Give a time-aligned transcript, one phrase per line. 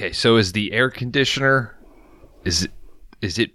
[0.00, 1.76] Okay, so is the air conditioner
[2.46, 2.70] is it
[3.20, 3.50] is it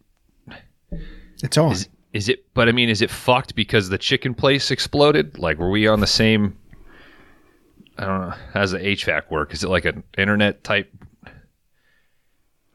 [1.42, 1.72] It's on.
[1.72, 5.40] is, is it but I mean is it fucked because the chicken place exploded?
[5.40, 6.56] Like were we on the same
[7.98, 8.36] I don't know.
[8.54, 9.56] How's the HVAC work?
[9.56, 10.94] Is it like an internet type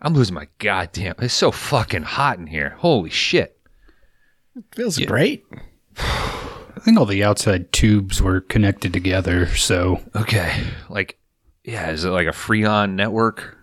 [0.03, 2.71] I'm losing my goddamn it's so fucking hot in here.
[2.79, 3.57] Holy shit.
[4.57, 5.45] It Feels great.
[5.97, 10.61] I think all the outside tubes were connected together, so Okay.
[10.89, 11.21] Like
[11.63, 13.59] yeah, is it like a Freon network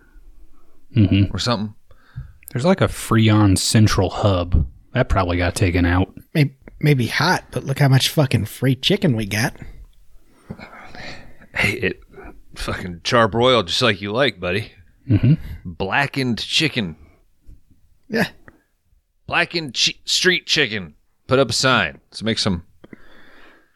[0.96, 1.32] Mhm.
[1.34, 1.74] or something?
[2.52, 4.66] there's like a Freon central hub.
[4.94, 6.14] That probably got taken out.
[6.32, 9.54] Maybe, maybe hot, but look how much fucking free chicken we got.
[11.54, 12.00] Hey, it
[12.54, 14.72] fucking charbroiled just like you like, buddy.
[15.08, 15.38] Mhm.
[15.64, 16.96] Blackened chicken.
[18.08, 18.28] Yeah.
[19.26, 20.94] Blackened chi- street chicken.
[21.26, 22.00] Put up a sign.
[22.10, 22.64] Let's make some.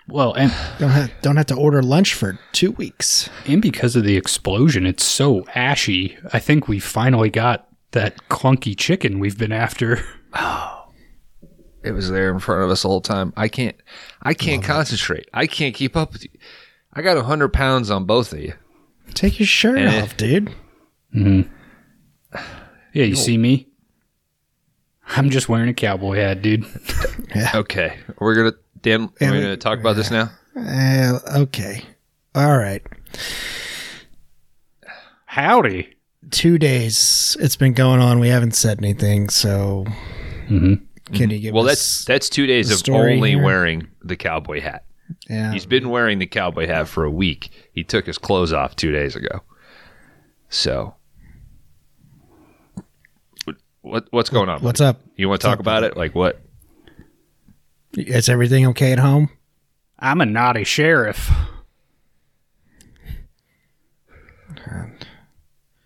[0.09, 3.31] Well, and Don't have, don't have to order lunch for two weeks.
[3.47, 6.17] and because of the explosion, it's so ashy.
[6.33, 10.05] I think we finally got that clunky chicken we've been after.
[10.35, 10.89] Oh,
[11.85, 13.35] it was there in front of us the whole time.
[13.37, 13.77] I can't.
[14.23, 15.29] I can't concentrate.
[15.35, 16.31] I can't keep up with you.
[16.95, 18.55] I got a hundred pounds on both of you.
[19.13, 20.01] Take your shirt Eh.
[20.03, 20.51] off, dude.
[21.13, 21.43] Hmm.
[22.95, 23.69] Yeah, you see me?
[25.09, 26.65] I'm just wearing a cowboy hat, dude.
[27.35, 27.51] yeah.
[27.55, 28.53] Okay, we're gonna.
[28.83, 30.31] Dan, we're we- gonna talk about this now.
[30.57, 31.83] Uh, okay.
[32.35, 32.83] All right.
[35.27, 35.95] Howdy.
[36.31, 38.19] Two days it's been going on.
[38.21, 39.29] We haven't said anything.
[39.29, 39.85] So,
[40.49, 40.83] Mhm.
[41.13, 41.71] can you give Well, us?
[41.71, 43.43] that's that's two days of only here?
[43.43, 44.85] wearing the cowboy hat.
[45.29, 45.53] yeah.
[45.53, 47.51] He's been wearing the cowboy hat for a week.
[47.73, 49.41] He took his clothes off two days ago.
[50.49, 50.95] So,
[53.83, 54.61] what what's going on?
[54.63, 54.89] What's buddy?
[54.99, 55.01] up?
[55.17, 55.97] You want to talk about it?
[55.97, 56.41] Like what?
[57.97, 59.31] Is everything okay at home?
[59.99, 61.31] I'm a naughty sheriff.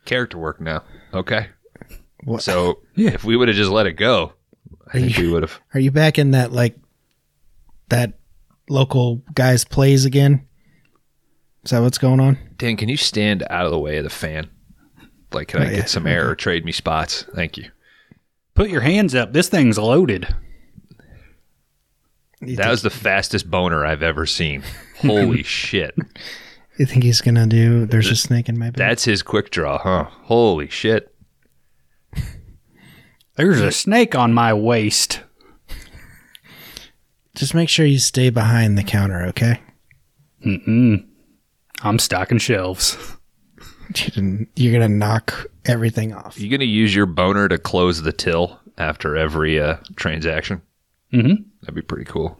[0.05, 0.83] Character work now.
[1.13, 1.49] Okay.
[2.25, 3.11] What, So Yeah.
[3.11, 4.33] if we would have just let it go,
[4.93, 5.61] I think we would have.
[5.75, 6.77] are you back in that like
[7.89, 8.15] that
[8.69, 10.47] local guys plays again?
[11.65, 12.39] Is that what's going on?
[12.57, 14.49] Dan, can you stand out of the way of the fan?
[15.33, 15.77] Like, can I Oh, yeah.
[15.79, 17.25] get some air or trade me spots?
[17.35, 17.71] Thank you.
[18.55, 19.33] Put your hands up.
[19.33, 20.33] This thing's loaded.
[22.41, 24.63] You, That was the fastest boner I've ever seen.
[25.01, 25.95] Holy shit.
[26.79, 27.87] you think he's gonna do?
[27.87, 28.75] There's a snake in my bed.
[28.77, 30.05] That's his quick draw, huh?
[30.25, 31.13] Holy shit.
[33.37, 35.21] There's a snake on my waist.
[37.35, 39.61] Just make sure you stay behind the counter, okay?
[40.45, 41.05] Mm-mm.
[41.83, 42.97] I'm stocking shelves.
[43.89, 46.39] You didn't- You're gonna knock everything off.
[46.41, 50.61] You're going to use your boner to close the till after every uh, transaction?
[51.13, 51.43] Mm-hmm.
[51.61, 52.39] That'd be pretty cool.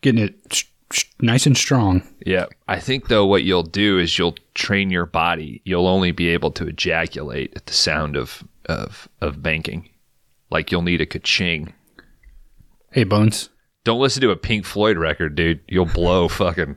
[0.00, 2.02] Getting it sh- sh- nice and strong.
[2.24, 2.46] Yeah.
[2.68, 5.62] I think, though, what you'll do is you'll train your body.
[5.64, 9.88] You'll only be able to ejaculate at the sound of, of, of banking.
[10.50, 11.74] Like you'll need a ka-ching.
[12.92, 13.50] Hey, Bones.
[13.84, 15.60] Don't listen to a Pink Floyd record, dude.
[15.68, 16.76] You'll blow fucking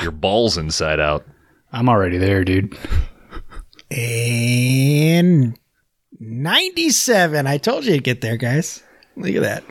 [0.00, 1.26] your balls inside out.
[1.72, 2.76] I'm already there, dude.
[3.90, 5.58] And
[6.20, 7.46] 97.
[7.46, 8.82] I told you to get there, guys.
[9.16, 9.64] Look at that.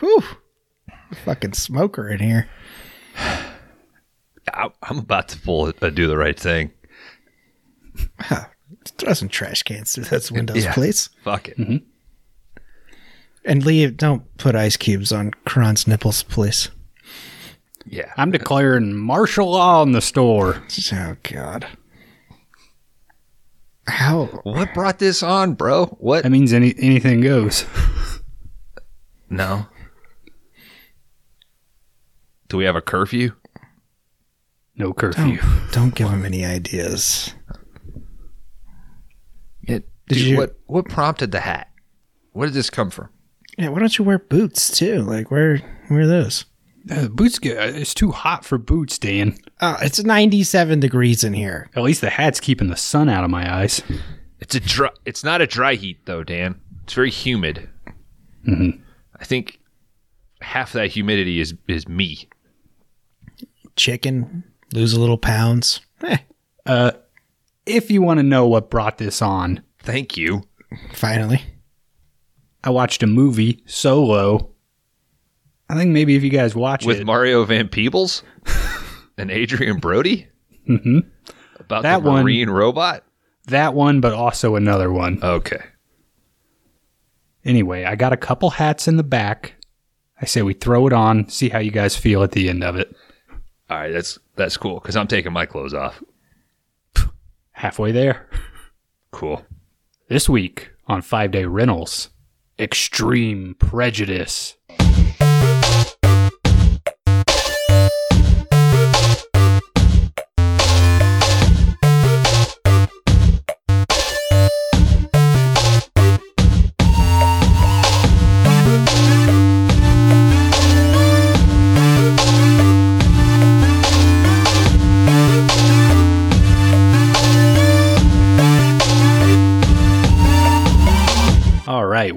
[0.00, 0.22] Whew.
[1.24, 2.48] Fucking smoker in here.
[3.16, 6.70] I- I'm about to pull a do the right thing.
[8.98, 10.74] Throw some trash cans through those windows, Yeah.
[10.74, 11.08] please.
[11.22, 11.58] Fuck it.
[11.58, 11.76] Mm-hmm.
[13.44, 13.96] And leave.
[13.96, 16.70] Don't put ice cubes on Kron's nipples, please.
[17.86, 18.12] Yeah.
[18.16, 20.62] I'm declaring martial law in the store.
[20.92, 21.66] Oh, God.
[23.86, 24.24] How?
[24.44, 25.86] What brought this on, bro?
[26.00, 26.22] What?
[26.22, 27.66] That means any anything goes.
[29.28, 29.66] No.
[32.48, 33.32] Do we have a curfew?
[34.76, 35.38] No curfew.
[35.72, 37.32] Don't give him any ideas.
[39.62, 39.78] Yeah.
[39.78, 41.68] Did Dude, you- what what prompted the hat?
[42.32, 43.08] Where did this come from?
[43.56, 45.02] Yeah, why don't you wear boots too?
[45.02, 46.44] Like, where, where are those?
[46.90, 49.38] Uh, boots get it's too hot for boots, Dan.
[49.60, 51.70] Oh, it's 97 degrees in here.
[51.76, 53.80] At least the hat's keeping the sun out of my eyes.
[54.40, 54.90] It's a dry.
[55.06, 56.60] It's not a dry heat though, Dan.
[56.82, 57.70] It's very humid.
[58.46, 58.80] Mhm.
[59.18, 59.60] I think
[60.42, 62.28] half that humidity is is me.
[63.76, 65.80] Chicken, lose a little pounds.
[66.02, 66.18] Eh,
[66.66, 66.92] Uh,
[67.66, 70.42] if you want to know what brought this on, Thank you.
[70.92, 71.42] finally.
[72.62, 74.50] I watched a movie solo.
[75.68, 78.22] I think maybe if you guys watch With it, with Mario Van Peebles
[79.18, 80.28] and Adrien Brody
[80.68, 81.04] Mhm.
[81.58, 83.04] about That the one- marine robot.
[83.46, 85.18] that one, but also another one.
[85.22, 85.62] Okay.
[87.44, 89.54] Anyway, I got a couple hats in the back.
[90.20, 92.76] I say we throw it on, see how you guys feel at the end of
[92.76, 92.94] it.
[93.70, 93.92] All right.
[93.92, 96.02] That's that's cool because I'm taking my clothes off.
[97.52, 98.28] Halfway there.
[99.10, 99.44] Cool.
[100.08, 102.10] This week on Five Day Rentals,
[102.58, 104.56] Extreme Prejudice.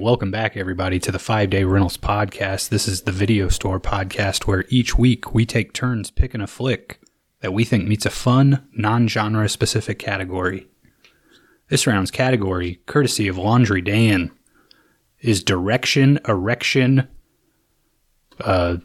[0.08, 2.70] Welcome back, everybody, to the Five Day Rentals Podcast.
[2.70, 6.98] This is the video store podcast where each week we take turns picking a flick
[7.42, 10.66] that we think meets a fun, non genre specific category.
[11.68, 14.30] This round's category, courtesy of Laundry Dan,
[15.20, 17.06] is Direction, Erection,
[18.40, 18.78] uh,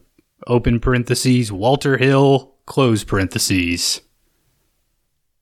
[0.45, 4.01] open parentheses, Walter Hill, close parentheses.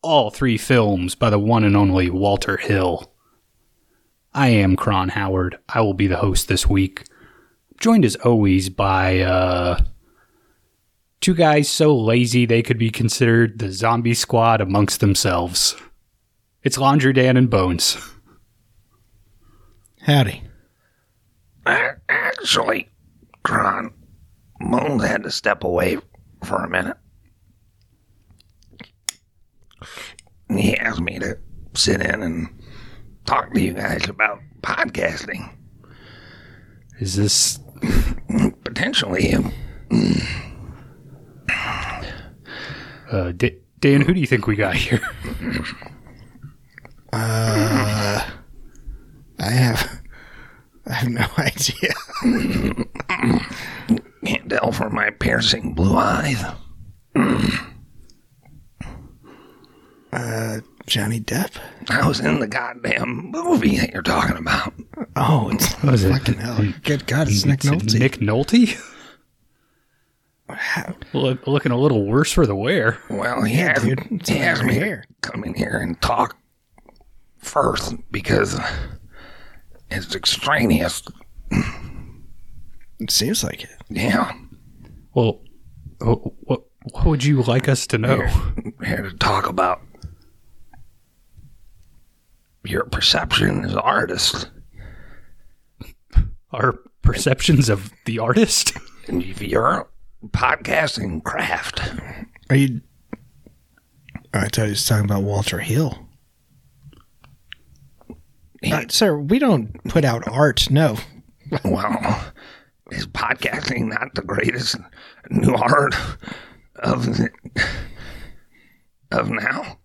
[0.03, 3.10] All three films by the one and only Walter Hill.
[4.33, 5.57] I am Kron Howard.
[5.67, 7.03] I will be the host this week.
[7.79, 9.83] Joined as always by uh,
[11.19, 15.75] two guys so lazy they could be considered the zombie squad amongst themselves.
[16.63, 17.97] It's Laundry Dan and Bones.
[20.01, 20.43] Howdy.
[21.65, 22.89] Actually,
[23.43, 23.93] Kron,
[24.59, 25.97] Bones had to step away
[26.43, 26.97] for a minute.
[30.49, 31.37] He asked me to
[31.73, 32.60] sit in and
[33.25, 35.51] talk to you guys about podcasting.
[36.99, 37.59] Is this
[38.63, 39.51] Potentially, um,
[43.11, 44.01] uh, D- Dan?
[44.01, 45.01] Who do you think we got here?
[47.13, 48.23] I
[49.39, 50.01] have
[50.87, 51.93] I have no idea.
[54.25, 56.41] can't tell from my piercing blue eyes.
[60.87, 61.51] Johnny Depp.
[61.89, 64.73] I was in the goddamn movie that you're talking about.
[65.15, 66.59] Oh, it's Was it- fucking hell.
[66.83, 67.99] Good God, it's Nick Nolte.
[67.99, 68.77] Nick Nolte.
[71.13, 72.97] Look, looking a little worse for the wear.
[73.09, 73.99] Well, he Yeah, asked, dude.
[74.11, 75.05] It's he asked me here.
[75.23, 76.35] to come in here and talk
[77.37, 78.59] first because
[79.89, 81.03] it's extraneous.
[82.99, 83.69] It seems like it.
[83.89, 84.31] Yeah,
[85.13, 85.41] Well,
[85.99, 88.17] what what would you like us to know?
[88.79, 89.81] we're here to talk about
[92.63, 94.49] your perception as an artist
[96.51, 98.73] Our perceptions of the artist.
[99.07, 99.89] and your
[100.27, 101.81] podcasting craft.
[102.49, 102.81] Are you?
[104.33, 106.07] I thought he was talking about Walter Hill.
[108.63, 110.69] Uh, sir, we don't put out art.
[110.69, 110.97] No.
[111.65, 112.31] Well,
[112.91, 114.75] is podcasting not the greatest
[115.31, 115.95] new art
[116.75, 117.29] of the,
[119.11, 119.79] of now?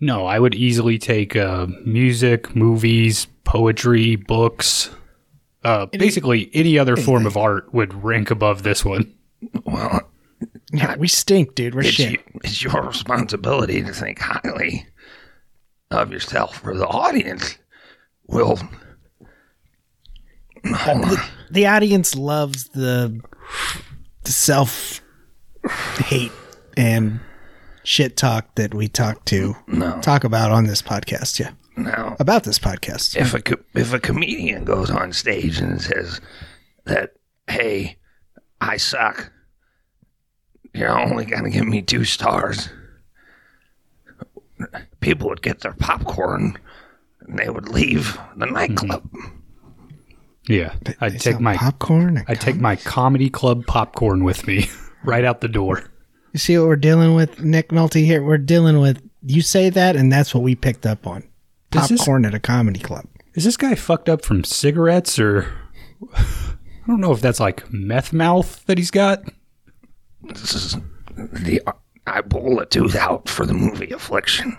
[0.00, 4.90] No, I would easily take uh, music, movies, poetry, books.
[5.64, 9.12] Uh, basically, any other form of art would rank above this one.
[9.64, 10.00] Well,
[10.72, 11.74] Yeah, we stink, dude.
[11.74, 12.12] We're it's, shit.
[12.12, 14.86] you, it's your responsibility to think highly
[15.90, 17.58] of yourself, or the audience
[18.26, 18.58] will.
[20.66, 21.16] Hold on.
[21.50, 23.20] The audience loves the,
[24.24, 25.00] the self
[25.98, 26.32] hate
[26.76, 27.20] and
[27.88, 31.38] shit talk that we talk to No, talk about on this podcast.
[31.40, 32.14] Yeah, no.
[32.20, 33.16] about this podcast.
[33.16, 36.20] If a co- if a comedian goes on stage and says
[36.84, 37.14] that,
[37.46, 37.96] "Hey,
[38.60, 39.32] I suck,"
[40.74, 42.68] you're only gonna give me two stars.
[45.00, 46.58] People would get their popcorn
[47.20, 49.04] and they would leave the nightclub.
[49.04, 49.34] Mm-hmm.
[50.48, 52.24] Yeah, I'd They take my popcorn.
[52.26, 54.68] I'd take my comedy club popcorn with me
[55.04, 55.84] right out the door.
[56.38, 58.04] You see what we're dealing with, Nick Nolte?
[58.04, 59.02] Here, we're dealing with.
[59.26, 61.24] You say that, and that's what we picked up on.
[61.72, 63.06] Does this- Popcorn at a comedy club.
[63.34, 65.52] Is this guy fucked up from cigarettes or?
[66.16, 66.22] I
[66.86, 69.24] don't know if that's like meth mouth that he's got.
[70.22, 70.76] This is
[71.16, 71.60] the
[72.06, 74.56] I pulled a tooth out for the movie Affliction.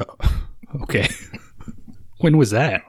[0.00, 0.40] Oh,
[0.82, 1.08] okay,
[2.18, 2.82] when was that?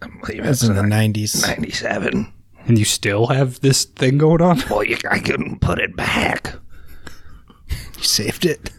[0.00, 1.46] I believe That's it's in the nineties.
[1.46, 2.32] '97.
[2.66, 4.62] And you still have this thing going on?
[4.70, 6.54] Well, you, I couldn't put it back.
[7.96, 8.70] You saved it.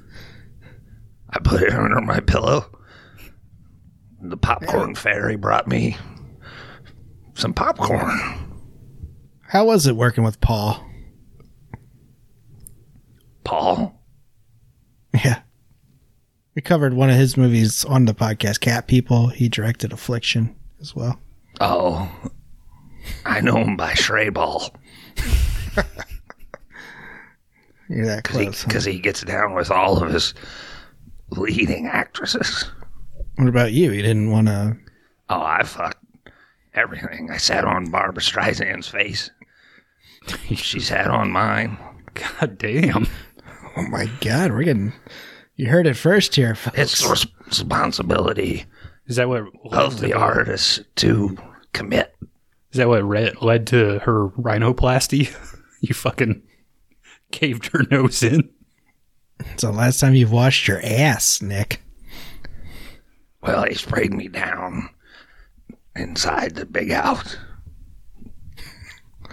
[1.29, 2.65] I put it under my pillow.
[4.21, 5.97] The popcorn fairy brought me
[7.35, 8.19] some popcorn.
[9.47, 10.83] How was it working with Paul?
[13.43, 14.01] Paul,
[15.13, 15.41] Yeah.
[16.55, 19.27] We covered one of his movies on the podcast, Cat People.
[19.27, 21.19] He directed Affliction as well.
[21.59, 22.09] oh,
[23.25, 24.73] I know him by Stray Ball
[27.89, 28.63] You're that close.
[28.63, 30.33] because he, gets down with all of his
[31.29, 32.65] leading actresses.
[33.35, 33.91] What about you?
[33.91, 34.77] You didn't want to.
[35.29, 36.03] Oh, I fucked
[36.73, 37.29] everything.
[37.31, 39.29] I sat on Barbra Streisand's face.
[40.55, 41.77] She sat on mine.
[42.15, 43.07] God damn.
[43.77, 44.91] Oh my God, we're getting.
[45.55, 48.65] You heard it first here, It's the res- responsibility
[49.05, 51.37] Is that what led of the artist to
[51.73, 52.15] commit.
[52.71, 55.31] Is that what re- led to her rhinoplasty?
[55.81, 56.41] you fucking
[57.35, 58.49] caved her nose in.
[59.39, 61.81] It's the last time you've washed your ass, Nick.
[63.41, 64.89] Well, he sprayed me down
[65.95, 67.35] inside the big house.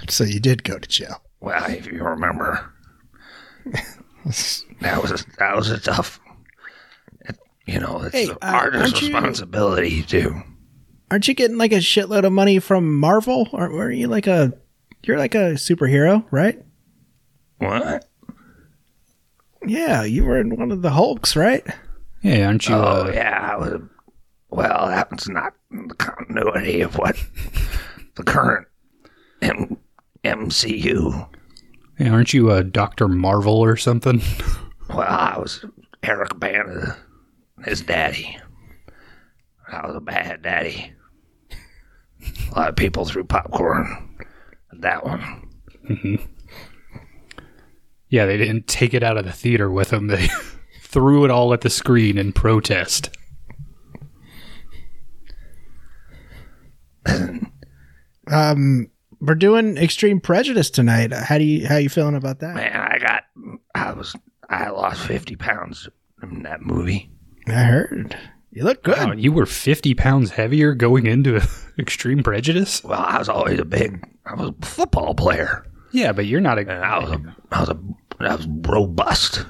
[0.08, 1.22] So you did go to jail.
[1.40, 2.72] Well, if you remember,
[4.80, 6.20] that was a, that was a tough.
[7.20, 10.42] It, you know, it's Hey, the uh, artist's aren't you- responsibility too.
[11.10, 13.48] Aren't you getting like a shitload of money from Marvel?
[13.52, 14.52] Or were you like a.
[15.04, 16.62] You're like a superhero, right?
[17.62, 18.08] What?
[19.66, 21.64] Yeah, you were in one of the Hulks, right?
[22.22, 22.74] Yeah, aren't you?
[22.74, 23.80] Oh uh, yeah, I was.
[24.50, 27.16] Well, that was not the continuity of what
[28.16, 28.66] the current
[29.40, 29.78] M-
[30.24, 31.28] MCU.
[31.98, 34.20] yeah, aren't you a Doctor Marvel or something?
[34.88, 35.64] Well, I was
[36.02, 36.98] Eric Bana,
[37.64, 38.36] his daddy.
[39.72, 40.92] I was a bad daddy.
[42.50, 44.18] A lot of people threw popcorn
[44.70, 45.48] at that one.
[48.12, 50.08] Yeah, they didn't take it out of the theater with them.
[50.08, 50.28] They
[50.82, 53.08] threw it all at the screen in protest.
[58.30, 58.88] Um,
[59.20, 61.12] we're doing Extreme Prejudice tonight.
[61.12, 62.54] How do you how you feeling about that?
[62.54, 63.24] Man, I got,
[63.74, 64.14] I was,
[64.48, 65.88] I lost 50 pounds
[66.22, 67.10] in that movie.
[67.48, 68.16] I heard
[68.52, 68.96] you look good.
[68.96, 71.42] Wow, you were 50 pounds heavier going into
[71.78, 72.82] Extreme Prejudice?
[72.84, 75.66] Well, I was always a big, I was a football player.
[75.92, 76.74] Yeah, but you're not And a.
[76.74, 77.78] I was a, I was a,
[78.26, 79.44] I was robust.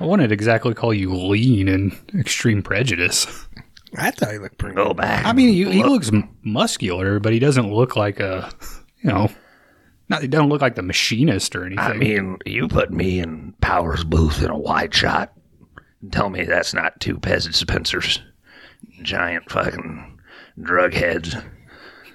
[0.00, 3.26] I wouldn't exactly call you lean and Extreme Prejudice.
[3.96, 4.74] I thought you looked pretty.
[4.74, 5.24] Go back.
[5.24, 8.50] I mean, he, he looks m- muscular, but he doesn't look like a,
[9.02, 9.30] you know,
[10.08, 11.84] not he doesn't look like the machinist or anything.
[11.84, 15.32] I mean, you put me in Powers Boothe in a wide shot.
[16.02, 18.20] and Tell me that's not two Pez dispensers.
[19.02, 20.18] Giant fucking
[20.60, 21.36] drug heads.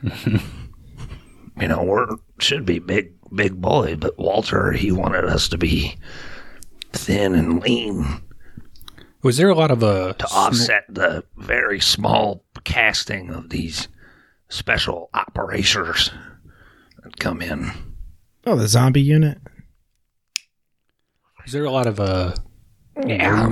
[0.25, 2.07] you know, we're
[2.39, 5.97] should be big big boys, but Walter he wanted us to be
[6.93, 8.21] thin and lean
[9.21, 13.87] was there a lot of uh, to offset the very small casting of these
[14.47, 16.09] special operators
[17.03, 17.69] that come in.
[18.45, 19.37] Oh, the zombie unit.
[21.45, 22.33] Is there a lot of uh,
[23.05, 23.51] Yeah.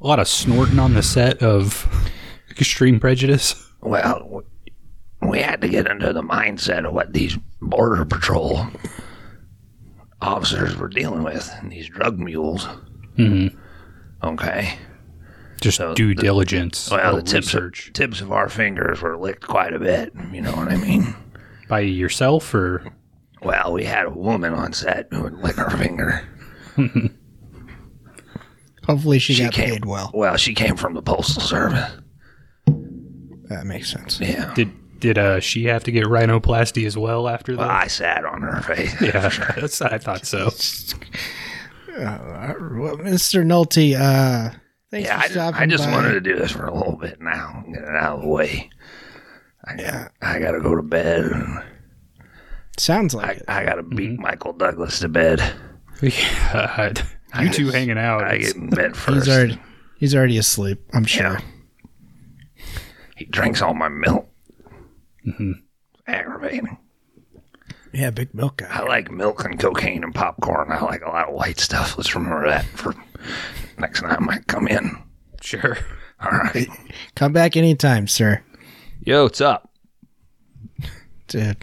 [0.00, 1.86] a lot of snorting on the set of
[2.50, 3.54] Extreme Prejudice?
[3.80, 4.42] Well,
[5.22, 8.66] we had to get into the mindset of what these border patrol
[10.20, 12.66] officers were dealing with, and these drug mules.
[13.16, 13.56] Mm-hmm.
[14.24, 14.74] Okay.
[15.60, 16.90] Just So due the- diligence.
[16.90, 20.12] Well, the tips research of, tips of our fingers were licked quite a bit.
[20.32, 21.14] You know what I mean?
[21.68, 22.92] by yourself or
[23.40, 26.28] Well, we had a woman on set who would lick her finger.
[28.86, 30.10] Hopefully, she, got came, paid well.
[30.12, 31.90] Well, she came from the postal service.
[32.66, 34.18] That makes sense.
[34.20, 34.52] Yeah.
[34.54, 37.82] did did uh she have to get rhinoplasty as well after Well, that?
[37.84, 38.94] I sat on her face.
[39.02, 40.50] yeah, that's I thought so.
[41.94, 43.44] Uh, well, Mr.
[43.44, 44.56] Nolte, uh,
[44.90, 45.90] thanks Yeah, for I, stopping I just by.
[45.92, 48.70] wanted to do this for a little bit now, get it out of the way.
[49.66, 50.08] I, Yeah.
[50.22, 51.30] I got to go to bed.
[52.78, 53.42] Sounds like I, it.
[53.46, 53.96] I got to Mm-hmm.
[53.96, 55.42] beat Michael Douglas to bed.
[56.00, 56.94] Yeah,
[57.42, 58.24] you two hanging out.
[58.24, 59.26] I get in bed first.
[59.26, 59.60] He's already
[59.98, 60.80] he's already asleep.
[60.94, 61.24] I'm sure.
[62.56, 62.64] Yeah.
[63.16, 64.28] He drinks all my milk.
[65.26, 65.52] Mm-hmm.
[66.06, 66.78] Aggravating.
[67.92, 68.68] Yeah, big milk guy.
[68.70, 70.72] I like milk and cocaine and popcorn.
[70.72, 71.96] I like a lot of white stuff.
[71.98, 72.94] Let's remember that for
[73.78, 74.96] next time I come in.
[75.42, 75.78] sure.
[76.22, 76.68] All right.
[77.16, 78.42] Come back anytime, sir.
[79.04, 79.72] Yo, what's up?
[81.28, 81.56] Dude,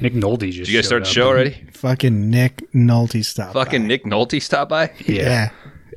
[0.00, 0.58] Nick Nolte just.
[0.58, 1.66] Did you guys showed start the show already?
[1.72, 3.52] fucking Nick Nolte stopped.
[3.54, 3.86] Fucking by.
[3.88, 4.92] Nick Nolte stopped by.
[5.06, 5.50] Yeah.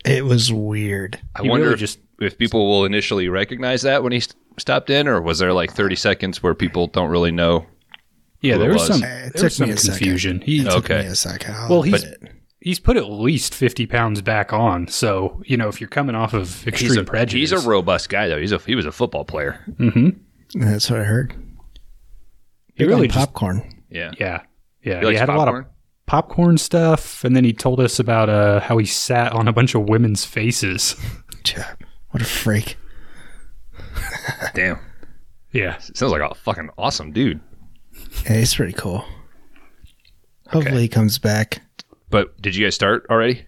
[0.05, 1.19] Yeah, it was weird.
[1.35, 4.35] I He wonder really if, just- if people will initially recognize that when he st-
[4.61, 7.65] stopped in, or was there like 30 seconds where people don't really know?
[8.41, 8.99] Yeah, there was was.
[8.99, 10.41] some it there was took some confusion.
[10.41, 11.01] He Took Okay.
[11.01, 11.53] me a second.
[11.55, 12.31] I'll Well, he's- admit it.
[12.59, 14.87] he's put at least fifty pounds back on.
[14.87, 18.09] So you know, if you're coming off of extreme He's a, prejudice, he's a robust
[18.09, 18.39] guy though.
[18.39, 19.59] He's a he was a football player.
[20.55, 21.33] that's what I heard.
[22.73, 23.83] he Big really just popcorn.
[23.89, 24.11] Yeah.
[24.19, 24.41] yeah
[24.83, 24.93] yeah.
[24.95, 25.65] He He, likes had a lot of
[26.07, 29.75] popcorn stuff, and then he told us about uh, how he sat on a bunch
[29.75, 30.95] of women's faces.
[32.09, 32.75] What a freak.
[34.53, 34.79] Damn.
[35.51, 37.39] yeah, Sounds like a fucking awesome dude.
[38.25, 39.03] Yeah, he's pretty cool.
[40.49, 41.61] Hopefully he comes back.
[42.09, 43.45] But did you guys start already?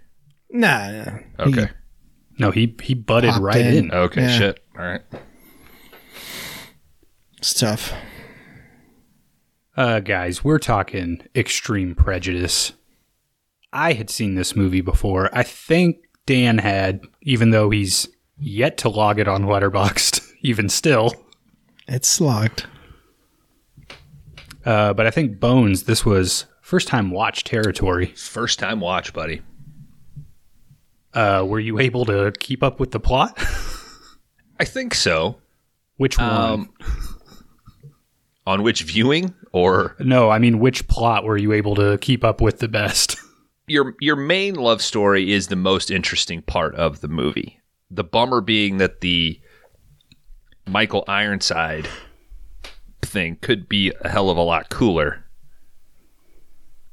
[0.49, 0.91] Nah.
[0.91, 1.17] nah.
[1.39, 1.69] Okay.
[2.39, 3.85] no, he he butted Popped right in.
[3.85, 3.91] in.
[3.91, 4.21] Okay.
[4.21, 4.37] Yeah.
[4.37, 4.63] Shit.
[4.77, 5.01] All right.
[7.37, 7.93] It's tough.
[9.75, 12.73] Uh, guys, we're talking extreme prejudice.
[13.73, 15.29] I had seen this movie before.
[15.35, 21.13] I think Dan had, even though he's yet to log it on Letterboxd, even still.
[21.87, 22.67] It's slogged.
[24.65, 28.07] Uh, but I think Bones, this was first time watch territory.
[28.15, 29.41] First time watch, buddy.
[31.13, 33.37] Uh, were you able to keep up with the plot?
[34.59, 35.37] I think so.
[35.97, 36.29] Which one?
[36.29, 36.73] Um,
[38.45, 42.41] on which viewing or no, I mean, which plot were you able to keep up
[42.41, 43.17] with the best?
[43.67, 47.59] your your main love story is the most interesting part of the movie.
[47.91, 49.39] The bummer being that the
[50.65, 51.87] Michael Ironside
[53.01, 55.23] thing could be a hell of a lot cooler.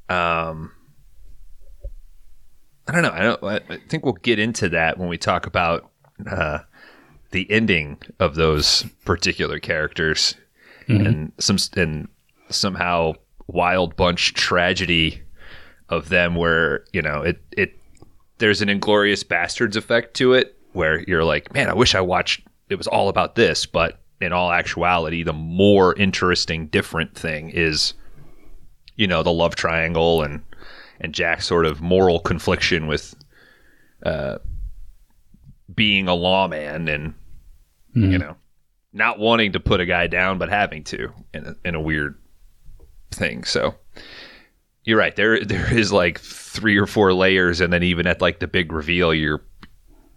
[0.09, 0.73] Um,
[2.89, 3.12] I don't know.
[3.12, 3.45] I don't.
[3.71, 5.91] I think we'll get into that when we talk about
[6.29, 6.61] uh,
[7.31, 10.35] the ending of those particular characters
[10.89, 12.09] and some and
[12.49, 13.12] somehow
[13.47, 15.23] wild bunch tragedy
[15.89, 17.79] of them where you know it it
[18.39, 22.43] there's an Inglourious Basterds effect to it where you're like man i wish i watched
[22.71, 27.95] it was all about this but in all actuality the more interesting different thing is
[28.97, 30.43] you know the love triangle and
[31.00, 33.15] and jack's sort of moral confliction with
[34.05, 34.39] uh
[35.75, 37.15] being a lawman and
[38.12, 38.37] you know
[38.93, 42.19] not wanting to put a guy down but having to in a, in a weird
[43.12, 43.75] thing so
[44.85, 45.15] you're right.
[45.15, 48.73] There there is like three or four layers, and then even at like the big
[48.73, 49.43] reveal, you're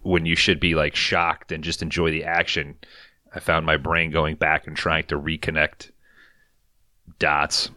[0.04, 2.76] when you should be like shocked and just enjoy the action.
[3.34, 5.90] I found my brain going back and trying to reconnect
[7.18, 7.70] dots.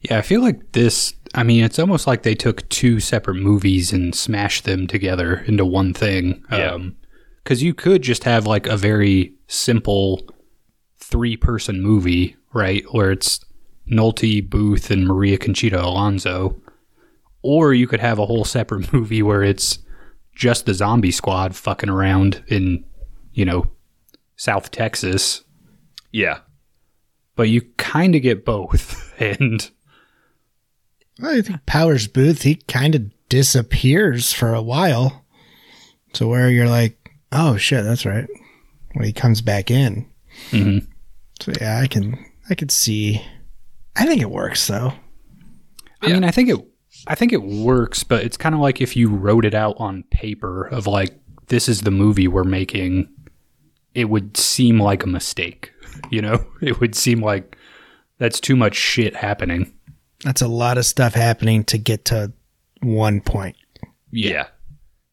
[0.00, 1.14] Yeah, I feel like this.
[1.34, 5.64] I mean, it's almost like they took two separate movies and smashed them together into
[5.64, 6.42] one thing.
[6.50, 6.72] Yeah.
[6.72, 6.96] Um,
[7.42, 10.28] because you could just have like a very simple
[10.98, 12.84] three person movie, right?
[12.92, 13.44] Where it's
[13.90, 16.60] Nolte, Boothe, and Maria Conchita Alonso.
[17.42, 19.78] Or you could have a whole separate movie where it's
[20.40, 22.82] just the zombie squad fucking around in,
[23.34, 23.66] you know,
[24.36, 25.44] South Texas.
[26.12, 26.38] Yeah,
[27.36, 29.06] But you kind of get both.
[29.20, 29.70] And
[31.22, 35.26] I think Powers Boothe, he kind of disappears for a while.
[36.14, 38.26] to where you're like, oh shit, that's right.
[38.94, 40.08] When he comes back in.
[40.52, 40.86] Mhm.
[41.42, 43.20] So yeah, I can I could see.
[43.94, 44.94] I think it works though.
[46.00, 46.58] I mean, I think it,
[47.06, 50.02] I think it works, but it's kind of like if you wrote it out on
[50.04, 51.14] paper of like,
[51.46, 53.08] this is the movie we're making,
[53.94, 55.72] it would seem like a mistake.
[56.10, 57.58] You know, it would seem like
[58.18, 59.72] that's too much shit happening.
[60.24, 62.32] That's a lot of stuff happening to get to
[62.80, 63.56] one point.
[64.10, 64.30] yeah.
[64.30, 64.46] yeah.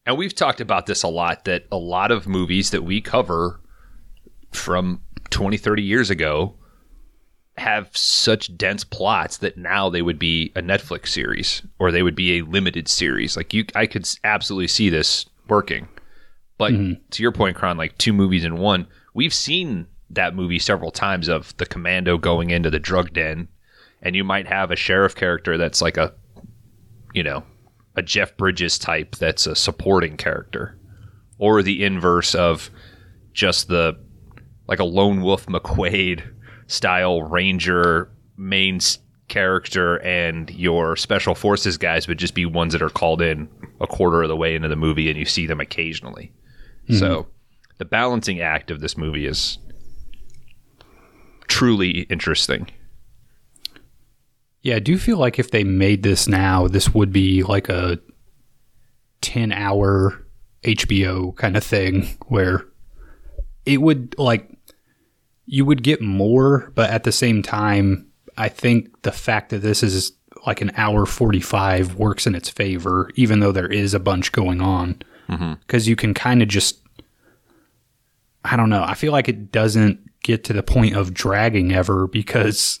[0.06, 3.60] And we've talked about this a lot that a lot of movies that we cover
[4.52, 6.54] from 20, 30 years ago
[7.58, 12.14] have such dense plots that now they would be a Netflix series or they would
[12.14, 13.36] be a limited series.
[13.36, 15.88] Like you I could absolutely see this working.
[16.56, 17.00] But mm-hmm.
[17.10, 21.28] to your point, Kron, like two movies in one, we've seen that movie several times
[21.28, 23.48] of the commando going into the drug den
[24.02, 26.14] and you might have a sheriff character that's like a
[27.14, 27.42] you know,
[27.96, 30.78] a Jeff Bridges type that's a supporting character.
[31.38, 32.70] Or the inverse of
[33.32, 33.98] just the
[34.66, 36.22] like a lone wolf McQuade
[36.68, 38.78] style ranger main
[39.26, 43.48] character and your special forces guys would just be ones that are called in
[43.80, 46.32] a quarter of the way into the movie and you see them occasionally.
[46.90, 47.30] So hmm.
[47.76, 49.58] the balancing act of this movie is
[51.48, 52.70] truly interesting.
[54.62, 57.98] Yeah, I do feel like if they made this now, this would be like a
[59.20, 60.26] 10 hour
[60.64, 62.64] HBO kind of thing where
[63.64, 64.57] it would like
[65.50, 68.06] you would get more, but at the same time,
[68.36, 70.12] I think the fact that this is
[70.46, 74.60] like an hour 45 works in its favor, even though there is a bunch going
[74.60, 75.00] on.
[75.28, 75.54] Mm-hmm.
[75.54, 76.82] Because you can kind of just,
[78.44, 82.06] I don't know, I feel like it doesn't get to the point of dragging ever
[82.06, 82.80] because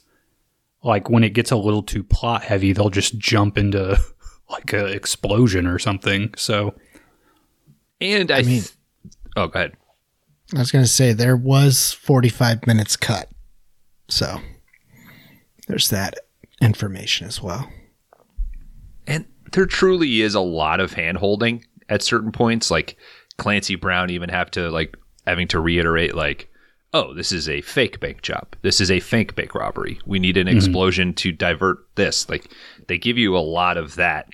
[0.82, 3.98] like when it gets a little too plot heavy, they'll just jump into
[4.50, 6.34] like an explosion or something.
[6.36, 6.74] So
[8.00, 8.72] And I, mean- th-
[9.36, 9.72] oh, go ahead.
[10.54, 13.28] I was going to say there was 45 minutes cut.
[14.08, 14.40] So
[15.66, 16.14] there's that
[16.60, 17.70] information as well.
[19.06, 22.70] And there truly is a lot of hand holding at certain points.
[22.70, 22.96] Like
[23.36, 26.50] Clancy Brown even have to like having to reiterate like,
[26.94, 28.56] oh, this is a fake bank job.
[28.62, 30.00] This is a fake bank robbery.
[30.06, 30.56] We need an mm-hmm.
[30.56, 32.28] explosion to divert this.
[32.28, 32.50] Like
[32.86, 34.28] they give you a lot of that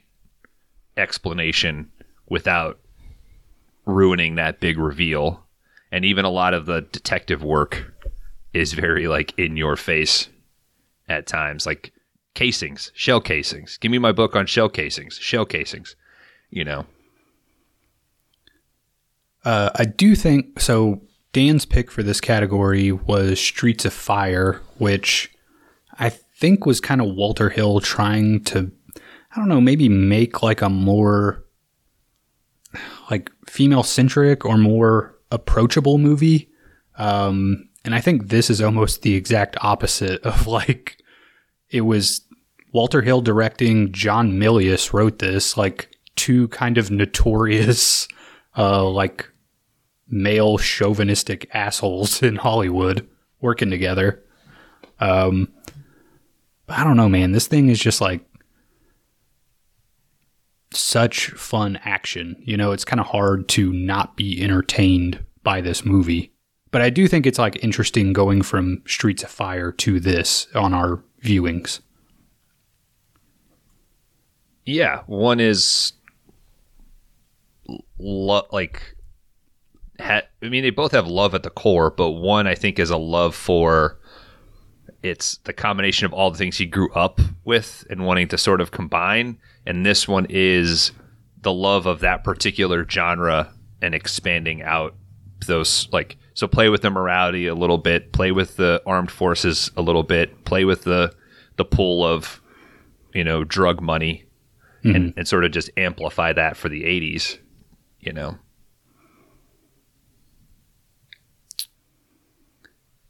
[0.96, 1.90] explanation
[2.28, 2.78] without
[3.86, 5.43] ruining that big reveal.
[5.94, 7.94] And even a lot of the detective work
[8.52, 10.28] is very like in your face
[11.08, 11.92] at times, like
[12.34, 13.78] casings, shell casings.
[13.78, 15.94] Give me my book on shell casings, shell casings.
[16.50, 16.86] You know,
[19.44, 21.00] Uh, I do think so.
[21.32, 25.30] Dan's pick for this category was Streets of Fire, which
[25.98, 30.60] I think was kind of Walter Hill trying to, I don't know, maybe make like
[30.60, 31.44] a more
[33.10, 36.48] like female centric or more approachable movie.
[36.96, 40.98] Um, and I think this is almost the exact opposite of like
[41.70, 42.22] it was
[42.72, 43.92] Walter Hill directing.
[43.92, 48.08] John Milius wrote this, like two kind of notorious,
[48.56, 49.30] uh, like
[50.08, 53.06] male chauvinistic assholes in Hollywood
[53.40, 54.22] working together.
[55.00, 55.52] Um,
[56.68, 57.32] I don't know, man.
[57.32, 58.24] This thing is just like
[60.76, 62.36] such fun action.
[62.40, 66.32] You know, it's kind of hard to not be entertained by this movie.
[66.70, 70.74] But I do think it's like interesting going from Streets of Fire to this on
[70.74, 71.80] our viewings.
[74.66, 75.02] yeah.
[75.06, 75.92] One is
[77.98, 78.96] lo- like,
[80.00, 82.90] ha- I mean, they both have love at the core, but one I think is
[82.90, 83.98] a love for
[85.02, 88.60] it's the combination of all the things he grew up with and wanting to sort
[88.62, 89.38] of combine.
[89.66, 90.92] And this one is
[91.40, 94.94] the love of that particular genre and expanding out
[95.46, 99.70] those like so play with the morality a little bit, play with the armed forces
[99.76, 101.14] a little bit, play with the
[101.56, 102.40] the pool of
[103.12, 104.24] you know drug money
[104.84, 107.38] and, and sort of just amplify that for the 80s,
[108.00, 108.36] you know.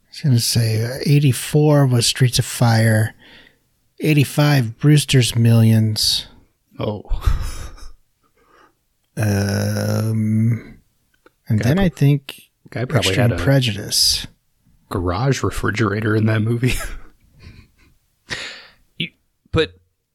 [0.03, 3.13] I was gonna say uh, 84 was Streets of Fire,
[3.99, 6.27] 85 Brewster's Millions,
[6.79, 7.03] Oh,
[9.17, 10.79] um,
[11.47, 14.27] and then I think guy probably Extreme had a Prejudice.
[14.89, 16.73] garage refrigerator in that movie.
[18.97, 19.09] You,
[19.51, 19.73] but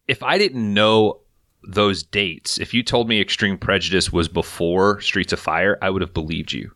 [0.09, 1.20] if I didn't know
[1.62, 6.03] those dates, if you told me Extreme Prejudice was before Streets of Fire, I would
[6.03, 6.73] have believed you.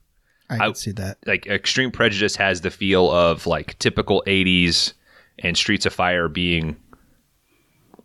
[0.48, 1.18] I I- see that.
[1.26, 4.92] Like Extreme Prejudice has the feel of like typical 80s
[5.40, 6.76] and Streets of Fire being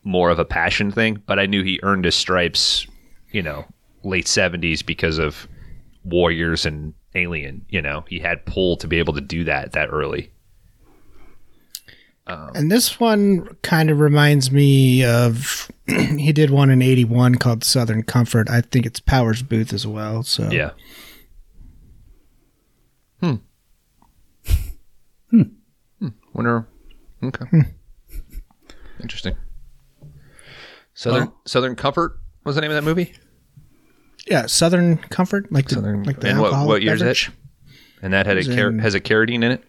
[0.03, 2.88] more of a passion thing, but I knew he earned his stripes,
[3.31, 3.65] you know,
[4.03, 5.47] late 70s because of
[6.03, 8.05] Warriors and Alien, you know.
[8.07, 10.31] He had pull to be able to do that that early.
[12.53, 18.03] And this one kind of reminds me of he did one in 81 called Southern
[18.03, 18.49] Comfort.
[18.49, 20.21] I think it's Powers Boothe as well.
[20.23, 20.71] So Yeah.
[23.19, 23.35] Hmm.
[25.31, 25.41] Hmm.
[26.33, 26.67] Wonder.
[27.23, 27.45] Okay.
[29.01, 29.35] Interesting.
[30.99, 33.13] Southern Southern Comfort was the name of that movie,
[34.27, 37.05] Yeah, Southern Comfort, like the Southern- like the and what- alcoholic what year is it?
[37.05, 37.31] beverage.
[38.01, 39.63] and that had a car- in- has a carradine in it.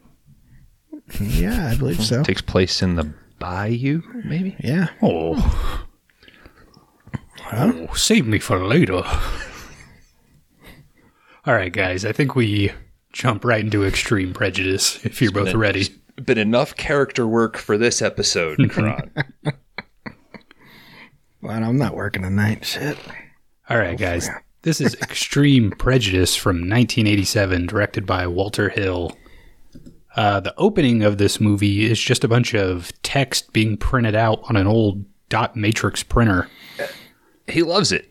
[1.21, 2.23] Yeah, I believe so.
[2.25, 4.57] Takes place in the bayou, maybe.
[4.61, 4.89] Yeah.
[5.03, 5.87] Oh.
[7.53, 9.03] Oh, save me for later.
[11.47, 12.05] All right, guys.
[12.05, 12.73] I think we
[13.13, 15.89] jump right into extreme prejudice if you're both ready.
[16.25, 19.11] Been enough character work for this episode, Kron.
[21.43, 22.65] Well, I'm not working tonight.
[22.65, 22.99] Shit.
[23.69, 24.29] All right, guys.
[24.63, 29.17] This is Extreme Prejudice from 1987, directed by Walter Hill.
[30.17, 34.41] Uh, the opening of this movie is just a bunch of text being printed out
[34.49, 36.49] on an old dot matrix printer.
[37.47, 38.11] he loves it.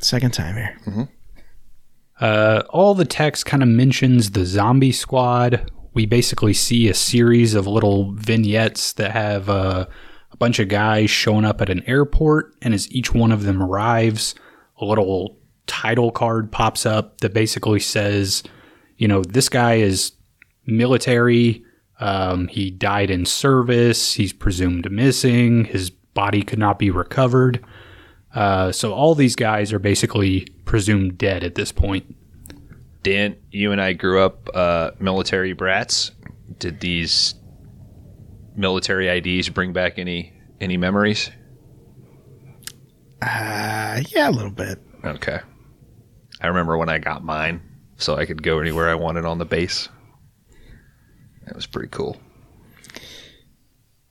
[0.00, 1.08] Second time here.
[2.20, 5.70] Uh, all the text kind of mentions the zombie squad.
[5.94, 9.86] We basically see a series of little vignettes that have uh,
[10.36, 13.62] a bunch of guys showing up at an airport, and as each one of them
[13.62, 14.34] arrives,
[14.78, 18.42] a little title card pops up that basically says,
[18.98, 20.12] you know, this guy is
[20.66, 21.64] military.
[22.00, 24.12] Um, he died in service.
[24.12, 25.64] He's presumed missing.
[25.64, 27.64] His body could not be recovered.
[28.34, 32.14] Uh, so all these guys are basically presumed dead at this point.
[33.02, 36.10] Dan, you and I grew up uh, military brats.
[36.58, 37.34] Did these
[38.56, 41.30] military IDs bring back any any memories?
[43.22, 44.78] Uh, yeah, a little bit.
[45.04, 45.38] Okay.
[46.40, 47.62] I remember when I got mine,
[47.96, 49.88] so I could go anywhere I wanted on the base.
[51.46, 52.16] That was pretty cool.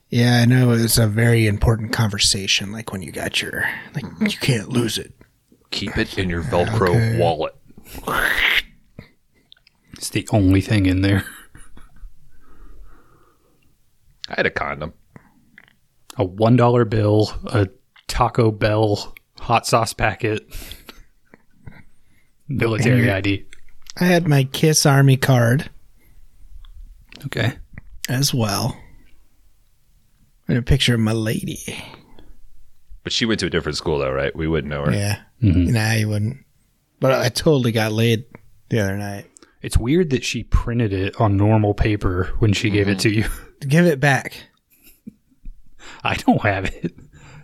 [0.09, 2.71] Yeah, I know it was a very important conversation.
[2.71, 5.13] Like when you got your, like you can't lose it.
[5.71, 7.19] Keep it in your Velcro Okay.
[7.19, 7.53] wallet.
[9.93, 11.25] It's the only thing in there.
[14.29, 14.93] I had a condom.
[16.17, 17.67] A one dollar bill, a
[18.07, 20.43] Taco Bell hot sauce packet,
[22.47, 23.45] military ID.
[23.99, 25.69] I had my Kiss Army card
[27.25, 27.53] Okay.
[28.09, 28.77] as well.
[30.47, 31.57] And a picture of my lady.
[33.03, 34.35] But she went to a different school though, right?
[34.35, 34.91] We wouldn't know her.
[34.93, 35.19] Yeah.
[35.41, 35.67] Mhm.
[35.71, 36.37] Nah, you wouldn't.
[36.99, 38.25] But I totally got laid
[38.69, 39.25] the other night.
[39.61, 43.25] It's weird that she printed it on normal paper when she gave it to you.
[43.59, 44.35] Give it back.
[46.03, 46.93] I don't have it.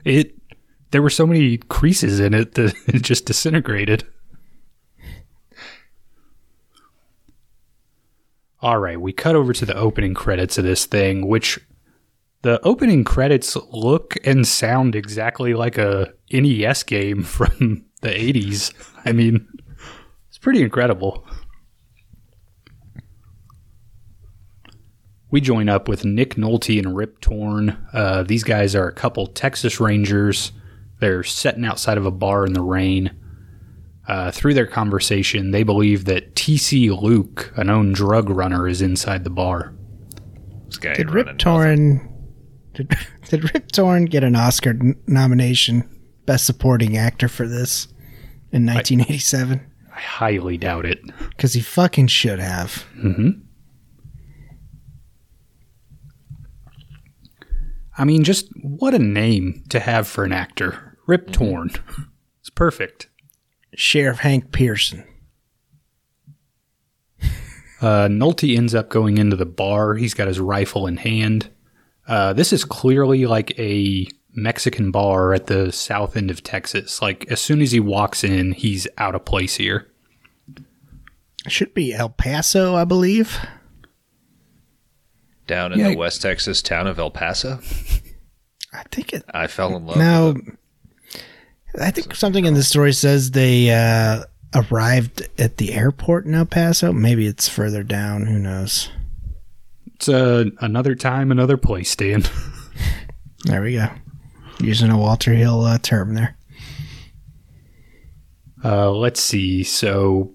[0.06, 0.36] It
[0.92, 4.06] there were so many creases in it that it just disintegrated.
[8.62, 11.60] All right, we cut over to the opening credits of this thing, which
[12.44, 18.74] the opening credits look and sound exactly like a NES game from the 80s.
[19.06, 19.48] I mean,
[20.30, 21.26] it's pretty incredible.
[25.32, 27.78] We join up with Nick Nolte and Rip Torn.
[27.94, 30.52] Uh, these guys are a couple Texas Rangers.
[31.00, 33.12] They're sitting outside of a bar in the rain.
[34.08, 39.24] Uh, through their conversation, they believe that TC Luke, a known drug runner, is inside
[39.24, 39.74] the bar.
[40.68, 42.08] This guy Did Rip Torn
[42.74, 42.94] did,
[43.30, 45.88] did Rip Torn get an Oscar n- nomination,
[46.26, 47.88] Best Supporting Actor for this
[48.52, 49.62] in 1987?
[49.96, 51.00] I highly doubt it.
[51.30, 52.86] Because he fucking should have.
[58.02, 60.98] I mean, just what a name to have for an actor.
[61.06, 61.70] Rip Torn.
[62.40, 63.10] It's perfect.
[63.76, 65.04] Sheriff Hank Pearson.
[67.80, 69.94] Uh, Nolte ends up going into the bar.
[69.94, 71.52] He's got his rifle in hand.
[72.08, 77.04] Uh, this is clearly like a Mexican bar at the south end of Texas.
[77.04, 79.92] Like, as soon as he walks in, he's out of place here.
[81.48, 83.38] Should be El Paso, I believe.
[85.48, 85.90] Down in Yeah.
[85.90, 87.60] the West Texas town of El Paso.
[88.74, 89.24] I think it.
[89.34, 89.98] I fell in love.
[89.98, 91.82] Now, with it.
[91.82, 94.24] I think something in the story says they uh,
[94.54, 96.92] arrived at the airport in El Paso.
[96.94, 98.26] Maybe it's further down.
[98.28, 98.90] Who knows?
[99.96, 102.24] It's uh, another time, another place, Dan.
[103.46, 103.88] There we go.
[104.60, 106.38] Using a Walter Hill uh, term there.
[108.64, 109.64] Uh, let's see.
[109.64, 110.34] So,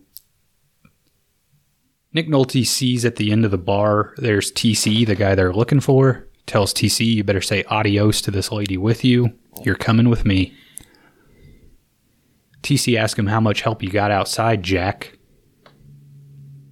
[2.16, 5.80] Nick Nolte sees at the end of the bar there's TC, the guy they're looking
[5.80, 6.26] for.
[6.46, 9.38] Tells TC, you better say adios to this lady with you.
[9.64, 10.56] You're coming with me.
[12.62, 15.18] TC asks him how much help you got outside, Jack.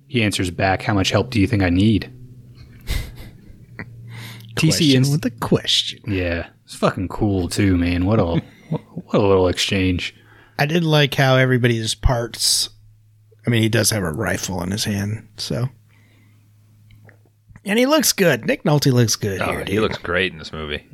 [0.07, 2.11] He answers back, How much help do you think I need?
[4.55, 6.01] TC inst- with a question.
[6.11, 8.07] Yeah, it's fucking cool too, man.
[8.07, 8.25] What a
[8.71, 10.15] what a little exchange.
[10.59, 12.71] I did like how everybody's parts.
[13.47, 15.69] I mean, he does have a rifle in his hand, so.
[17.65, 18.47] And he looks good.
[18.47, 19.59] Nick Nolte looks good Oh, here.
[19.61, 19.81] he dude.
[19.83, 20.87] looks great in this movie.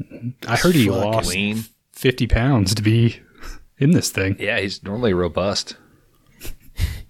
[0.47, 1.65] I heard he Fucking lost Lean.
[1.93, 3.21] 50 pounds to be
[3.79, 4.37] in this thing.
[4.39, 5.77] Yeah, he's normally robust.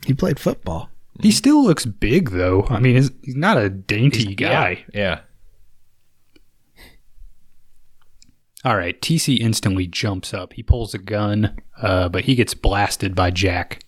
[0.07, 0.89] He played football.
[1.21, 2.67] He still looks big, though.
[2.71, 4.85] I mean, he's, he's not a dainty guy.
[4.95, 5.21] Yeah.
[8.65, 10.53] All right, TC instantly jumps up.
[10.55, 13.83] He pulls a gun, uh, but he gets blasted by Jack.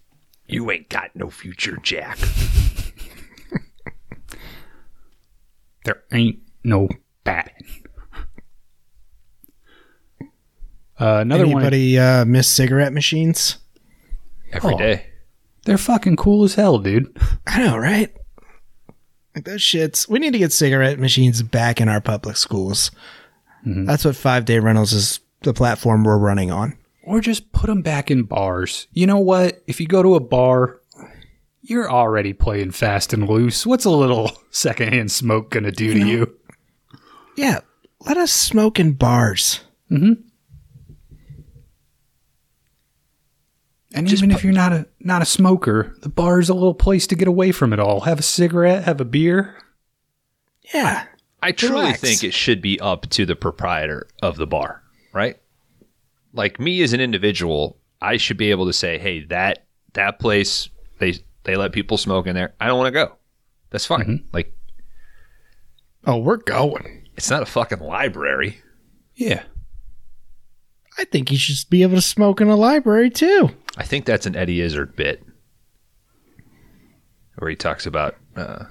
[0.46, 2.18] You ain't got no future, Jack.
[5.84, 6.88] There ain't no
[7.24, 7.50] bat.
[11.00, 11.56] Uh, another one.
[11.56, 13.58] Anybody uh, miss cigarette machines?
[14.52, 14.78] Every Oh.
[14.78, 15.06] day.
[15.64, 17.16] They're fucking cool as hell, dude.
[17.48, 18.14] I know, right?
[19.34, 20.08] Like those shits.
[20.08, 22.90] We need to get cigarette machines back in our public schools.
[23.64, 26.76] That's what Five Day Rentals is the platform we're running on.
[27.04, 28.86] Or just put them back in bars.
[28.92, 29.62] You know what?
[29.66, 30.80] If you go to a bar,
[31.60, 33.66] you're already playing fast and loose.
[33.66, 36.38] What's a little secondhand smoke gonna do to you?
[37.36, 37.60] Yeah,
[38.00, 39.60] let us smoke in bars.
[39.90, 40.12] Mm-hmm.
[43.94, 47.06] And even if you're not a not a smoker, the bar is a little place
[47.08, 48.00] to get away from it all.
[48.00, 49.56] Have a cigarette, have a beer.
[50.72, 51.06] Yeah.
[51.42, 52.00] I truly Relax.
[52.00, 55.36] think it should be up to the proprietor of the bar, right?
[56.32, 60.68] Like me as an individual, I should be able to say, "Hey, that that place
[60.98, 61.14] they
[61.44, 62.54] they let people smoke in there.
[62.60, 63.16] I don't want to go.
[63.70, 64.24] That's fine.
[64.32, 64.54] Like
[66.04, 67.06] Oh, we're going.
[67.16, 68.60] it's not a fucking library.
[69.14, 69.42] Yeah.
[70.98, 73.50] I think you should be able to smoke in a library too.
[73.76, 75.22] I think that's an Eddie Izzard bit
[77.38, 78.64] where he talks about, uh,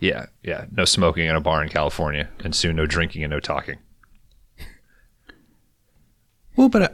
[0.00, 3.38] yeah, yeah, no smoking in a bar in California, and soon no drinking and no
[3.40, 3.78] talking.
[6.56, 6.88] Well, but uh,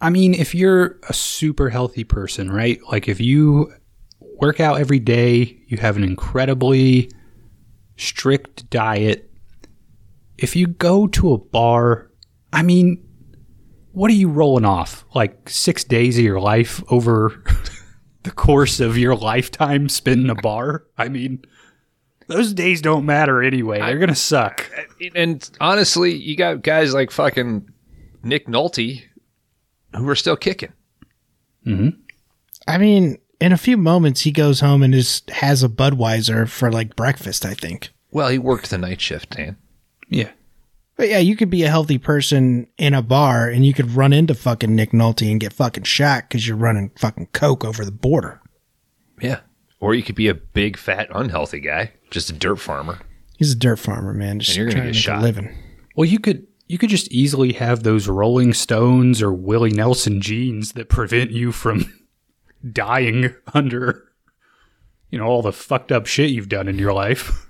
[0.00, 2.80] I mean, if you're a super healthy person, right?
[2.90, 3.72] Like if you
[4.20, 7.10] work out every day, you have an incredibly
[7.96, 9.30] strict diet.
[10.38, 12.10] If you go to a bar,
[12.52, 13.02] I mean,
[13.92, 15.06] what are you rolling off?
[15.14, 17.42] Like six days of your life over
[18.22, 21.42] the course of your lifetime spent in a bar, I mean,
[22.26, 23.78] those days don't matter anyway.
[23.78, 24.68] They're gonna suck.
[25.14, 27.70] And honestly, you got guys like fucking
[28.26, 29.04] Nick Nolte
[29.94, 30.72] who are still kicking.
[31.66, 32.00] Mm-hmm.
[32.68, 36.70] I mean, in a few moments, he goes home and just has a Budweiser for
[36.70, 37.90] like breakfast, I think.
[38.10, 39.56] Well, he worked the night shift, Dan.
[40.08, 40.30] Yeah.
[40.96, 44.12] But yeah, you could be a healthy person in a bar and you could run
[44.12, 47.92] into fucking Nick Nolte and get fucking shot because you're running fucking Coke over the
[47.92, 48.40] border.
[49.20, 49.40] Yeah.
[49.78, 52.98] Or you could be a big, fat, unhealthy guy, just a dirt farmer.
[53.36, 54.40] He's a dirt farmer, man.
[54.40, 55.18] Just And you're gonna trying get to make shot.
[55.18, 55.54] a living.
[55.94, 60.72] Well, you could you could just easily have those Rolling Stones or Willie Nelson genes
[60.72, 61.92] that prevent you from
[62.72, 64.02] dying under
[65.10, 67.46] you know all the fucked up shit you've done in your life.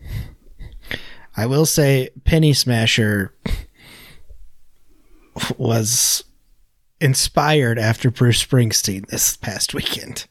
[1.36, 3.34] I will say Penny Smasher
[5.58, 6.22] was
[7.00, 10.26] inspired after Bruce Springsteen this past weekend.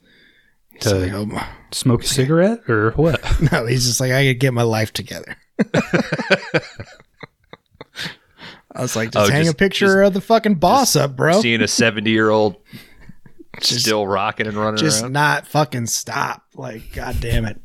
[0.80, 3.22] To- oh my- um, Smoke a cigarette or what?
[3.52, 5.36] no, he's just like, I could get my life together.
[8.76, 11.42] I was like, just Oh, hang just- a picture of the fucking boss up, bro.
[11.42, 12.58] Seeing a 70 year old
[13.62, 15.14] still rocking and running just around.
[15.14, 16.44] not fucking stop.
[16.56, 17.60] Like, god damn it.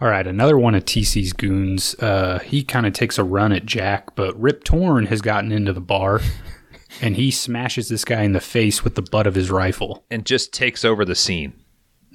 [0.00, 1.94] All right, another one of TC's goons.
[2.00, 5.72] Uh, he kind of takes a run at Jack, but Rip Torn has gotten into
[5.72, 6.20] the bar,
[7.00, 10.04] and he smashes this guy in the face with the butt of his rifle.
[10.10, 11.54] and just takes over the scene.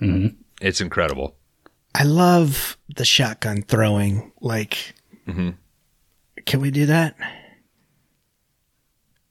[0.01, 0.35] Mhm.
[0.61, 1.35] It's incredible.
[1.95, 4.31] I love the shotgun throwing.
[4.41, 4.93] Like,
[5.27, 5.55] Mhm.
[6.49, 7.15] Can we do that?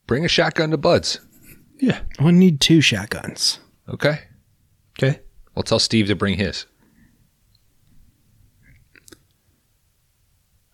[0.07, 1.19] Bring a shotgun to Buds.
[1.81, 1.99] Yeah.
[2.23, 3.59] We need two shotguns.
[3.89, 4.21] Okay.
[4.97, 5.19] Okay.
[5.55, 6.67] We'll tell Steve to bring his.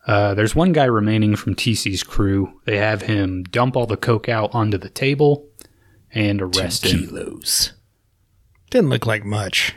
[0.06, 2.60] Uh, there's one guy remaining from TC's crew.
[2.66, 5.48] They have him dump all the coke out onto the table
[6.12, 7.06] and arrest him.
[7.06, 7.72] Kilos.
[8.68, 9.74] Didn't look like much.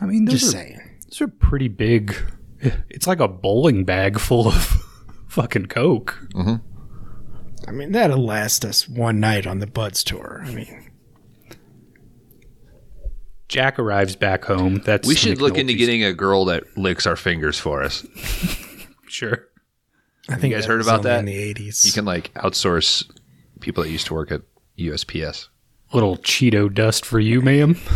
[0.00, 0.80] I mean, those Just are, saying.
[1.08, 2.14] those are pretty big.
[2.60, 4.82] It's like a bowling bag full of
[5.28, 6.18] fucking coke.
[6.34, 7.68] Mm-hmm.
[7.68, 10.42] I mean, that'll last us one night on the Buds tour.
[10.46, 10.90] I mean,
[13.48, 14.82] Jack arrives back home.
[14.84, 18.06] That's We should look into getting a girl that licks our fingers for us.
[19.08, 19.46] sure.
[20.28, 21.20] I think you guys heard about that?
[21.20, 21.84] in the eighties.
[21.84, 23.08] You can like outsource
[23.60, 24.42] people that used to work at
[24.78, 25.48] USPS.
[25.92, 27.76] Little Cheeto dust for you, ma'am.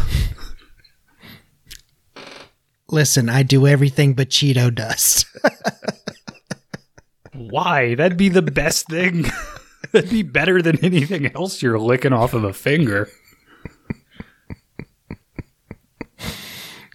[2.90, 5.26] Listen, I do everything but Cheeto dust.
[7.32, 7.94] Why?
[7.94, 9.26] That'd be the best thing.
[9.92, 13.08] That'd be better than anything else you're licking off of a finger.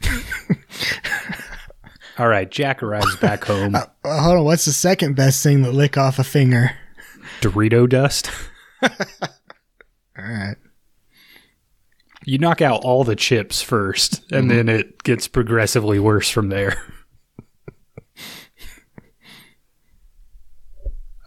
[2.17, 3.75] All right, Jack arrives back home.
[3.75, 6.71] Uh, well, hold on, what's the second best thing to lick off a finger?
[7.41, 8.29] Dorito dust.
[8.81, 8.89] All
[10.17, 10.55] right.
[12.25, 16.75] You knock out all the chips first, and then it gets progressively worse from there.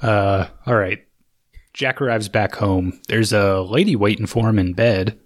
[0.03, 1.05] uh, all right.
[1.73, 3.01] Jack arrives back home.
[3.07, 5.17] There's a lady waiting for him in bed.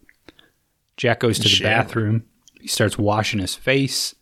[0.99, 1.65] Jack goes to the Shit.
[1.65, 2.25] bathroom.
[2.61, 4.15] He starts washing his face.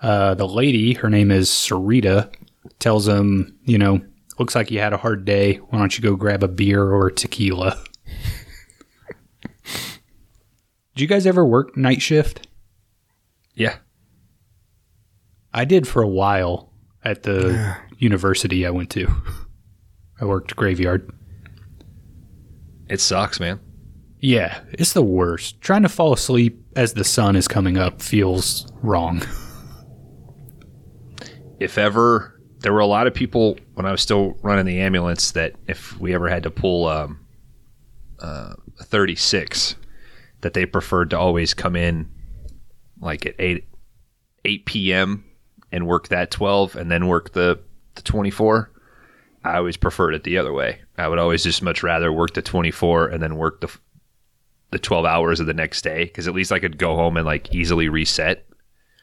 [0.00, 2.32] Uh, the lady, her name is Sarita,
[2.80, 4.00] tells him, you know,
[4.38, 5.56] looks like you had a hard day.
[5.56, 7.80] Why don't you go grab a beer or tequila?
[10.94, 12.46] Did you guys ever work night shift?
[13.54, 13.76] Yeah.
[15.52, 16.72] I did for a while
[17.04, 19.10] at the university I went to.
[20.20, 21.10] I worked graveyard.
[22.88, 23.60] It sucks, man.
[24.20, 25.60] Yeah, it's the worst.
[25.60, 29.22] Trying to fall asleep as the sun is coming up feels wrong.
[31.58, 35.32] If ever there were a lot of people when I was still running the ambulance
[35.32, 37.26] that if we ever had to pull um,
[38.20, 39.74] uh, a 36,
[40.42, 42.08] that they preferred to always come in
[43.00, 43.64] like at 8
[44.44, 45.24] 8 p.m.
[45.70, 47.60] and work that 12 and then work the,
[47.94, 48.70] the 24.
[49.44, 50.80] I always preferred it the other way.
[50.98, 53.68] I would always just much rather work the 24 and then work the
[54.70, 57.26] the 12 hours of the next day because at least I could go home and
[57.26, 58.46] like easily reset.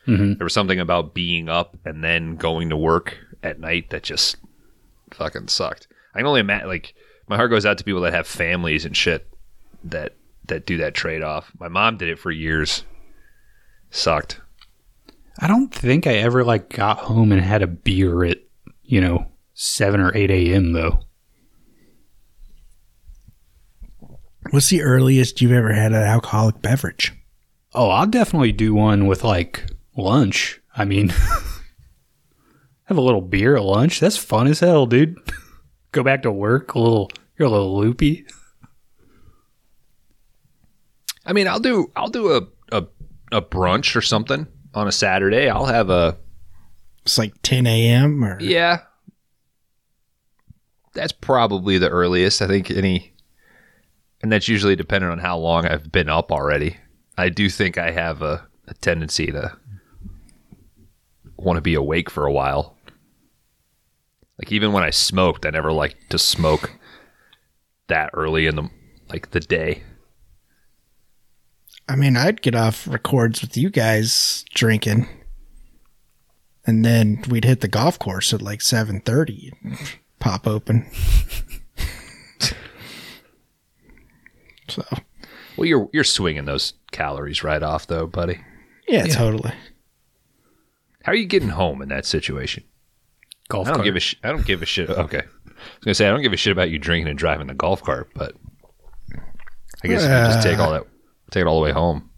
[0.07, 0.37] Mhm.
[0.37, 4.37] There was something about being up and then going to work at night that just
[5.11, 5.87] fucking sucked.
[6.15, 6.95] I can only imagine like
[7.27, 9.27] my heart goes out to people that have families and shit
[9.83, 10.15] that
[10.49, 11.51] that do that trade off.
[11.59, 12.83] My mom did it for years.
[13.89, 14.41] Sucked.
[15.39, 18.37] I don't think I ever like got home and had a beer at,
[18.83, 20.99] you know, seven or eight AM though.
[24.51, 27.13] What's the earliest you've ever had an alcoholic beverage?
[27.73, 30.59] Oh, I'll definitely do one with like lunch.
[30.75, 31.09] I mean,
[32.85, 33.99] have a little beer at lunch.
[33.99, 35.15] That's fun as hell, dude.
[35.91, 38.25] Go back to work, a little, you're a little loopy.
[41.29, 42.41] I mean, I'll do I'll do a
[42.75, 42.87] a,
[43.31, 45.47] a brunch or something on a Saturday.
[45.47, 46.17] I'll have a
[47.03, 48.25] It's like 10 a.m.
[48.25, 48.79] or yeah.
[50.95, 52.41] That's probably the earliest.
[52.41, 53.13] I think any,
[54.23, 56.77] and that's usually dependent on how long I've been up already.
[57.15, 59.55] I do think I have a, a tendency to
[61.37, 62.75] want to be awake for a while.
[64.39, 66.71] Like even when I smoked, I never liked to smoke
[67.87, 68.69] that early in the
[69.09, 69.83] like the day.
[71.89, 75.09] I mean, I'd get off records with you guys drinking,
[76.65, 79.51] and then we'd hit the golf course at like seven thirty.
[80.19, 80.85] Pop open.
[84.67, 84.83] so
[85.57, 88.39] Well, you're you're swinging those calories right off though, buddy.
[88.87, 89.51] yeah, totally.
[91.03, 92.63] How are you getting home in that situation?
[93.49, 93.85] Golf I don't cart.
[93.85, 94.89] give a sh- I don't give a shit.
[94.89, 97.47] Okay, I was gonna say I don't give a shit about you drinking and driving
[97.47, 98.35] the golf cart, but
[99.83, 100.85] I guess you can just uh, take all that,
[101.29, 102.09] take it all the way home.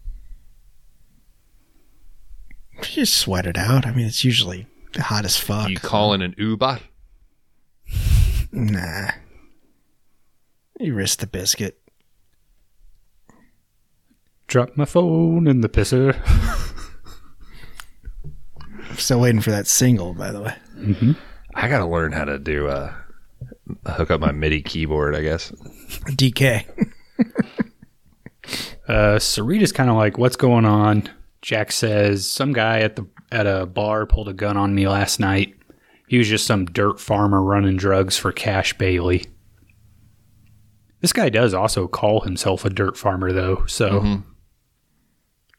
[2.78, 3.86] You just sweat it out.
[3.86, 5.68] I mean, it's usually hot as fuck.
[5.68, 6.80] You calling an Uber?
[8.52, 9.10] Nah.
[10.78, 11.78] You risk the biscuit.
[14.48, 16.18] Drop my phone in the pisser.
[18.90, 20.54] I'm still waiting for that single, by the way.
[21.54, 22.92] I gotta learn how to do uh,
[23.86, 25.14] hook up my MIDI keyboard.
[25.14, 25.50] I guess.
[26.10, 26.66] DK.
[28.88, 31.08] Uh, Sarita's kind of like, "What's going on?"
[31.40, 35.20] Jack says, "Some guy at the at a bar pulled a gun on me last
[35.20, 35.54] night.
[36.08, 39.26] He was just some dirt farmer running drugs for Cash Bailey."
[41.00, 44.00] This guy does also call himself a dirt farmer, though, so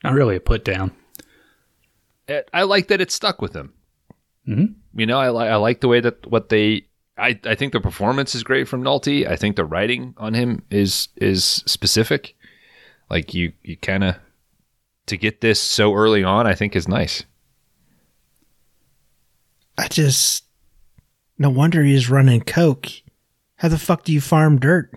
[0.04, 0.92] not really a put down.
[2.54, 3.74] I like that it stuck with him.
[4.48, 4.76] Mhm.
[4.96, 6.86] You know, I like I like the way that what they.
[7.18, 9.28] I, I think the performance is great from Nolte.
[9.28, 12.36] I think the writing on him is is specific.
[13.10, 14.16] Like you you kind of
[15.08, 17.24] to get this so early on, I think is nice.
[19.78, 20.46] I just.
[21.40, 22.88] No wonder he's running coke.
[23.56, 24.92] How the fuck do you farm dirt?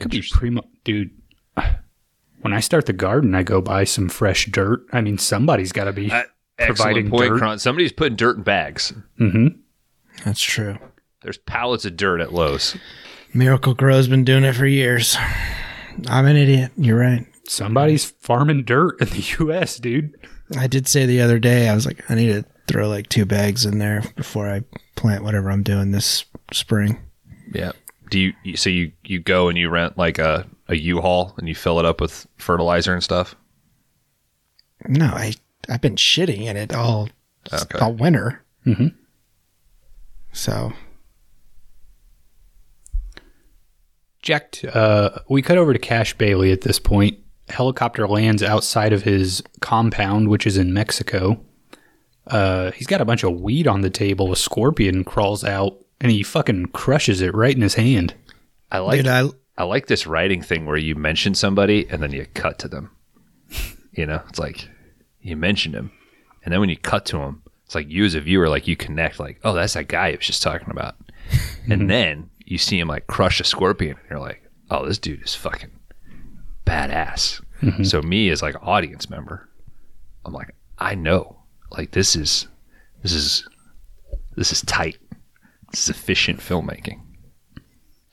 [0.00, 1.10] Could be primo, dude.
[2.40, 4.84] When I start the garden, I go buy some fresh dirt.
[4.92, 6.24] I mean, somebody's got to be Uh,
[6.58, 7.38] providing point, dirt.
[7.38, 7.58] Kron.
[7.58, 8.92] Somebody's putting dirt in bags.
[9.18, 9.46] hmm
[10.24, 10.78] That's true.
[11.22, 12.76] There's pallets of dirt at Lowe's.
[13.34, 15.16] Miracle-Gro's been doing it for years.
[16.08, 16.72] I'm an idiot.
[16.76, 17.26] You're right.
[17.46, 20.14] Somebody's farming dirt in the U.S., dude.
[20.56, 23.26] I did say the other day, I was like, I need to throw like two
[23.26, 24.62] bags in there before I
[24.96, 26.98] plant whatever I'm doing this spring.
[27.52, 27.72] Yeah.
[28.10, 31.48] Do you you- so you you go and you rent like a a U-Haul and
[31.48, 33.34] you fill it up with fertilizer and stuff?
[34.86, 35.32] No, I
[35.68, 37.08] I've been shitting in it all
[37.52, 37.78] Okay.
[37.78, 38.42] all winter.
[38.66, 38.94] Mhm.
[40.32, 40.72] So
[44.24, 47.18] Jack, uh, we cut over to Cash Bailey at this point.
[47.50, 51.44] Helicopter lands outside of his compound, which is in Mexico.
[52.26, 54.32] Uh, he's got a bunch of weed on the table.
[54.32, 58.14] A scorpion crawls out and he fucking crushes it right in his hand.
[58.72, 62.12] I like dude, I I like this writing thing where you mention somebody and then
[62.12, 62.90] you cut to them.
[63.96, 64.68] You know, it's like
[65.20, 65.92] you mentioned him,
[66.44, 68.74] and then when you cut to him, it's like you as a viewer, like you
[68.74, 70.96] connect, like, oh, that's that guy I was just talking about,
[71.70, 75.22] and then you see him like crush a scorpion, and you're like, oh, this dude
[75.22, 75.70] is fucking
[76.66, 77.42] badass.
[77.62, 77.84] Mm-hmm.
[77.84, 79.48] So me as like audience member,
[80.24, 82.48] I'm like, I know, like this is
[83.02, 83.48] this is
[84.36, 84.98] this is tight.
[85.70, 87.00] This is efficient filmmaking.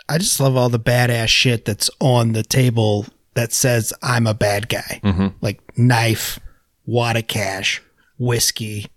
[0.09, 4.33] I just love all the badass shit that's on the table that says I'm a
[4.33, 4.99] bad guy.
[5.03, 5.27] Mm-hmm.
[5.41, 6.39] Like knife,
[6.85, 7.81] wad of cash,
[8.17, 8.87] whiskey,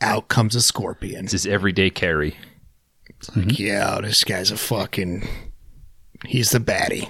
[0.00, 1.24] out comes a scorpion.
[1.24, 2.36] This is everyday carry.
[3.28, 3.62] Like, mm-hmm.
[3.62, 5.26] yeah, this guy's a fucking
[6.26, 7.08] he's the baddie.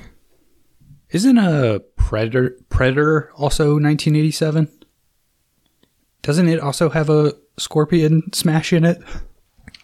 [1.10, 4.70] Isn't a Predator Predator also 1987?
[6.22, 9.02] Doesn't it also have a scorpion smash in it?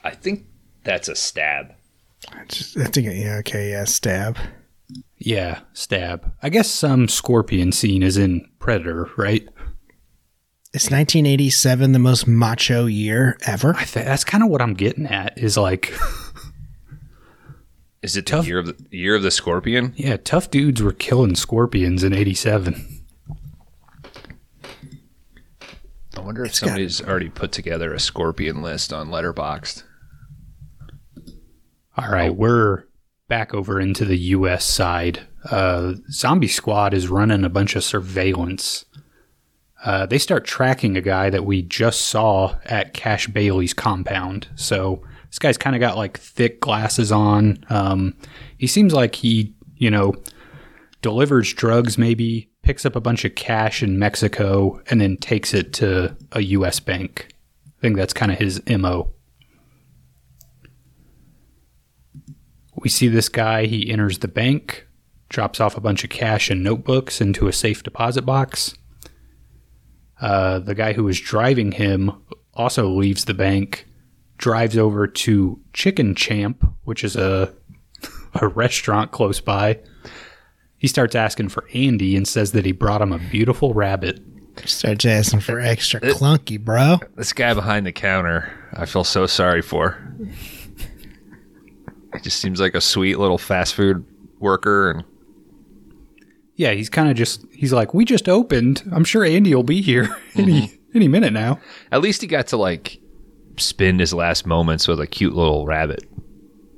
[0.05, 0.47] I think
[0.85, 1.75] that's a stab.
[2.33, 4.39] I, just, I think yeah, okay, yeah, stab.
[5.19, 6.33] Yeah, stab.
[6.43, 9.47] I guess some scorpion scene is in Predator, right?
[10.75, 13.75] Is 1987 the most macho year ever?
[13.75, 15.39] I th- that's kind of what I'm getting at.
[15.39, 15.95] Is like,
[18.03, 18.43] Is it Tough.
[18.45, 19.95] the year of the year of the scorpion?
[19.97, 23.03] yeah, tough dudes were killing scorpions in '87.
[26.17, 29.85] I wonder if It's got- somebody's already put together a scorpion list on Letterboxd.
[31.97, 32.85] All right, we're
[33.29, 34.65] back over into the U.S.
[34.65, 35.27] side.
[35.51, 38.85] Uh, Zombie Squad is running a bunch of surveillance.
[39.85, 44.49] Uh, they start tracking a guy that we just saw at Cash Bailey's compound.
[44.57, 47.65] So this guy's kind of got like thick glasses on.
[47.71, 48.17] Um,
[48.57, 50.15] he seems like he you know,
[51.01, 55.73] delivers drugs maybe, picks up a bunch of cash in Mexico, and then takes it
[55.75, 56.81] to a U.S.
[56.81, 57.29] bank.
[57.67, 59.13] I think that's kind of his MO.
[62.77, 64.87] We see this guy, he enters the bank,
[65.29, 68.77] drops off a bunch of cash and notebooks into a safe deposit box.
[70.21, 72.11] Uh, the guy who was driving him
[72.55, 73.87] also leaves the bank,
[74.37, 77.55] drives over to Chicken Champ, which is a
[78.41, 79.79] a restaurant close by.
[80.77, 84.21] He starts asking for Andy and says that he brought him a beautiful rabbit.
[84.65, 86.99] Starts asking for extra clunky, bro.
[87.17, 89.97] This guy behind the counter, I feel so sorry for.
[92.15, 94.05] He just seems like a sweet little fast food
[94.41, 95.05] worker, and
[96.59, 98.83] Yeah, he's kind of just he's like, "We just opened.
[98.93, 102.57] I'm sure Andy will be here any any minute now." at least he got to
[102.59, 103.01] like
[103.57, 106.05] spend his last moments with a cute little rabbit.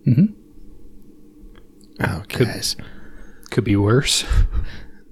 [0.07, 0.35] Mm-hmm.
[2.03, 2.77] Oh, guys.
[3.51, 4.23] Could be worse.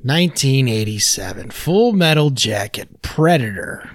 [0.03, 1.51] 1987.
[1.51, 3.91] Full Metal Jacket, Predator,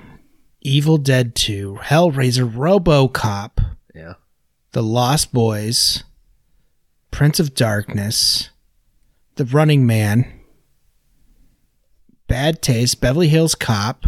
[0.62, 3.64] Evil Dead 2, Hellraiser, Robocop,
[3.96, 4.14] Yeah.
[4.72, 6.04] The Lost Boys,
[7.12, 8.50] Prince of Darkness,
[9.36, 10.32] The Running Man,
[12.28, 14.06] Bad Taste, Beverly Hills Cop,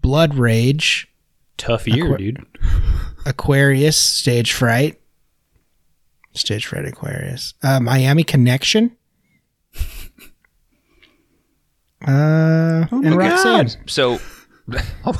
[0.00, 1.08] Blood Rage,
[1.56, 2.46] Tough year, Aqua- dude.
[3.26, 5.00] Aquarius, Stage Fright,
[6.34, 8.96] Stage Fright Aquarius, uh, Miami Connection,
[12.06, 13.68] uh, and Roxanne.
[13.86, 14.18] So
[14.68, 15.12] I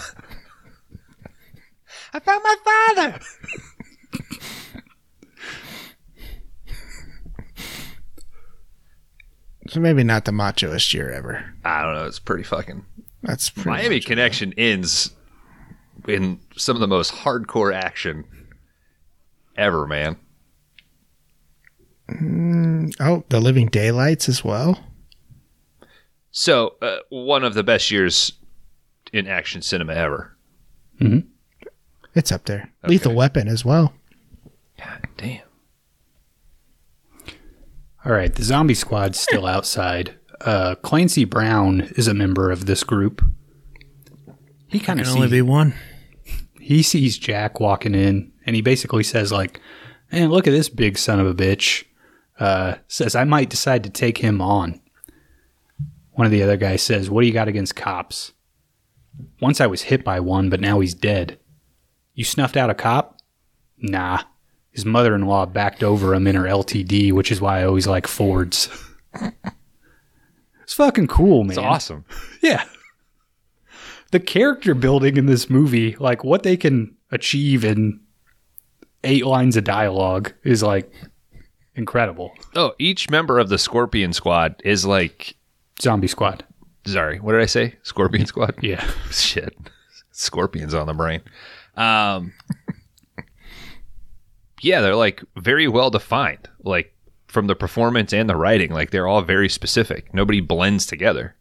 [2.21, 2.57] found my
[2.97, 3.19] father.
[9.75, 11.53] So maybe not the machoest year ever.
[11.65, 12.05] I don't know.
[12.07, 12.85] It's pretty fucking.
[13.25, 15.11] That's pretty Miami much- Connection ends
[16.07, 18.25] in some of the most hardcore action
[19.57, 20.17] ever, man.
[23.01, 24.79] Oh, The Living Daylights as well.
[26.31, 28.31] So uh, one of the best years
[29.13, 30.37] in action cinema ever.
[31.01, 31.19] Hmm.
[32.15, 32.71] It's up there.
[32.87, 33.93] Lethal Weapon as well.
[34.79, 35.41] God damn.
[38.05, 40.19] All right, the zombie squad's still outside.
[40.41, 43.25] Uh, Clancy Brown is a member of this group.
[44.67, 45.75] He kind of only sees, be one.
[46.61, 49.61] he sees Jack walking in, and he basically says like,
[50.13, 51.85] "Man, look at this big son of a bitch."
[52.39, 54.81] Uh, says I might decide to take him on.
[56.13, 58.33] One of the other guys says, "What do you got against cops?"
[59.41, 61.39] Once I was hit by one, but now he's dead.
[62.15, 63.19] You snuffed out a cop?
[63.79, 64.23] Nah.
[64.75, 67.87] His mother in law backed over him in her LTD, which is why I always
[67.87, 68.69] like Fords.
[70.63, 71.51] it's fucking cool, man.
[71.51, 72.05] It's awesome.
[72.43, 72.65] Yeah.
[74.11, 78.01] The character building in this movie, like what they can achieve in
[79.03, 80.93] eight lines of dialogue, is like
[81.75, 82.33] incredible.
[82.55, 85.37] Oh, each member of the Scorpion Squad is like.
[85.81, 86.45] Zombie Squad.
[86.87, 87.77] Sorry, what did I say?
[87.83, 88.55] Scorpion Squad?
[88.61, 88.85] Yeah.
[89.11, 89.57] Shit.
[90.13, 91.23] Scorpions on the brain.
[91.77, 92.33] Um,
[94.65, 96.95] yeah, they're like very well defined, like
[97.29, 98.73] from the performance and the writing.
[98.73, 100.15] Like they're all very specific.
[100.15, 101.37] Nobody blends together.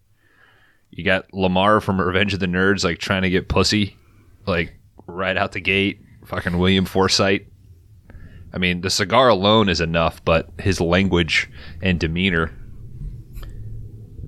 [0.91, 3.97] You got Lamar from Revenge of the Nerds, like trying to get pussy,
[4.45, 4.75] like
[5.07, 6.01] right out the gate.
[6.25, 7.41] Fucking William Forsythe.
[8.53, 11.49] I mean, the cigar alone is enough, but his language
[11.81, 12.51] and demeanor.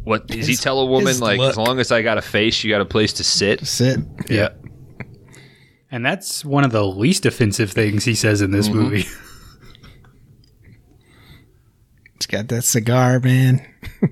[0.04, 1.08] What does he tell a woman?
[1.08, 3.66] his Like, as long as I got a face, you got a place to sit.
[3.68, 4.00] Sit.
[4.30, 4.50] Yeah.
[5.96, 9.06] And that's one of the least offensive things he says in this movie.
[12.16, 13.66] It's got that cigar, man.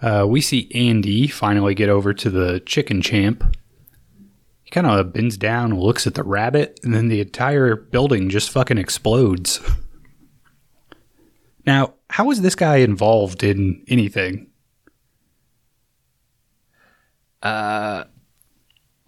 [0.00, 3.56] Uh, we see Andy finally get over to the chicken champ.
[4.64, 8.50] He kind of bends down, looks at the rabbit, and then the entire building just
[8.50, 9.60] fucking explodes.
[11.64, 14.50] Now, how is this guy involved in anything?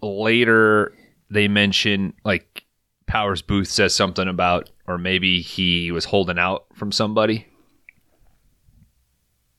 [0.05, 0.93] Later
[1.31, 2.63] they mention like
[3.07, 7.47] Powers Boothe says something about or maybe he was holding out from somebody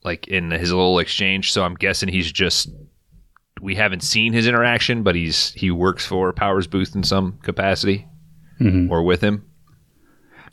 [0.04, 2.68] like in his little exchange so I'm guessing he's just
[3.60, 8.06] we haven't seen his interaction but he's he works for Powers Boothe in some capacity
[8.60, 8.88] Mhm.
[8.90, 9.44] or with him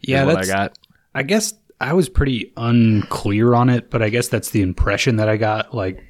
[0.02, 0.50] Yeah, what that's.
[0.50, 0.78] I got
[1.16, 5.28] I guess I was pretty unclear on it, but I guess that's the impression that
[5.28, 5.74] I got.
[5.76, 6.02] Like,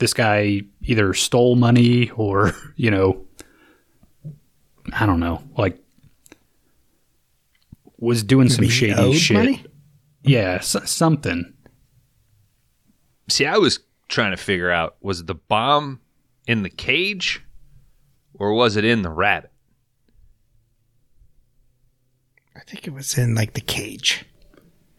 [0.00, 3.24] this guy either stole money or, you know,
[4.92, 5.78] I don't know, like,
[7.98, 9.36] was doing some He shady owed shit.
[9.36, 9.64] money?
[10.24, 11.52] Yeah, s- something.
[13.28, 13.78] see I was
[14.08, 16.00] trying to figure out was the bomb
[16.46, 17.44] in the cage
[18.34, 19.50] or was it in the rabbit
[22.56, 24.24] I think it was in like the cage.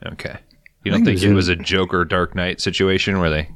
[0.06, 0.38] Okay.
[0.84, 3.50] You don't think think it it was was a Joker Dark Knight situation where they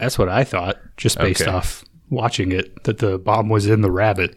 [0.00, 1.50] That's what I thought, just based Okay.
[1.50, 4.34] off watching it, that the bomb was in the rabbit.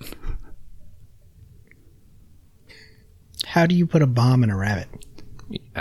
[3.46, 4.90] How do you put a bomb in a rabbit?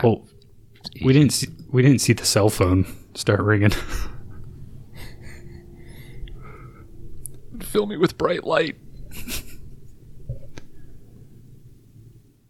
[0.03, 0.26] Well,
[1.05, 3.72] we didn't see we didn't see the cell phone start ringing.
[7.61, 8.76] fill me with bright light.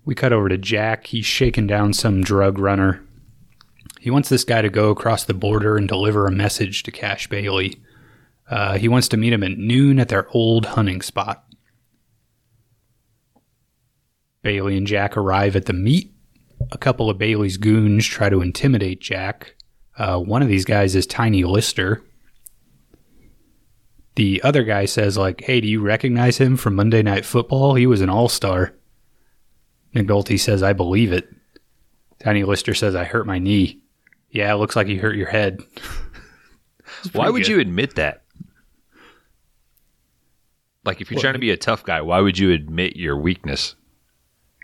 [0.05, 1.07] We cut over to Jack.
[1.07, 3.05] He's shaking down some drug runner.
[4.03, 7.29] He wants this guy to go across the border and deliver a message to Cash
[7.29, 7.81] Bailey.
[8.51, 11.45] Uh, he wants to meet him at noon at their old hunting spot.
[14.43, 16.13] Bailey and Jack arrive at the meet.
[16.73, 19.55] A couple of Bailey's goons try to intimidate Jack.
[19.97, 22.03] Uh, one of these guys is Tiny Lister.
[24.17, 27.77] The other guy says, like, hey, do you recognize him from Monday Night Football?
[27.77, 28.75] He was an all star.
[29.95, 31.29] Nick Nolte says, I believe it.
[32.19, 33.79] Tiny Lister says, I hurt my knee.
[34.33, 35.61] Yeah, it looks like you hurt your head.
[37.13, 37.49] Why would good.
[37.49, 38.23] you admit that?
[40.85, 43.77] Like if you're trying to be a tough guy, why would you admit your weakness?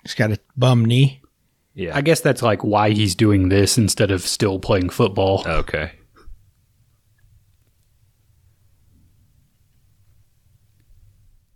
[0.03, 1.23] He's got a bum knee.
[1.75, 1.97] Yeah.
[1.97, 5.45] I guess that's like why he's doing this instead of still playing football.
[5.47, 5.93] okay.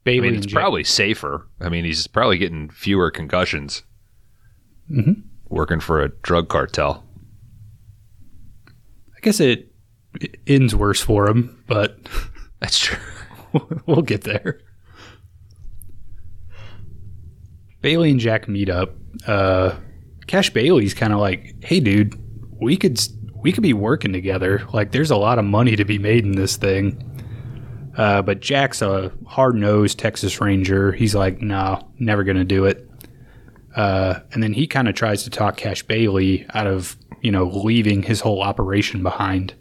[0.06, 1.48] I mean, it's Jack- probably safer.
[1.60, 3.84] I mean, he's probably getting fewer concussions
[4.90, 5.22] Mhm.
[5.48, 7.04] working for a drug cartel.
[9.22, 9.72] I guess it,
[10.20, 11.98] it ends worse for him, but
[12.62, 12.98] That's true.
[13.86, 14.60] we'll get there.
[17.80, 18.94] Bailey and Jack meet up.
[19.26, 19.74] Uh,
[20.28, 22.14] Cash Bailey's kind of like, "Hey, dude,
[22.60, 23.00] we could
[23.34, 24.64] we could be working together.
[24.72, 27.02] Like, there's a lot of money to be made in this thing."
[27.96, 30.92] Uh, but Jack's a hard nosed Texas Ranger.
[30.92, 32.88] He's like, "No, never gonna do it."
[33.74, 37.44] Uh, and then he kind of tries to talk Cash Bailey out of you know
[37.44, 39.54] leaving his whole operation behind.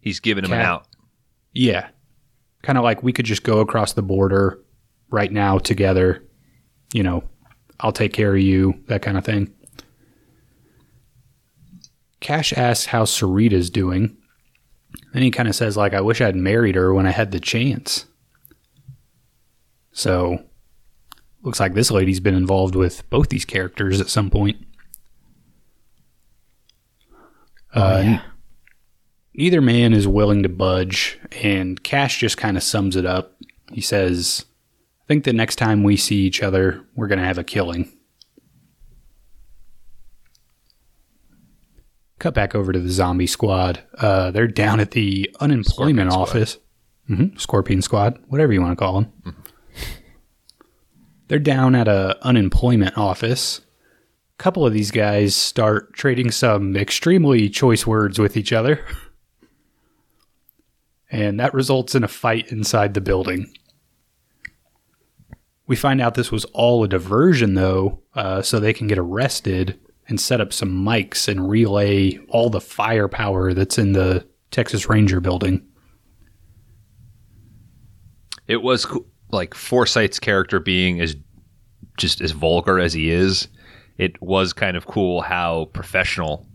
[0.00, 0.86] He's giving him an out.
[1.52, 1.88] Yeah.
[2.62, 4.62] Kind of like we could just go across the border
[5.10, 6.24] right now together.
[6.94, 7.24] You know,
[7.80, 9.52] I'll take care of you, that kind of thing.
[12.20, 14.16] Cash asks how Sarita's doing.
[15.12, 17.40] Then he kind of says, like, I wish I'd married her when I had the
[17.40, 18.06] chance.
[19.92, 20.44] So,
[21.42, 24.56] looks like this lady's been involved with both these characters at some point.
[27.74, 28.22] Uh, yeah.
[29.34, 33.36] neither man is willing to budge, and Cash just kind of sums it up.
[33.72, 34.46] He says,
[35.02, 37.92] I think the next time we see each other, we're going to have a killing.
[42.18, 43.80] Cut back over to the zombie squad.
[43.96, 46.20] Uh, they're down at the unemployment Scorpion squad.
[46.22, 46.58] office.
[47.06, 49.12] hmm Scorpion squad, whatever you want to call them.
[51.28, 53.60] They're down at a unemployment office.
[54.38, 58.84] Couple of these guys start trading some extremely choice words with each other.
[61.10, 63.52] And that results in a fight inside the building.
[65.66, 69.78] We find out this was all a diversion, though, uh, so they can get arrested
[70.08, 75.20] and set up some mics and relay all the firepower that's in the Texas Ranger
[75.20, 75.66] building.
[78.46, 78.86] It was
[79.30, 81.16] like Forsythe's character being as
[81.98, 83.48] just as vulgar as he is.
[83.98, 86.46] It was kind of cool how professional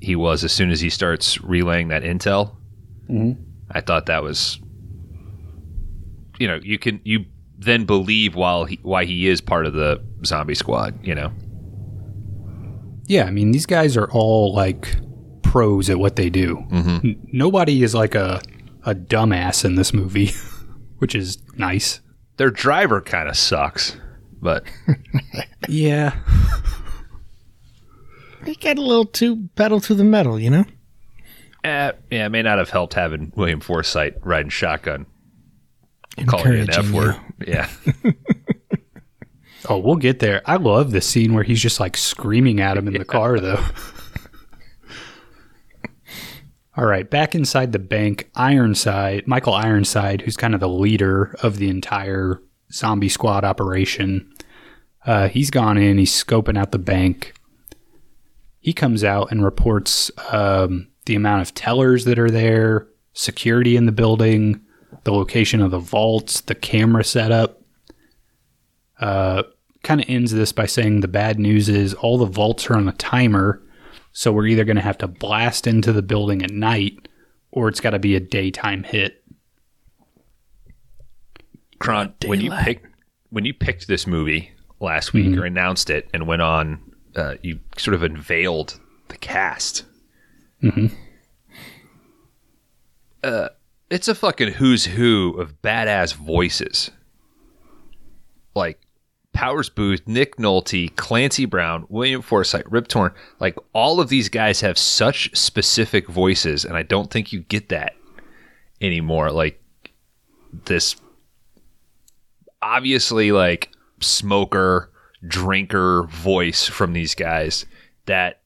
[0.00, 2.54] he was as soon as he starts relaying that intel.
[3.10, 3.36] Mhm.
[3.70, 4.58] I thought that was,
[6.38, 7.24] you know, you can you
[7.58, 10.94] then believe while he, why he is part of the zombie squad.
[11.04, 11.32] You know,
[13.06, 14.96] Yeah, I mean, these guys are all like
[15.42, 16.64] pros at what they do.
[16.70, 18.40] N- nobody is like a,
[18.84, 20.30] a dumbass in this movie,
[20.98, 22.00] which is nice.
[22.36, 23.96] their driver kind of sucks,
[24.40, 24.64] but
[25.68, 26.14] Yeah.
[28.44, 30.64] He got a little too pedal to the metal, you know?
[31.64, 35.06] eh, yeah, it may not have helped having William Forsythe riding shotgun,
[36.26, 37.16] calling it an F word.
[37.40, 37.46] you.
[37.46, 37.68] Yeah.
[39.68, 40.40] Oh, we'll get there.
[40.46, 43.62] I love the scene where he's just like screaming at him in the car, though.
[46.76, 51.56] All right, back inside the bank, Ironside, Michael Ironside, who's kind of the leader of
[51.58, 52.40] the entire
[52.72, 54.32] zombie squad operation,
[55.06, 57.34] uh, he's gone in, he's scoping out the bank.
[58.60, 63.86] He comes out and reports um, the amount of tellers that are there, security in
[63.86, 64.60] the building,
[65.04, 67.58] the location of the vaults, the camera setup
[69.00, 69.42] uh,
[69.82, 72.88] kind of ends this by saying the bad news is all the vaults are on
[72.88, 73.62] a timer,
[74.12, 77.08] so we're either going to have to blast into the building at night
[77.50, 79.22] or it's got to be a daytime hit.
[81.78, 82.86] Kron, when you picked
[83.30, 84.50] when you picked this movie,
[84.80, 86.80] last week or announced it and went on.
[87.16, 89.84] Uh, you sort of unveiled the cast.
[90.62, 90.92] Mhm.
[93.24, 93.48] Uh,
[93.90, 96.90] it's a fucking who's who of badass voices.
[98.54, 98.80] Like
[99.32, 103.12] Powers Boothe, Nick Nolte, Clancy Brown, William Forsythe, Rip Torn.
[103.40, 107.68] Like all of these guys have such specific voices, and I don't think you get
[107.70, 107.94] that
[108.80, 109.30] anymore.
[109.32, 109.60] Like
[110.66, 110.94] this
[112.62, 114.90] obviously like smoker,
[115.26, 117.66] drinker voice from these guys
[118.06, 118.40] that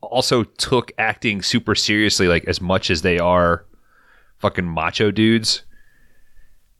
[0.00, 3.64] also took acting super seriously, like as much as they are
[4.38, 5.62] fucking macho dudes.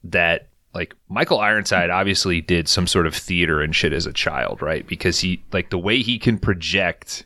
[0.02, 4.60] That like Michael Ironside obviously did some sort of theater and shit as a child,
[4.60, 4.86] right?
[4.86, 7.24] Because he like the way he can project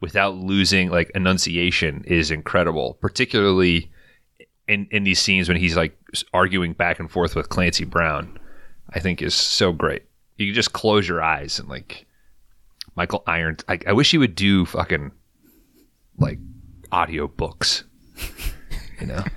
[0.00, 3.90] without losing like enunciation is incredible, particularly
[4.68, 5.98] in in these scenes when he's like
[6.32, 8.38] arguing back and forth with Clancy Brown.
[8.94, 10.04] I think is so great.
[10.36, 12.06] You can just close your eyes and like
[12.96, 13.64] Michael Irons.
[13.68, 15.12] I, I wish he would do fucking
[16.18, 16.38] like
[16.92, 17.84] audio books.
[19.00, 19.24] you know,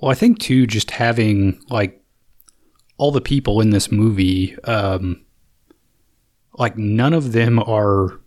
[0.00, 2.02] Well, I think too, just having like
[2.96, 5.24] all the people in this movie, um,
[6.54, 8.20] like none of them are,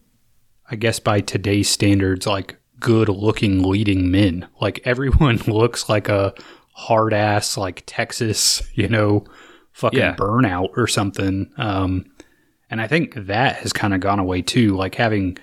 [0.69, 4.47] I guess, by today's standards, like good looking leading men.
[4.61, 6.33] Like everyone looks like a
[6.73, 9.25] hard ass, like Texas, you know,
[9.73, 10.15] fucking Yeah.
[10.15, 11.51] burnout or something.
[11.57, 12.05] Um,
[12.69, 14.75] and I think that has kind of gone away too.
[14.75, 15.37] Like having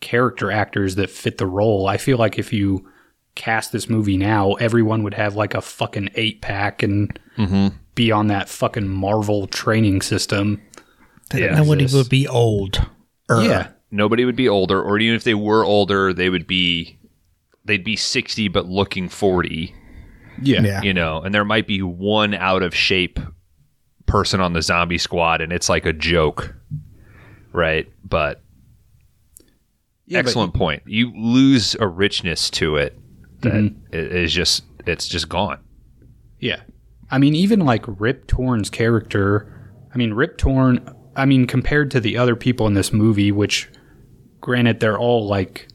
[0.00, 1.86] character actors that fit the role.
[1.86, 2.86] I feel like if you
[3.34, 7.18] cast this movie now, everyone would have like a fucking eight pack and
[7.94, 10.60] be on that fucking Marvel training system.
[11.32, 11.54] Yeah.
[11.56, 12.84] nobody would be old.
[13.30, 13.68] Er, Yeah.
[13.90, 16.98] nobody would be older, or even if they were older, they would be
[17.64, 19.74] they'd be sixty but looking forty.
[20.42, 20.60] Yeah.
[20.62, 20.82] Yeah.
[20.82, 23.18] You know, and there might be one out of shape
[24.06, 26.54] person on the zombie squad, and it's like a joke,
[27.52, 27.90] right?
[28.08, 28.40] But
[30.06, 30.82] Yeah, but- excellent point.
[30.86, 32.98] You lose a richness to it
[33.40, 33.74] that Mhm.
[33.92, 35.58] is just it's just gone.
[36.40, 36.60] Yeah.
[37.10, 39.46] I mean, even like Rip Torn's character,
[39.94, 40.86] I mean, Rip Torn,
[41.16, 43.70] I mean, compared to the other people in this movie, which
[44.42, 45.68] granted, they're all like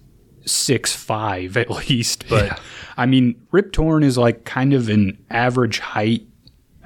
[0.46, 2.56] six five at least, but Yeah.
[2.98, 6.28] I mean, Rip Torn is like kind of an average height,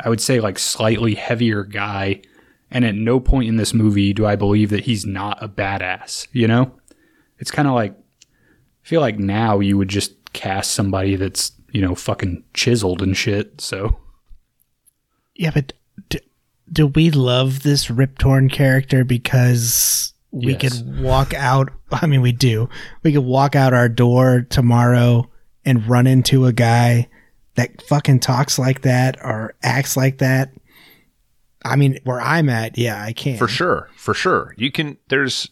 [0.04, 2.22] I would say like slightly heavier guy.
[2.72, 6.28] And at no point in this movie do I believe that he's not a badass,
[6.32, 6.72] you know?
[7.38, 11.82] It's kind of like, I feel like now you would just cast somebody that's, you
[11.82, 13.62] know, fucking chiseled and shit.
[13.62, 13.98] So,
[15.36, 15.74] Yeah, but
[16.10, 16.20] do,
[16.72, 20.82] do we love this Rip Torn character because we Yes.
[20.82, 21.70] could walk out?
[21.92, 22.70] I mean, we do.
[23.04, 25.30] We could walk out our door tomorrow
[25.64, 27.08] and run into a guy
[27.56, 30.52] that fucking talks like that or acts like that.
[31.66, 33.38] I mean, where I'm at, yeah, I can.
[33.38, 34.54] For sure, for sure.
[34.58, 34.98] You can.
[35.08, 35.50] There's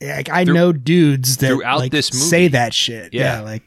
[0.00, 2.24] Like, I know dudes that throughout like, this movie.
[2.26, 3.12] say that shit.
[3.12, 3.38] Yeah.
[3.38, 3.62] Yeah, like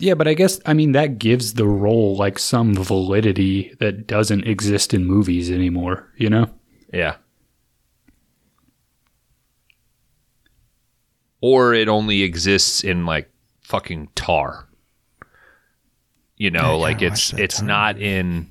[0.00, 4.46] yeah, but I guess, I mean, that gives the role like some validity that doesn't
[4.46, 6.48] exist in movies anymore, you know?
[6.90, 7.16] Yeah.
[11.42, 13.30] Or it only exists in like
[13.60, 14.68] fucking tar.
[16.40, 18.50] You know, I like it's it's Tar not in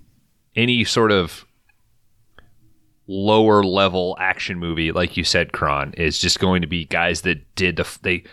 [0.56, 1.44] any sort of
[3.08, 7.40] lower level action movie like you said Kron is just going to be guys that
[7.56, 8.24] did the they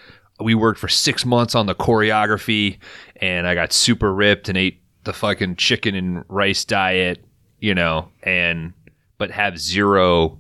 [0.40, 2.76] we worked for 6 months on the choreography
[3.22, 7.24] and I got super ripped and ate the fucking chicken and rice diet,
[7.58, 8.74] you know, and
[9.16, 10.38] but have zero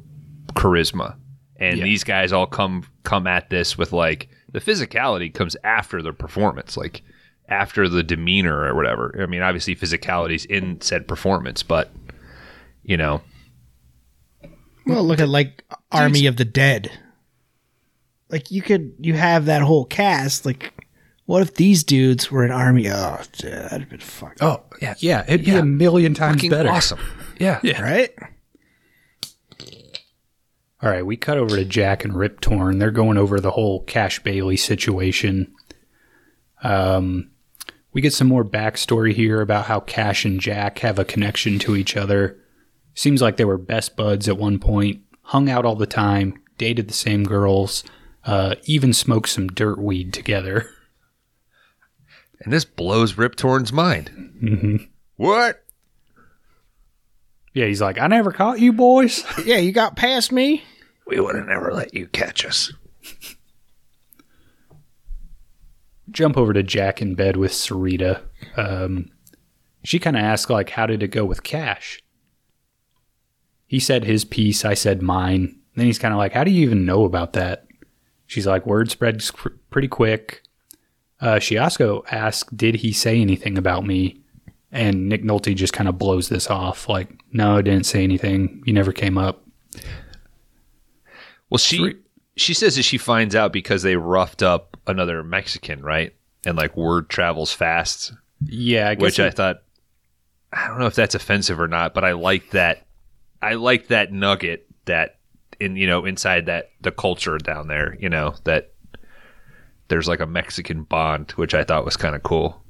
[0.52, 1.16] charisma.
[1.58, 1.84] And Yeah.
[1.84, 6.76] these guys all come come at this with like the physicality comes after the performance,
[6.76, 7.00] like
[7.48, 9.14] after the demeanor or whatever.
[9.20, 11.90] I mean, obviously physicality's in said performance, but
[12.82, 13.22] you know,
[14.86, 16.90] Well, look at like Army of the Dead.
[18.28, 20.44] Like you could you have that whole cast.
[20.46, 20.72] Like,
[21.26, 22.88] what if these dudes were an army?
[22.90, 24.94] Oh, dude, that'd have been fucking Oh, Yeah.
[24.98, 25.58] Yeah, it'd be Yeah.
[25.58, 26.68] a million times fucking better.
[26.70, 26.98] awesome.
[27.38, 27.60] Yeah.
[27.62, 27.82] Yeah.
[27.82, 28.10] right.
[30.82, 32.78] All right, we cut over to Jack and Rip Torn.
[32.78, 35.52] They're going over the whole Cash Bailey situation.
[36.62, 37.30] Um,
[37.96, 41.74] we get some more backstory here about how Cash and Jack have a connection to
[41.74, 42.38] each other.
[42.92, 46.88] Seems like they were best buds at one point, hung out all the time, dated
[46.88, 47.84] the same girls,
[48.26, 50.68] uh, even smoked some dirt weed together.
[52.40, 54.10] And this blows Rip Torn's mind.
[54.42, 54.76] Mm-hmm.
[55.16, 55.64] What?
[57.54, 59.24] Yeah, he's like, I never caught you boys.
[59.46, 60.62] Yeah, you got past me.
[61.06, 62.74] We would have never let you catch us.
[66.16, 68.22] jump over to Jack in bed with Sarita.
[68.56, 69.10] Um,
[69.84, 72.02] she kind of asks, like, how did it go with Cash?
[73.66, 75.58] he said his piece, I said mine.
[75.74, 77.66] Then he's kind of like, "How do you even know about that?"
[78.26, 80.42] She's like, "Word spreads cr- pretty quick."
[81.20, 84.20] Uh, she also asked, "Did he say anything about me?"
[84.72, 88.62] And Nick Nolte just kind of blows this off, like, "No, I didn't say anything.
[88.64, 89.44] You never came up."
[91.50, 91.96] Well, she
[92.36, 96.14] she says that she finds out because they roughed up another Mexican, right?
[96.44, 98.12] And like word travels fast,
[98.44, 99.62] Yeah, I guess which I thought
[100.52, 102.86] I don't know if that's offensive or not, but I like that.
[103.42, 105.18] I like that nugget that
[105.58, 108.72] in you know inside that the culture down there, you know that
[109.88, 112.62] there's like a Mexican bond, which I thought was kind of cool.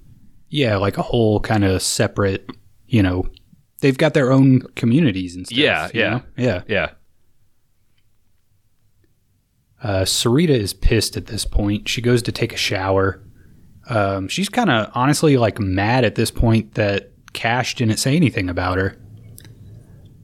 [0.48, 2.48] yeah, like a whole kind of separate,
[2.86, 3.26] you know,
[3.80, 5.58] they've got their own communities and stuff.
[5.58, 6.10] Yeah, you yeah.
[6.10, 6.22] know?
[6.36, 6.62] yeah.
[6.68, 6.90] Yeah,
[9.82, 11.88] Uh, Sarita is pissed at this point.
[11.88, 13.22] She goes to take a shower.
[13.88, 18.48] Um, she's kind of honestly like mad at this point that Cash didn't say anything
[18.48, 18.96] about her.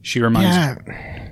[0.01, 1.29] She reminds Yeah.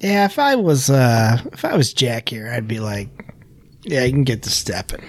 [0.00, 3.08] Yeah, if I was uh if I was Jack here, I'd be like,
[3.82, 5.02] Yeah, you can get to stepping.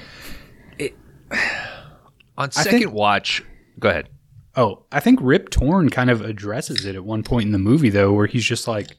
[2.38, 3.44] on second think- watch,
[3.80, 4.10] go ahead.
[4.56, 7.90] Oh, I think Rip Torn kind of addresses it at one point in the movie
[7.90, 8.98] though, where he's just like,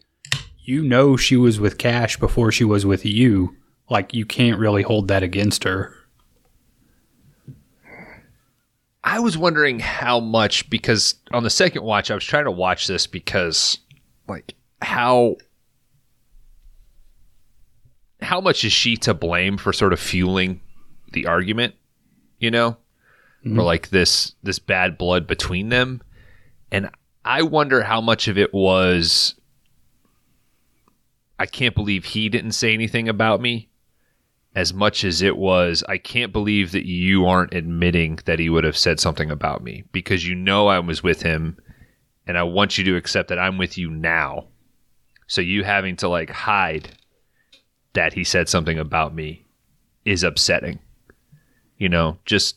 [0.62, 3.56] "You know, she was with Cash before she was with you.
[3.90, 5.96] Like, you can't really hold that against her."
[9.04, 12.86] I was wondering how much because on the second watch I was trying to watch
[12.86, 13.78] this because
[14.28, 15.36] like how
[18.20, 20.60] how much is she to blame for sort of fueling
[21.12, 21.74] the argument,
[22.38, 22.76] you know?
[23.44, 23.56] Mm-hmm.
[23.56, 26.00] For like this this bad blood between them.
[26.70, 26.88] And
[27.24, 29.34] I wonder how much of it was
[31.42, 33.68] I can't believe he didn't say anything about me
[34.54, 38.62] as much as it was I can't believe that you aren't admitting that he would
[38.62, 41.58] have said something about me because you know I was with him
[42.28, 44.46] and I want you to accept that I'm with you now.
[45.26, 46.96] So you having to like hide
[47.94, 49.44] that he said something about me
[50.04, 50.78] is upsetting.
[51.76, 52.56] You know, just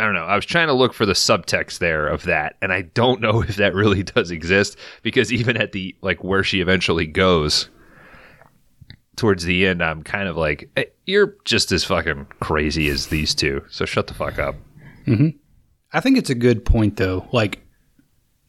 [0.00, 0.24] I don't know.
[0.24, 3.42] I was trying to look for the subtext there of that, and I don't know
[3.48, 7.68] if that really does exist because even at the like where she eventually goes
[9.16, 13.34] towards the end, I'm kind of like, "Eh, you're just as fucking crazy as these
[13.34, 13.62] two.
[13.68, 14.54] So shut the fuck up.
[15.92, 17.28] I think it's a good point though.
[17.30, 17.62] Like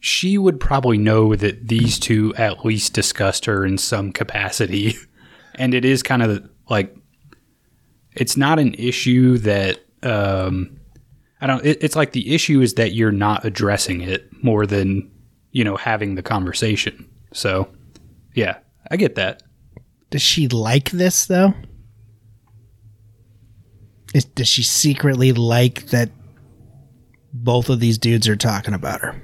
[0.00, 4.96] she would probably know that these two at least discussed her in some capacity.
[5.56, 6.96] And it is kind of like
[8.12, 10.80] it's not an issue that um
[11.42, 15.10] I don't it, it's like the issue is that you're not addressing it more than,
[15.50, 17.10] you know, having the conversation.
[17.32, 17.68] So,
[18.34, 18.58] yeah,
[18.90, 19.42] I get that.
[20.10, 21.52] Does she like this though?
[24.14, 26.10] Is, does she secretly like that
[27.32, 29.20] both of these dudes are talking about her?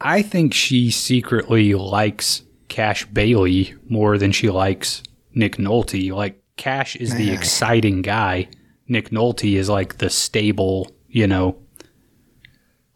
[0.00, 5.02] I think she secretly likes Cash Bailey more than she likes
[5.34, 6.12] Nick Nolte.
[6.12, 8.48] Like Cash is the exciting guy.
[8.88, 11.56] Nick Nolte is like the stable, you know,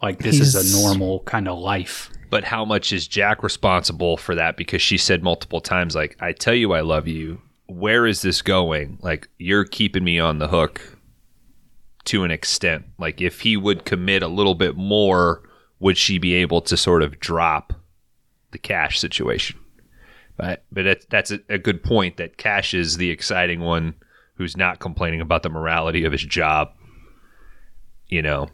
[0.03, 2.11] like this is a normal kind of life.
[2.29, 4.59] But how much is Jack responsible for that?
[4.59, 7.41] Because she said multiple times, like, I tell you I love you.
[7.66, 8.99] Where is this going?
[9.01, 10.99] Like, you're keeping me on the hook
[12.05, 12.85] to an extent.
[12.99, 15.43] Like, if he would commit a little bit more,
[15.79, 17.73] would she be able to sort of drop
[18.51, 19.59] the cash situation?
[20.37, 23.95] But, but it, that's a, a good point that Cash is the exciting one
[24.35, 26.73] who's not complaining about the morality of his job.
[28.11, 28.49] You know,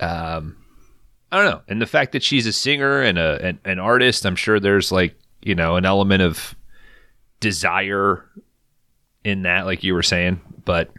[0.00, 0.56] um,
[1.30, 1.62] I don't know.
[1.68, 4.90] And the fact that she's a singer and a an, an artist, I'm sure there's
[4.90, 6.54] like you know an element of
[7.40, 8.24] desire
[9.24, 10.40] in that, like you were saying.
[10.64, 10.90] But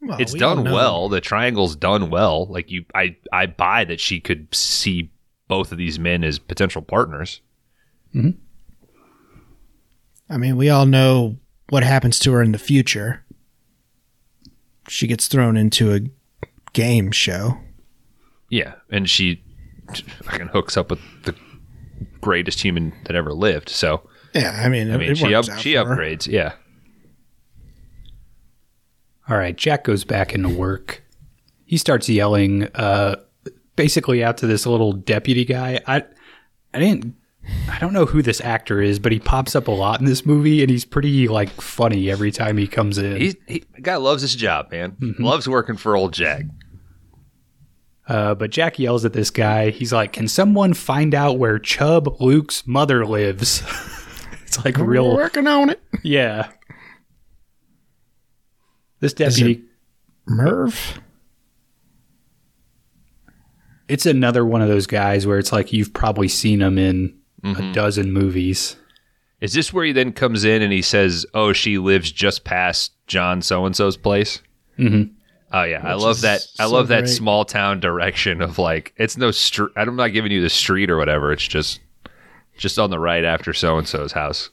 [0.00, 1.08] Well, it's we done well.
[1.08, 2.46] The triangle's done well.
[2.46, 5.10] Like you, I I buy that she could see
[5.48, 7.40] both of these men as potential partners.
[10.30, 11.36] I mean, we all know
[11.68, 13.24] what happens to her in the future.
[14.88, 16.00] She gets thrown into a
[16.72, 17.58] game show.
[18.50, 19.42] Yeah, and she
[20.22, 21.34] fucking hooks up with the
[22.20, 23.68] greatest human that ever lived.
[23.68, 25.96] So Yeah, I mean, I mean, it she up, out she for her.
[25.96, 26.26] upgrades.
[26.28, 26.52] Yeah.
[29.28, 31.02] All right, Jack goes back into work.
[31.64, 33.16] He starts yelling uh
[33.74, 35.80] basically out to this little deputy guy.
[35.86, 36.04] I
[36.72, 37.14] I didn't
[37.70, 40.24] I don't know who this actor is, but he pops up a lot in this
[40.26, 43.16] movie and he's pretty like funny every time he comes in.
[43.20, 44.96] He's, he, guy loves his job, man.
[45.18, 46.44] Loves working for old Jack.
[48.08, 49.70] Uh, but Jack yells at this guy.
[49.70, 53.62] He's like, "Can someone find out where Chub Luke's mother lives?"
[54.44, 55.80] it's like We're real, working on it.
[56.04, 56.48] yeah.
[59.00, 59.64] This Is deputy,
[60.26, 61.00] Merv.
[63.88, 67.16] It's another one of those guys where it's like you've probably seen him in
[67.54, 68.76] a dozen movies.
[69.40, 72.92] Is this where he then comes in and he says, "Oh, she lives just past
[73.06, 74.40] John so and so's place"?
[74.78, 75.10] Mhm.
[75.52, 76.46] Oh yeah, I love is that.
[76.58, 77.10] I love that great.
[77.14, 79.70] small town direction of like it's no street.
[79.76, 81.32] I'm not giving you the street or whatever.
[81.32, 81.80] It's just
[82.58, 84.50] just on the right after so and so's house.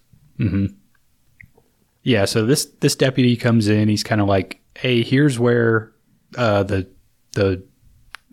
[2.04, 3.88] Yeah, so this this deputy comes in.
[3.88, 5.94] He's kind of like, "Hey, here's where
[6.38, 6.88] uh, the
[7.34, 7.64] the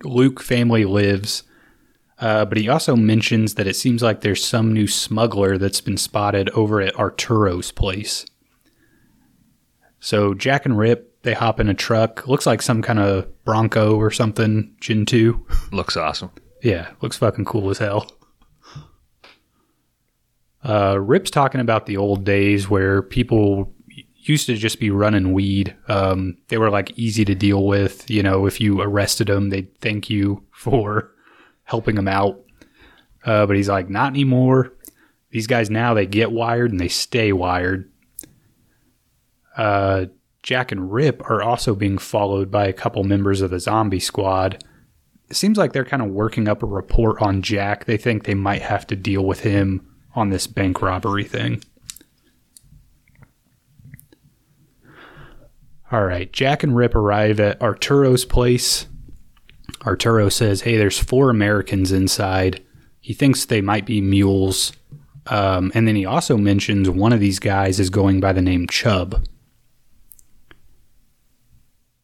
[0.05, 1.45] Luke family lives."
[2.21, 5.97] Uh, but he also mentions that it seems like there's some new smuggler that's been
[5.97, 8.27] spotted over at Arturo's place.
[10.01, 12.27] So Jack and Rip they hop in a truck.
[12.27, 14.75] Looks like some kind of Bronco or something.
[14.81, 15.47] Gen two.
[15.73, 16.31] Looks awesome.
[16.63, 18.11] Yeah, looks fucking cool as hell.
[20.63, 23.73] Uh, Rip's talking about the old days where people
[24.17, 25.75] used to just be running weed.
[25.89, 28.11] Um, they were like easy to deal with.
[28.11, 31.13] You know, if you arrested them, they'd thank you for
[31.71, 32.41] helping him out.
[33.25, 34.73] Uh, but he's like, not anymore.
[35.31, 37.91] These guys now they get wired and they stay wired.
[39.57, 40.07] Uh,
[40.43, 44.65] Jack and Rip are also being followed by a couple members of the zombie squad
[45.31, 47.85] it seems like they're kind of working up a report on Jack.
[47.85, 51.63] They think they might have to deal with him on this bank robbery thing.
[55.93, 58.87] All right, Jack and Rip arrive at Arturo's place.
[59.87, 62.63] Arturo says, Hey, there's four Americans inside.
[63.01, 64.73] He thinks they might be mules.
[65.27, 68.67] Um, and then he also mentions one of these guys is going by the name
[68.67, 69.25] Chubb.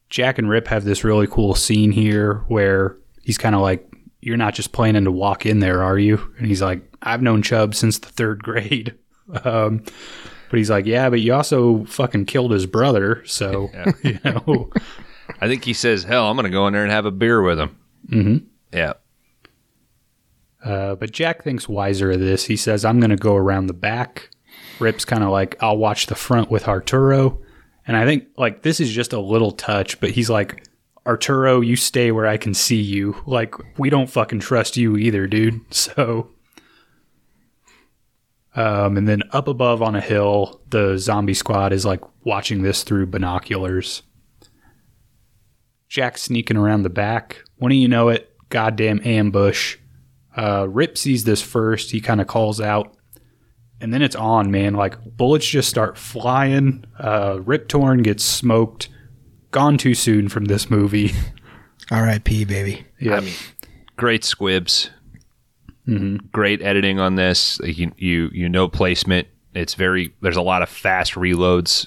[0.09, 3.87] Jack and Rip have this really cool scene here where he's kind of like,
[4.21, 6.33] You're not just planning to walk in there, are you?
[6.39, 8.95] And he's like, I've known Chubb since the third grade.
[9.45, 9.83] Um,
[10.51, 13.25] but he's like, Yeah, but you also fucking killed his brother.
[13.27, 13.71] So,
[14.05, 14.71] you know,
[15.41, 17.59] I think he says, "Hell, I'm gonna go in there and have a beer with
[17.59, 17.77] him."
[18.09, 18.47] Mm-hmm.
[18.73, 18.95] Yeah.
[20.65, 22.45] Uh, but Jack thinks wiser of this.
[22.47, 24.31] He says, I'm going to go around the back.
[24.81, 27.41] Rip's kind of like, I'll watch the front with Arturo.
[27.87, 30.67] And I think, like, this is just a little touch, but he's like,
[31.07, 33.23] Arturo, you stay where I can see you.
[33.27, 35.61] Like, we don't fucking trust you either, dude.
[35.73, 36.31] So.
[38.57, 42.85] Um, and then up above on a hill, the zombie squad is like watching this
[42.85, 44.03] through binoculars.
[45.89, 47.43] Jack sneaking around the back.
[47.57, 48.33] When do you know it?
[48.49, 49.77] Goddamn ambush.
[50.37, 51.91] Uh, Rip sees this first.
[51.91, 52.97] He kind of calls out,
[53.81, 54.75] and then it's on, man.
[54.75, 56.85] Like bullets just start flying.
[56.99, 58.89] Uh, Rip Torn gets smoked.
[59.51, 61.13] Gone too soon from this movie.
[61.91, 62.45] R.I.P.
[62.45, 62.85] Baby.
[63.01, 63.35] yeah, I mean,
[63.97, 64.91] great squibs.
[65.89, 66.31] Mhm.
[66.33, 67.61] Great editing on this.
[67.61, 69.29] Like, You, you you know placement.
[69.55, 70.13] It's very.
[70.21, 71.87] There's a lot of fast reloads.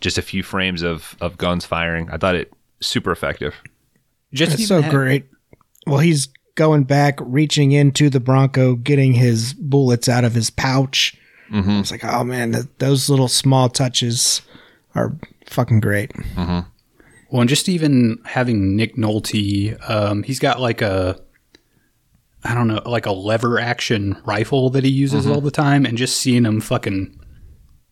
[0.00, 2.08] Just a few frames of of guns firing.
[2.10, 2.52] I thought it
[2.84, 3.54] super effective.
[4.32, 5.26] just That's so ha- great.
[5.86, 11.16] Well, he's going back, reaching into the Bronco, getting his bullets out of his pouch.
[11.50, 11.80] Mhm.
[11.80, 14.42] It's like, oh man, th- those little small touches
[14.94, 15.16] are
[15.46, 16.12] fucking great.
[16.36, 21.20] Well, and just even having Nick Nolte, um, he's got like a,
[22.44, 25.98] I don't know, like a lever action rifle that he uses all the time, and
[25.98, 27.18] just seeing him fucking,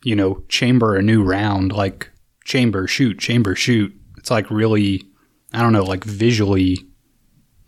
[0.05, 2.11] you know, chamber a new round, like
[2.45, 3.93] chamber shoot, chamber shoot.
[4.23, 5.03] It's like really,
[5.53, 6.79] I don't know, like visually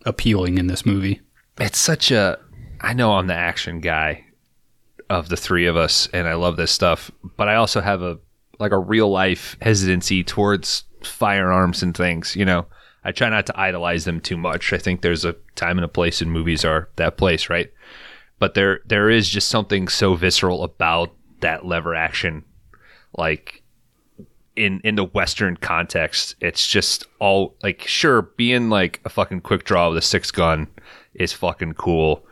[0.05, 1.19] appealing in this movie.
[1.59, 2.39] it's such a
[2.79, 4.23] I know I'm the action guy
[5.09, 8.19] of the three of us and I love this stuff, but I also have a
[8.57, 12.67] like a real life hesitancy towards firearms and things, you know.
[13.03, 14.71] I try not to idolize them too much.
[14.71, 17.69] I think there's a time and a place and movies are that place, right?
[18.39, 22.45] But there there is just something so visceral about that lever action
[23.17, 23.61] like
[24.55, 29.63] in in the western context it's just all like sure being like a fucking quick
[29.63, 30.67] draw with a six gun
[31.13, 32.25] is fucking cool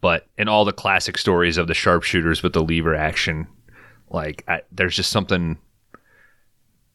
[0.00, 3.46] but in all the classic stories of the sharpshooters with the lever action
[4.10, 5.58] like I, there's just something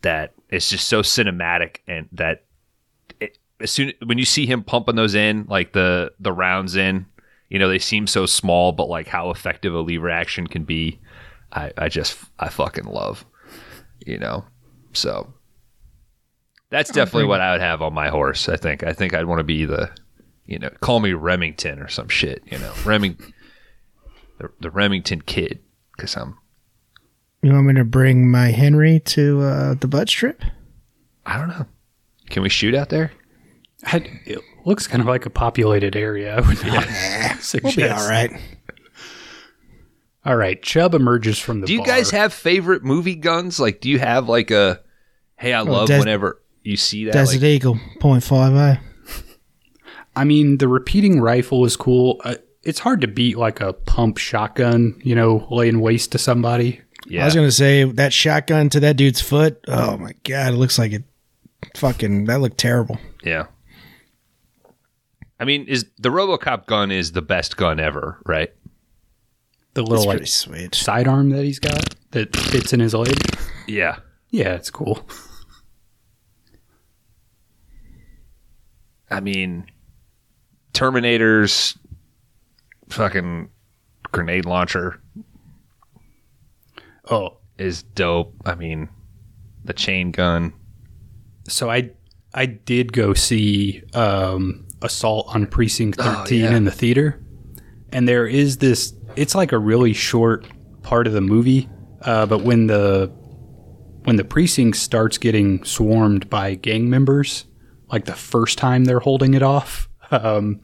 [0.01, 2.45] that is just so cinematic and that
[3.19, 7.05] it, as soon when you see him pumping those in like the the rounds in
[7.49, 10.99] you know they seem so small but like how effective a lever action can be
[11.53, 13.25] i i just i fucking love
[14.05, 14.43] you know
[14.93, 15.33] so
[16.69, 19.39] that's definitely what i would have on my horse i think i think i'd want
[19.39, 19.89] to be the
[20.45, 23.17] you know call me remington or some shit you know reming
[24.39, 25.59] the, the remington kid
[25.95, 26.37] because i'm
[27.41, 30.43] You want me to bring my Henry to uh, the butt strip?
[31.25, 31.65] i don't know
[32.29, 33.11] can we shoot out there
[33.83, 36.37] I, it looks kind of like a populated area.
[36.37, 38.03] I would not We'll be suggest.
[38.03, 38.29] all right.
[40.23, 41.67] All right, Chubb emerges from the.
[41.67, 41.87] do you bar.
[41.87, 44.79] guys have favorite movie guns like do you have like a
[45.35, 48.81] hey i love Des- whenever you see that Desert like, Eagle, point five oh.
[50.15, 52.19] I mean, the repeating rifle is cool.
[52.23, 56.81] Uh, it's hard to beat like a pump shotgun, you know, laying waste to somebody.
[57.07, 57.21] Yeah.
[57.21, 59.63] I was gonna say that shotgun to that dude's foot.
[59.67, 61.03] Oh my god, it looks like it.
[61.77, 62.97] Fucking, that looked terrible.
[63.23, 63.45] yeah.
[65.39, 68.53] I mean, is the RoboCop gun is the best gun ever, right?
[69.73, 70.75] The little pretty like sweet.
[70.75, 73.15] sidearm that he's got that fits in his leg.
[73.67, 73.97] Yeah.
[74.29, 75.05] Yeah, it's cool.
[79.09, 79.65] I mean,
[80.73, 81.77] Terminator's
[82.89, 83.49] fucking
[84.11, 85.01] grenade launcher
[87.09, 88.33] Oh, is dope.
[88.45, 88.87] I mean,
[89.65, 90.53] the chain gun.
[91.47, 91.91] so I
[92.33, 96.55] I did go see um, Assault on Precinct Oh, 13 yeah.
[96.55, 97.21] in the theater,
[97.91, 98.93] and there is this.
[99.15, 100.45] It's like a really short
[100.83, 101.69] part of the movie,
[102.01, 103.11] uh, but when the
[104.03, 107.45] when the precinct starts getting swarmed by gang members,
[107.91, 110.61] like the first time they're holding it off, um,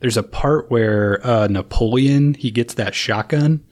[0.00, 3.64] there's a part where uh, Napoleon he gets that shotgun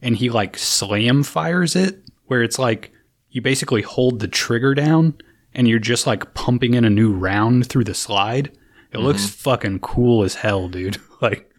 [0.00, 2.92] and he like slam fires it, where it's like
[3.30, 5.16] you basically hold the trigger down
[5.52, 8.56] and you're just like pumping in a new round through the slide.
[8.92, 10.98] It looks fucking cool as hell, dude.
[11.20, 11.49] Like,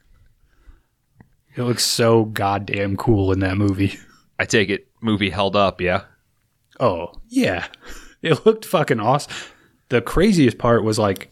[1.56, 3.98] it looks so goddamn cool in that movie.
[4.40, 6.04] I take it movie held up, yeah.
[6.80, 7.68] Oh, yeah.
[8.22, 9.34] It looked fucking awesome.
[9.90, 11.32] The craziest part was like,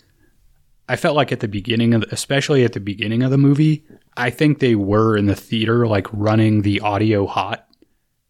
[0.87, 3.85] I felt like at the beginning of, especially at the beginning of the movie,
[4.17, 7.67] I think they were in the theater, like running the audio hot.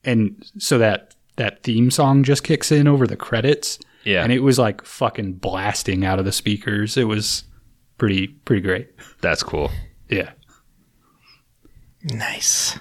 [0.04, 3.80] And so that, that theme song just kicks in over the credits.
[4.04, 4.24] Yeah.
[4.24, 6.98] And it was like fucking blasting out of the speakers.
[6.98, 7.46] It was
[7.98, 8.90] pretty, pretty great.
[9.22, 9.72] That's cool.
[10.10, 10.32] Yeah.
[12.14, 12.80] Nice.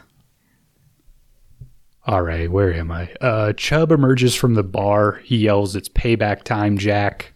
[2.07, 3.13] All right, where am I?
[3.21, 5.21] Uh, Chubb emerges from the bar.
[5.25, 7.35] He yells, It's payback time, Jack.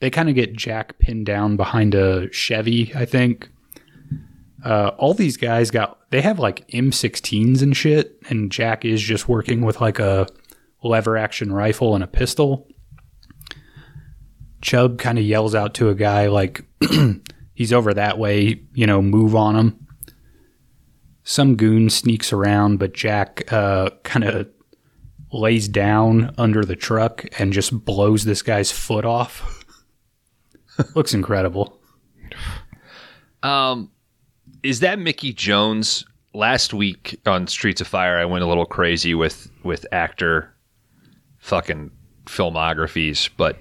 [0.00, 3.50] They kind of get Jack pinned down behind a Chevy, I think.
[4.64, 9.28] Uh, all these guys got, they have like M16s and shit, and Jack is just
[9.28, 10.26] working with like a
[10.82, 12.66] lever action rifle and a pistol.
[14.62, 16.64] Chubb kind of yells out to a guy, like,
[17.54, 19.85] he's over that way, you know, move on him
[21.26, 24.48] some goon sneaks around, but Jack uh, kind of
[25.32, 29.64] lays down under the truck and just blows this guy's foot off.
[30.94, 31.80] Looks incredible.
[33.42, 33.90] Um,
[34.62, 36.06] is that Mickey Jones?
[36.32, 40.54] Last week on Streets of Fire, I went a little crazy with with actor
[41.38, 41.90] fucking
[42.26, 43.58] filmographies, but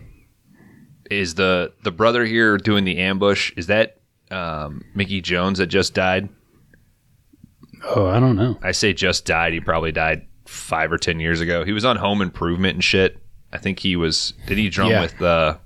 [1.10, 3.54] is the the brother here doing the ambush?
[3.56, 6.28] Is that um, Mickey Jones that just died?
[7.88, 8.58] Oh, I don't know.
[8.64, 9.54] I say just died.
[9.54, 11.64] He probably died five or ten years ago.
[11.64, 13.18] He was on Home Improvement and shit.
[13.54, 14.34] I think he was.
[14.48, 15.02] Did he drum Yeah.
[15.02, 15.58] with uh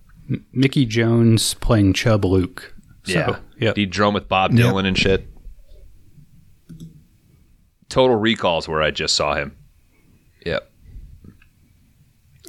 [0.51, 2.73] Mickey Jones playing Chub Luke.
[3.03, 3.39] So, Yeah.
[3.59, 3.75] Yep.
[3.75, 4.65] Did he drum with Bob Yep.
[4.73, 5.27] Dylan and shit?
[7.89, 9.55] Total Recalls where I just saw him.
[10.45, 10.69] Yep.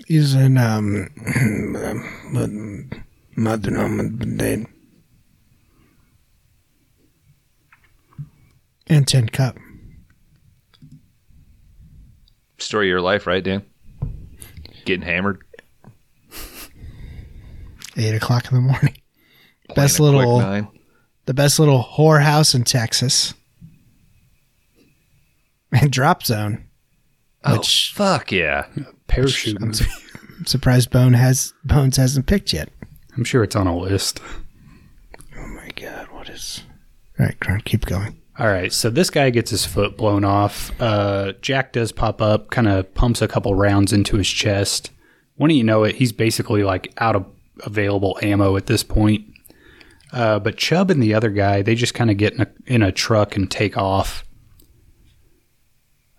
[0.07, 1.09] He's in um,
[3.37, 4.67] Mother Dead.
[8.91, 9.57] And Tin Cup.
[12.59, 13.65] Story of your life, right, Dan?
[14.85, 15.43] Getting hammered.
[17.97, 18.97] Eight o'clock in the morning.
[19.69, 20.69] playing Best little, nine.
[21.27, 23.33] the best little whorehouse in Texas.
[25.73, 26.67] And Drop Zone.
[27.45, 28.67] Oh, Which fuck yeah.
[29.07, 29.85] Parachute I'm, su-
[30.39, 32.71] I'm surprised Bone has Bones hasn't picked yet.
[33.17, 34.21] I'm sure it's on a list.
[35.37, 36.65] Oh my god, what is?
[37.19, 38.20] All right, Kron, keep going.
[38.39, 40.71] All right, so this guy gets his foot blown off.
[40.81, 44.91] Uh, Jack does pop up, kind of pumps a couple rounds into his chest.
[45.37, 47.27] When you know it, he's basically like out of
[47.65, 49.27] available ammo at this point.
[50.13, 52.83] Uh, but Chubb and the other guy, they just kind of get in a, in
[52.83, 54.25] a truck and take off.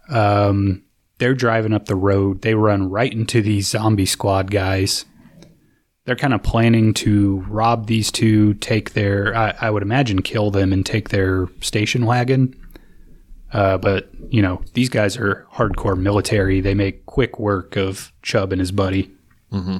[0.09, 0.83] Um,
[1.17, 2.41] they're driving up the road.
[2.41, 5.05] They run right into these zombie squad guys.
[6.11, 10.51] They're kind of planning to rob these two, take their, I, I would imagine, kill
[10.51, 12.53] them and take their station wagon.
[13.53, 16.59] Uh, but, you know, these guys are hardcore military.
[16.59, 19.09] They make quick work of Chubb and his buddy.
[19.53, 19.77] Mm-hmm.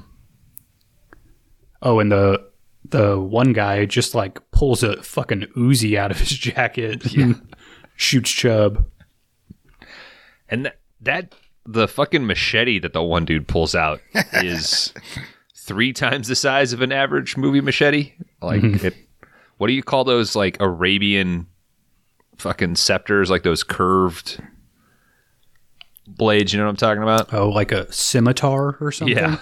[1.81, 2.49] Oh, and the
[2.85, 7.41] the one guy just like pulls a fucking Uzi out of his jacket and
[7.97, 8.85] shoots Chubb.
[10.47, 11.35] And that, that
[11.65, 13.99] the fucking machete that the one dude pulls out
[14.35, 14.93] is
[15.71, 18.13] three times the size of an average movie machete.
[18.41, 18.95] Like it
[19.57, 21.47] what do you call those like Arabian
[22.37, 24.41] fucking scepters, like those curved
[26.07, 27.31] blades, you know what I'm talking about?
[27.33, 29.15] Oh, like a scimitar or something.
[29.15, 29.37] Yeah.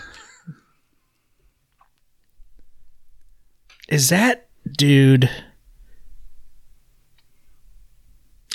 [3.87, 5.29] Is that dude?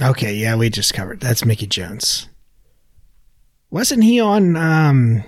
[0.02, 1.20] Okay, yeah, we just covered.
[1.20, 2.28] That's Mickey Jones.
[3.70, 5.24] Wasn't he on um,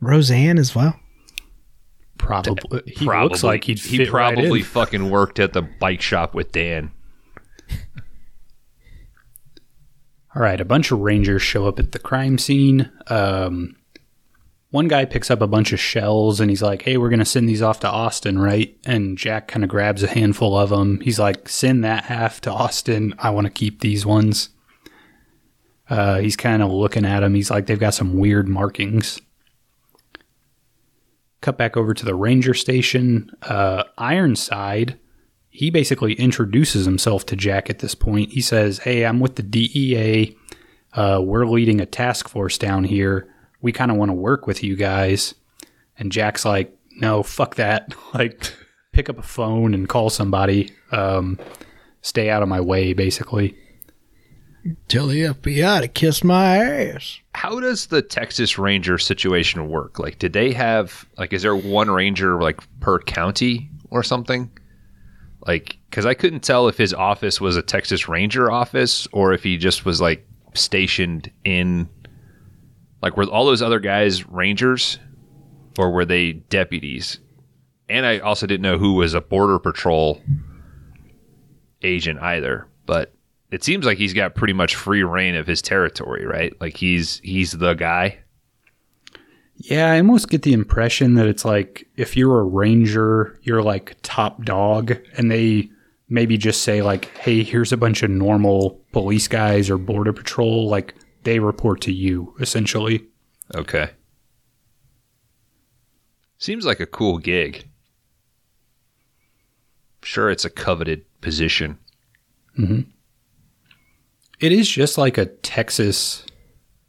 [0.00, 0.99] Roseanne as well?
[2.20, 2.82] Probably.
[2.86, 4.64] He probably looks like he'd he right probably in.
[4.64, 6.92] fucking worked at the bike shop with Dan.
[10.36, 12.92] All right, a bunch of rangers show up at the crime scene.
[13.08, 13.74] Um,
[14.70, 17.48] one guy picks up a bunch of shells and he's like, "Hey, we're gonna send
[17.48, 21.00] these off to Austin, right?" And Jack kind of grabs a handful of them.
[21.00, 23.14] He's like, "Send that half to Austin.
[23.18, 24.50] I want to keep these ones."
[25.88, 27.34] Uh, he's kind of looking at them.
[27.34, 29.20] He's like, "They've got some weird markings."
[31.40, 33.30] Cut back over to the ranger station.
[33.42, 34.98] Uh, Ironside
[35.50, 38.30] he basically introduces himself to Jack at this point.
[38.30, 40.36] He says, Hey, I'm with the DEA.
[40.92, 43.28] Uh, we're leading a task force down here.
[43.60, 45.34] We kind of want to work with you guys.
[45.98, 47.92] And Jack's like, No, fuck that.
[48.14, 48.54] like,
[48.92, 50.72] pick up a phone and call somebody.
[50.92, 51.38] Um,
[52.00, 53.56] stay out of my way, basically.
[54.88, 57.20] Tell the FBI to kiss my ass.
[57.34, 59.98] How does the Texas Ranger situation work?
[59.98, 64.50] Like, did they have like, is there one ranger like per county or something?
[65.46, 69.42] Like, because I couldn't tell if his office was a Texas Ranger office or if
[69.42, 71.88] he just was like stationed in,
[73.02, 74.98] like, were all those other guys rangers
[75.78, 77.18] or were they deputies?
[77.88, 80.20] And I also didn't know who was a border patrol
[81.82, 82.66] agent either.
[82.84, 83.14] But
[83.50, 86.58] it seems like he's got pretty much free reign of his territory, right?
[86.60, 88.18] Like he's he's the guy.
[89.56, 93.96] Yeah, I almost get the impression that it's like if you're a ranger, you're like
[94.02, 95.70] top dog, and they
[96.08, 100.68] maybe just say like, "Hey, here's a bunch of normal police guys or border patrol."
[100.68, 100.94] Like
[101.24, 103.04] they report to you essentially.
[103.54, 103.90] Okay.
[106.38, 107.68] Seems like a cool gig.
[110.02, 111.78] Sure, it's a coveted position.
[112.58, 112.80] Mm-hmm.
[114.40, 116.24] It is just like a Texas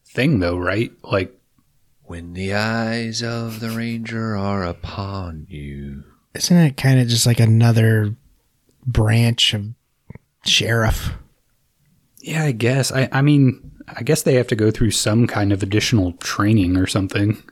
[0.07, 0.91] thing, though, right?
[1.03, 1.37] Like,
[2.03, 6.03] When the eyes of the ranger are upon you.
[6.33, 8.15] Isn't it kind of just like another
[8.85, 9.67] branch of
[10.45, 11.11] sheriff?
[12.21, 12.91] yeah, I guess.
[12.91, 16.77] I, I mean, I guess they have to go through some kind of additional training
[16.77, 17.43] or something.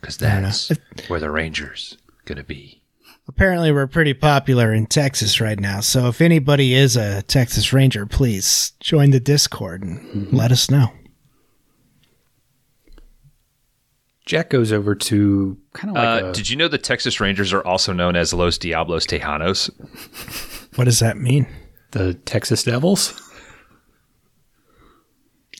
[0.00, 0.70] Because that's
[1.08, 2.77] where the ranger's gonna be.
[3.28, 5.80] Apparently, we're pretty popular in Texas right now.
[5.80, 10.92] So if anybody is a Texas Ranger, please join the Discord and let us know.
[14.24, 17.52] Jack goes over to kind of like Uh, a, did you know the Texas Rangers
[17.52, 19.70] are also known as Los Diablos Tejanos?
[20.76, 21.46] What does that mean?
[21.92, 23.18] the Texas Devils.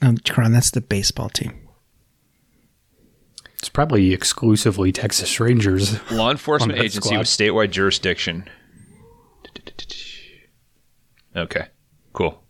[0.03, 1.68] Um, Kron, that's the baseball team.
[3.59, 5.98] It's probably exclusively Texas Rangers.
[6.12, 7.18] Law enforcement agency squad.
[7.18, 8.48] with statewide jurisdiction.
[11.36, 11.66] Okay,
[12.12, 12.43] cool.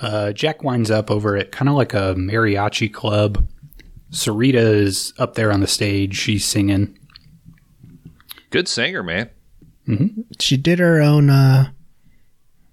[0.00, 3.46] Uh, Jack winds up over at kind of like a mariachi club.
[4.10, 6.16] Sarita is up there on the stage.
[6.16, 6.98] She's singing.
[8.50, 9.30] Good singer, man.
[10.40, 11.70] She did her own uh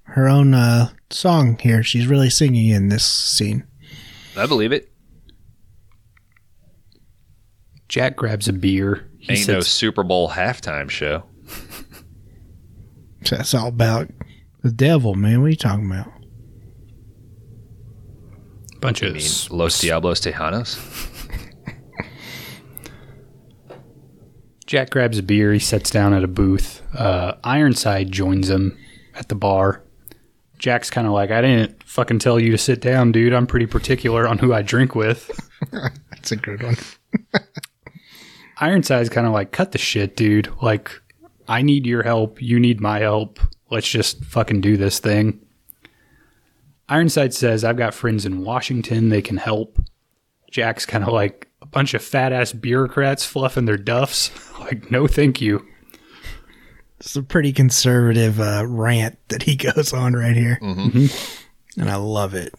[0.03, 1.81] her own uh song here.
[1.84, 3.65] She's really singing in this scene.
[4.35, 4.91] I believe it.
[7.88, 9.10] Jack grabs a beer.
[9.19, 11.23] He Ain't no Super Bowl halftime show.
[13.30, 14.10] That's all about
[14.64, 15.41] the devil, man.
[15.41, 16.11] What are you talking about?
[18.80, 20.80] bunch I of mean, s- Los Diablos Tejanos.
[24.65, 25.51] Jack grabs a beer.
[25.51, 26.81] He sits down at a booth.
[26.95, 28.77] Uh, Ironside joins him
[29.15, 29.84] at the bar.
[30.60, 33.34] Jack's kind of like, I didn't fucking tell you to sit down, dude.
[33.34, 35.31] I'm pretty particular on who I drink with.
[36.11, 36.77] That's a good one.
[38.61, 40.52] Ironside's kind of like, cut the shit, dude.
[40.61, 40.91] Like,
[41.48, 42.41] I need your help.
[42.41, 43.40] You need my help.
[43.72, 45.40] Let's just fucking do this thing.
[46.90, 49.10] Ironside says, I've got friends in Washington.
[49.10, 49.80] They can help.
[50.52, 54.31] Jack's kind of like a bunch of fat ass bureaucrats fluffing their duffs.
[54.60, 55.65] like, no, thank you.
[56.99, 60.57] It's a pretty conservative uh, rant that he goes on right here.
[61.77, 62.53] And I love it.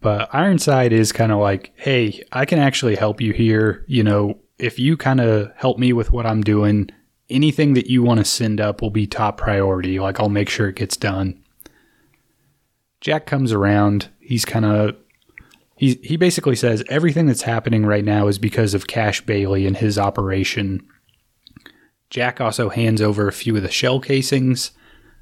[0.00, 3.84] But Ironside is kind of like, hey, I can actually help you here.
[3.86, 6.88] You know, if you kind of help me with what I'm doing,
[7.28, 10.00] anything that you want to send up will be top priority.
[10.00, 11.42] Like, I'll make sure it gets done.
[13.02, 14.08] Jack comes around.
[14.20, 14.96] He's kind of.
[15.76, 19.76] He, he basically says everything that's happening right now is because of Cash Bailey and
[19.76, 20.86] his operation.
[22.10, 24.72] Jack also hands over a few of the shell casings.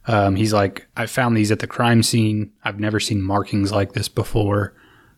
[0.06, 2.52] Um, he's like, I found these at the crime scene.
[2.64, 4.74] I've never seen markings like this before.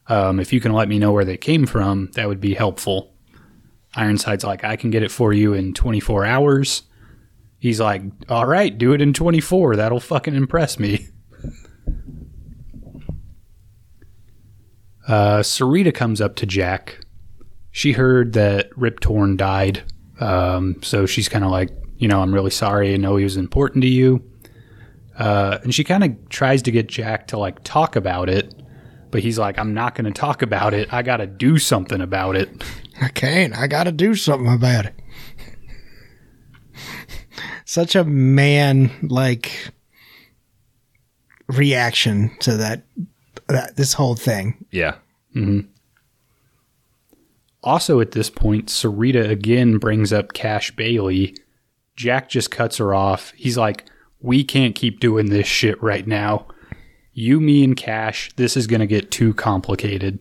[0.08, 3.14] Um, if you can let me know where they came from, that would be helpful.
[3.94, 6.82] Ironside's like, I can get it for you in 24 hours.
[7.58, 9.76] He's like, all right, do it in 24.
[9.76, 11.08] That'll fucking impress me.
[15.06, 17.00] Uh, Sarita comes up to Jack.
[17.72, 19.82] She heard that Rip Torn died.
[20.20, 22.94] Um, so she's kind of like, you know, I'm really sorry.
[22.94, 24.22] I know he was important to you.
[25.18, 28.54] Uh, and she kind of tries to get Jack to like talk about it.
[29.10, 30.92] But he's like, I'm not going to talk about it.
[30.92, 32.62] I got to do something about it.
[33.02, 33.56] I can't.
[33.56, 34.94] I got to do something about it.
[37.64, 39.72] Such a man like
[41.48, 42.84] reaction to that,
[43.48, 44.64] that this whole thing.
[44.70, 44.96] Yeah.
[47.62, 51.36] Also, at this point, Sarita again brings up Cash Bailey.
[51.94, 53.32] Jack just cuts her off.
[53.36, 53.84] He's like,
[54.20, 56.46] We can't keep doing this shit right now.
[57.12, 60.20] You, me, and Cash, this is going to get too complicated.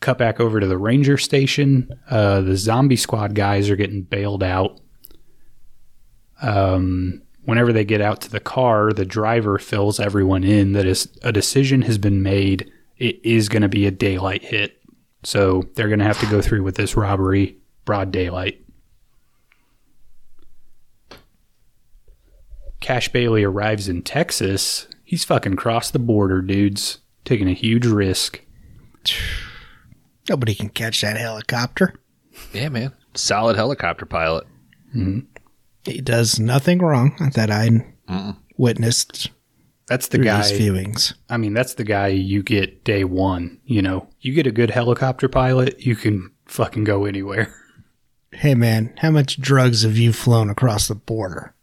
[0.00, 1.90] Cut back over to the ranger station.
[2.08, 4.80] Uh, the zombie squad guys are getting bailed out.
[6.40, 11.08] Um, whenever they get out to the car, the driver fills everyone in that is
[11.22, 12.71] a decision has been made.
[13.02, 14.80] It is going to be a daylight hit.
[15.24, 18.64] So they're going to have to go through with this robbery broad daylight.
[22.78, 24.86] Cash Bailey arrives in Texas.
[25.02, 27.00] He's fucking crossed the border, dudes.
[27.24, 28.40] Taking a huge risk.
[30.28, 31.94] Nobody can catch that helicopter.
[32.52, 32.92] Yeah, man.
[33.14, 34.46] Solid helicopter pilot.
[34.94, 35.26] Mm-hmm.
[35.86, 37.68] He does nothing wrong that I
[38.56, 39.30] witnessed
[39.92, 40.48] That's the through guy.
[40.48, 41.12] these viewings.
[41.28, 43.60] I mean, that's the guy you get day one.
[43.66, 47.54] You know, you get a good helicopter pilot, you can fucking go anywhere.
[48.32, 51.54] Hey man, how much drugs have you flown across the border?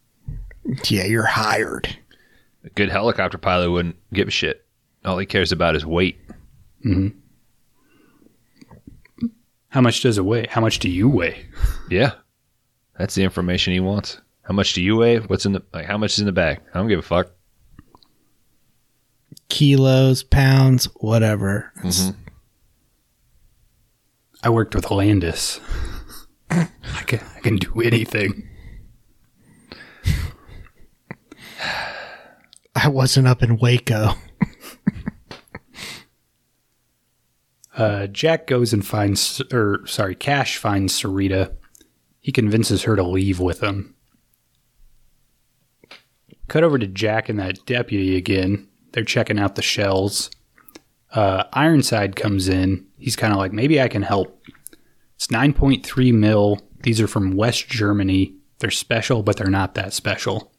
[0.88, 1.96] Yeah, you're hired.
[2.62, 4.64] A good helicopter pilot wouldn't give a shit.
[5.04, 6.20] All he cares about is weight.
[6.86, 7.08] Mm-hmm.
[9.70, 10.46] How much does it weigh?
[10.48, 11.46] How much do you weigh?
[11.90, 12.12] Yeah.
[12.96, 14.20] That's the information he wants.
[14.42, 15.18] How much do you weigh?
[15.18, 16.60] What's in the like how much is in the bag?
[16.72, 17.32] I don't give a fuck.
[19.50, 21.70] Kilos, pounds, whatever.
[24.42, 25.60] I worked with Landis.
[26.50, 26.68] I
[27.06, 28.48] can I can do anything.
[32.74, 34.14] I wasn't up in Waco.
[37.76, 41.54] Uh, Jack goes and finds, or sorry, Cash finds Sarita.
[42.20, 43.94] He convinces her to leave with him.
[46.48, 48.68] Cut over to Jack and that deputy again.
[48.92, 50.30] They're checking out the shells.
[51.12, 52.86] Uh, Ironside comes in.
[52.98, 54.42] He's kind of like, maybe I can help.
[55.16, 56.60] It's 9.3 mil.
[56.82, 58.34] These are from West Germany.
[58.58, 60.52] They're special, but they're not that special.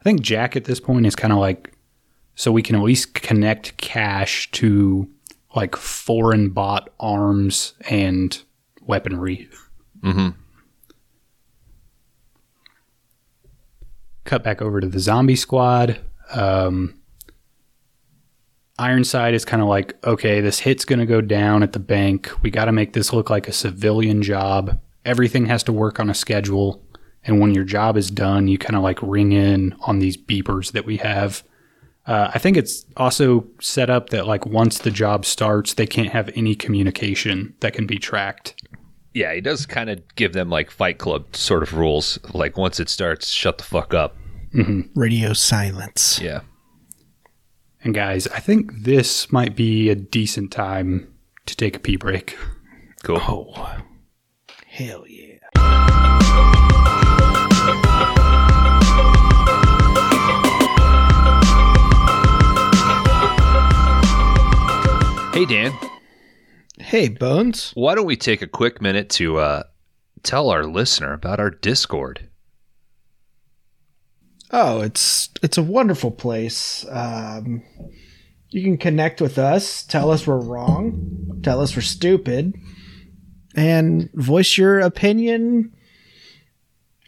[0.00, 1.72] I think Jack at this point is kind of like,
[2.34, 5.08] so we can at least connect cash to
[5.54, 8.42] like foreign bought arms and
[8.82, 9.48] weaponry.
[10.02, 10.28] Mm-hmm.
[14.24, 16.00] Cut back over to the zombie squad.
[16.30, 17.00] Um,
[18.78, 22.30] Ironside is kind of like, okay, this hit's going to go down at the bank.
[22.42, 24.78] We got to make this look like a civilian job.
[25.04, 26.82] Everything has to work on a schedule.
[27.24, 30.72] And when your job is done, you kind of like ring in on these beepers
[30.72, 31.42] that we have.
[32.06, 36.10] Uh, I think it's also set up that like once the job starts, they can't
[36.10, 38.62] have any communication that can be tracked.
[39.12, 42.18] Yeah, he does kind of give them like Fight Club sort of rules.
[42.32, 44.16] Like once it starts, shut the fuck up.
[44.94, 46.20] Radio silence.
[46.20, 46.40] Yeah.
[47.86, 51.06] And guys, I think this might be a decent time
[51.46, 52.36] to take a pee break.
[53.04, 53.20] Cool.
[53.22, 53.76] Oh,
[54.66, 55.38] hell yeah.
[65.32, 65.72] Hey Dan,
[66.78, 67.72] Hey, Bones.
[67.74, 69.64] why don't we take a quick minute to uh,
[70.22, 72.25] tell our listener about our Discord?
[74.52, 76.84] Oh, it's it's a wonderful place.
[76.90, 77.62] Um,
[78.50, 82.54] you can connect with us, tell us we're wrong, tell us we're stupid,
[83.56, 85.72] and voice your opinion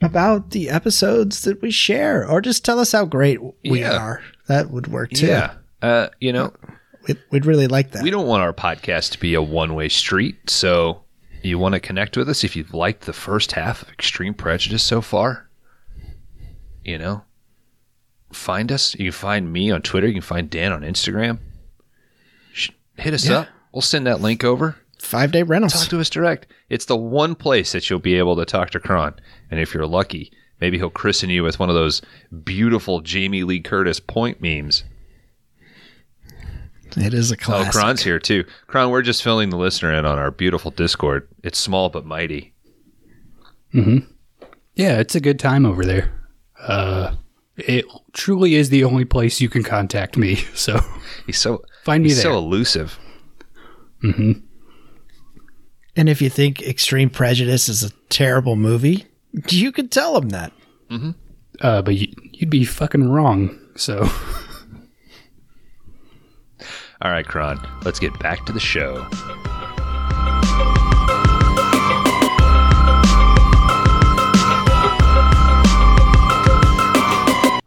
[0.02, 3.97] about the episodes that we share, or just tell us how great we Yeah.
[3.97, 4.23] are.
[4.48, 5.27] That would work too.
[5.27, 5.55] Yeah.
[5.82, 6.52] Uh, you know,
[7.06, 8.02] We'd, we'd really like that.
[8.02, 10.51] we don't want our podcast to be a one way street.
[10.51, 11.02] So
[11.43, 14.82] you want to connect with us if you've liked the first half of Extreme Prejudice
[14.82, 15.48] so far?
[16.85, 17.23] You know,
[18.33, 18.95] find us.
[18.95, 20.07] You can find me on Twitter.
[20.07, 21.39] You can find Dan on Instagram.
[22.97, 23.39] Hit us Yeah.
[23.41, 23.49] up.
[23.73, 24.77] We'll send that link over.
[24.99, 25.73] Five day rentals.
[25.75, 26.47] Talk to us direct.
[26.69, 29.15] It's the one place that you'll be able to talk to Kron.
[29.51, 32.03] And if you're lucky, maybe he'll christen you with one of those
[32.45, 34.83] beautiful Jamie Lee Curtis point memes.
[36.97, 37.69] It is a Oh.
[37.71, 38.45] Kron's here too.
[38.67, 41.29] Kron, we're just filling the listener in on our beautiful Discord.
[41.45, 42.55] It's small but mighty.
[43.73, 46.11] Yeah, it's a good time over there.
[46.59, 47.15] Uh,
[47.59, 50.36] it truly is the only place you can contact me.
[50.55, 50.78] So
[51.26, 52.39] He's so Find me he's so there.
[52.39, 52.98] elusive.
[54.02, 54.43] And
[56.09, 59.06] if you think Extreme Prejudice is a terrible movie,
[59.48, 60.52] you could tell him that.
[61.60, 63.59] Uh, but you, you'd be fucking wrong.
[63.76, 64.09] So,
[67.02, 69.06] All right, Kron, let's get back to the show.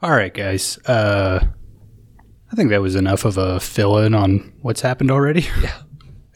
[0.02, 0.78] All right, guys.
[0.86, 1.45] Uh,
[2.52, 5.45] I think that was enough of a fill in on what's happened already.
[5.61, 5.82] Yeah.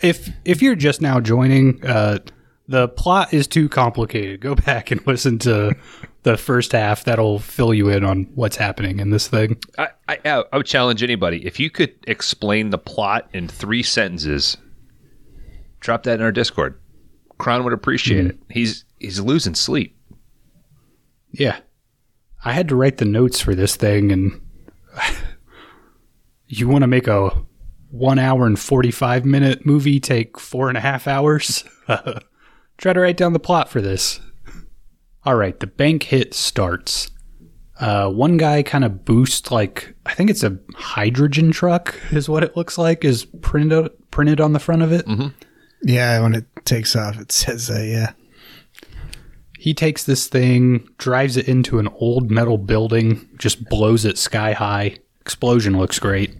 [0.02, 2.20] If if you're just now joining, uh,
[2.68, 4.42] the plot is too complicated.
[4.42, 5.74] Go back and listen to
[6.24, 7.06] the first half.
[7.06, 9.58] That'll fill you in on what's happening in this thing.
[9.78, 14.58] I, I I would challenge anybody if you could explain the plot in three sentences.
[15.80, 16.78] Drop that in our Discord.
[17.38, 18.38] Kron would appreciate it.
[18.50, 19.98] He's he's losing sleep.
[21.32, 21.58] Yeah.
[22.46, 24.40] I had to write the notes for this thing, and
[26.48, 27.32] you want to make a
[27.90, 31.64] one hour and 45 minute movie take four and a half hours?
[32.78, 34.20] Try to write down the plot for this.
[35.26, 37.10] All right, the bank hit starts.
[37.80, 42.44] Uh, one guy kind of boosts, like, I think it's a hydrogen truck, is what
[42.44, 45.06] it looks like, is printed, printed on the front of it.
[45.82, 48.14] Yeah, when it takes off, it says that, yeah.
[49.66, 54.54] He takes this thing, drives it into an old metal building, just blows it sky
[54.54, 55.00] high.
[55.22, 56.36] Explosion looks great.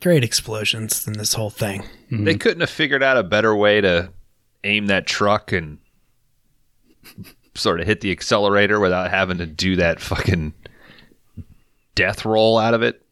[0.00, 1.82] Great explosions in this whole thing.
[2.10, 2.24] Mm-hmm.
[2.24, 4.10] They couldn't have figured out a better way to
[4.64, 5.78] aim that truck and
[7.54, 10.52] sort of hit the accelerator without having to do that fucking
[11.94, 13.06] death roll out of it.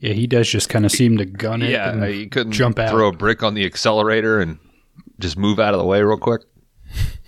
[0.00, 1.70] Yeah, he does just kind of seem to gun it.
[1.70, 2.90] Yeah, and you couldn't jump out.
[2.90, 4.58] throw a brick on the accelerator and
[5.20, 6.40] just move out of the way real quick.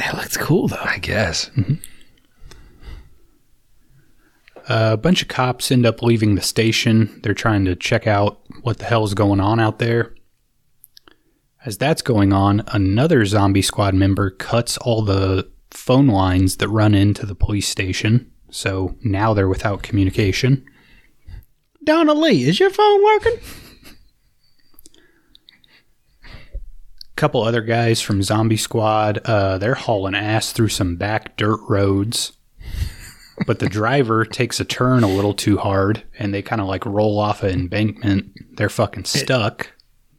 [0.00, 0.76] It looks cool, though.
[0.78, 1.50] I guess.
[4.68, 7.20] Uh, a bunch of cops end up leaving the station.
[7.22, 10.14] They're trying to check out what the hell's going on out there.
[11.64, 16.94] As that's going on, another zombie squad member cuts all the phone lines that run
[16.94, 18.30] into the police station.
[18.50, 20.64] So now they're without communication.
[21.82, 23.38] Donna Lee, is your phone working?
[27.18, 29.18] Couple other guys from Zombie Squad.
[29.24, 32.32] Uh, they're hauling ass through some back dirt roads.
[33.46, 36.84] But the driver takes a turn a little too hard and they kind of like
[36.84, 38.32] roll off an embankment.
[38.56, 39.72] They're fucking stuck.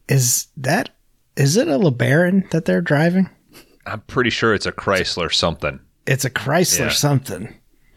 [0.08, 0.90] Is that,
[1.36, 3.30] is it a LeBaron that they're driving?
[3.86, 5.80] I'm pretty sure it's a Chrysler something.
[6.08, 6.90] It's a Chrysler Yeah.
[6.90, 7.48] something.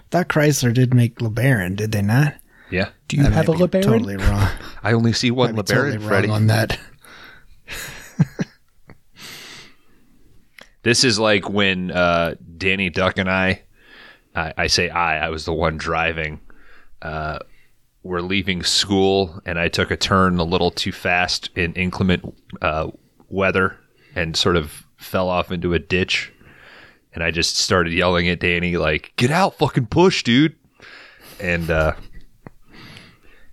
[0.01, 2.35] I thought Chrysler did make LeBaron, did they not?
[2.71, 2.89] Yeah.
[3.09, 3.83] Do you I have a LeBaron?
[3.83, 4.49] Totally wrong.
[4.83, 6.29] I only see one LeBaron, totally wrong Freddie.
[6.31, 6.79] on that.
[10.83, 13.63] This is like when uh, Danny Duck and I,
[14.35, 16.41] I, I say I, I was the one driving.
[17.01, 17.39] Uh,
[18.03, 22.91] we're leaving school, and I took a turn a little too fast in inclement uh,
[23.29, 23.79] weather
[24.15, 26.33] and sort of fell off into a ditch.
[27.15, 30.57] And I just started yelling at Danny, like, "Get out, fucking push, dude!"
[31.39, 31.93] And uh,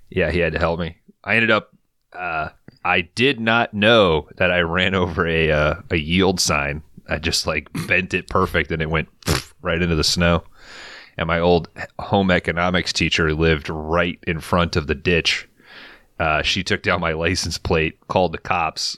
[0.09, 0.97] yeah, he had to help me.
[1.23, 1.75] I ended up.
[2.11, 2.49] Uh,
[2.83, 6.81] I did not know that I ran over a uh, a yield sign.
[7.09, 9.09] I just like bent it perfect, and it went
[9.61, 10.43] right into the snow.
[11.17, 11.67] And my old
[11.99, 15.49] home economics teacher lived right in front of the ditch.
[16.19, 18.97] Uh, she took down my license plate, called the cops.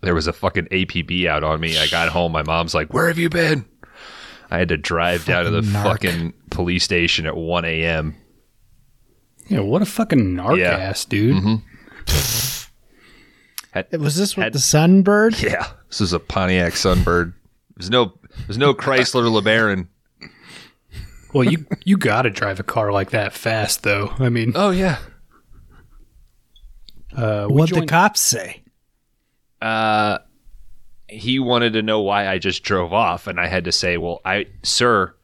[0.00, 1.76] There was a fucking APB out on me.
[1.78, 2.30] I got home.
[2.32, 3.64] My mom's like, "Where have you been?"
[4.50, 5.82] I had to drive down to the Fucking narc.
[5.82, 8.14] fucking police station at 1 a.m.
[9.48, 10.70] Yeah, what a fucking narc Yeah.
[10.76, 11.60] ass, dude.
[13.92, 15.42] Was this with Had- the Sunbird?
[15.42, 17.34] Yeah, this is a Pontiac Sunbird.
[17.78, 19.86] There's no, there's no Chrysler LeBaron.
[21.32, 24.12] Well, you you got to drive a car like that fast, though.
[24.18, 24.98] I mean, Oh yeah.
[27.16, 28.62] uh, What'd the cops say?
[29.60, 30.18] Uh,
[31.08, 34.20] he wanted to know why I just drove off, and I had to say, "Well,
[34.24, 35.14] I, sir,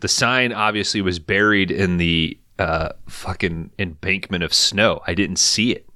[0.00, 5.00] the sign obviously was buried in the uh fucking embankment of snow.
[5.06, 5.86] I didn't see it.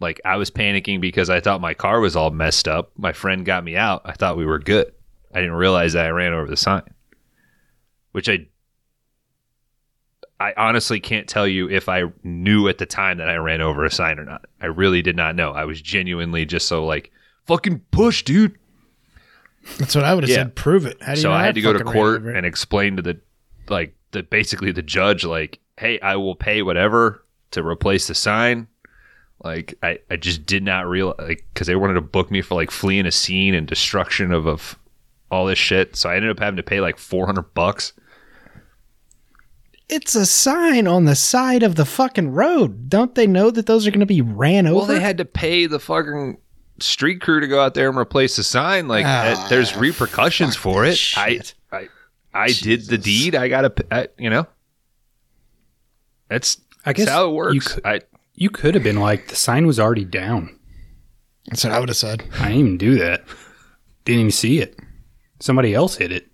[0.00, 2.92] Like I was panicking because I thought my car was all messed up.
[2.96, 4.02] My friend got me out.
[4.04, 4.92] I thought we were good.
[5.34, 6.82] I didn't realize that I ran over the sign,
[8.12, 8.46] which I."
[10.40, 13.84] I honestly can't tell you if I knew at the time that I ran over
[13.84, 14.46] a sign or not.
[14.60, 15.52] I really did not know.
[15.52, 17.12] I was genuinely just so like,
[17.46, 18.58] fucking push, dude.
[19.78, 20.36] That's what I would have Yeah.
[20.38, 20.56] said.
[20.56, 21.00] Prove it.
[21.00, 23.20] How do you So know I had to go to court and explain to the
[23.68, 28.66] like the basically the judge like hey, I will pay whatever to replace the sign.
[29.44, 32.56] Like I, I just did not realize like because they wanted to book me for
[32.56, 34.76] like fleeing a scene and destruction of of
[35.32, 35.96] all this shit.
[35.96, 37.92] So I ended up having to pay like four hundred bucks.
[39.88, 42.88] It's a sign on the side of the fucking road.
[42.88, 44.76] Don't they know that those are going to be ran over?
[44.76, 46.38] Well, they had to pay the fucking
[46.80, 48.88] street crew to go out there and replace the sign.
[48.88, 50.96] Like uh, there's repercussions for it.
[50.96, 51.54] shit.
[51.70, 51.88] I I
[52.32, 53.34] I did the deed.
[53.34, 54.46] I gotta you know.
[56.28, 57.74] That's I guess that's how it you works.
[57.74, 58.00] could- I
[58.34, 60.58] You could have been like, the sign was already down.
[61.46, 62.24] That's what I would have said.
[62.38, 63.24] I didn't even do that.
[64.04, 64.78] Didn't even see it.
[65.42, 66.28] Somebody else hit it.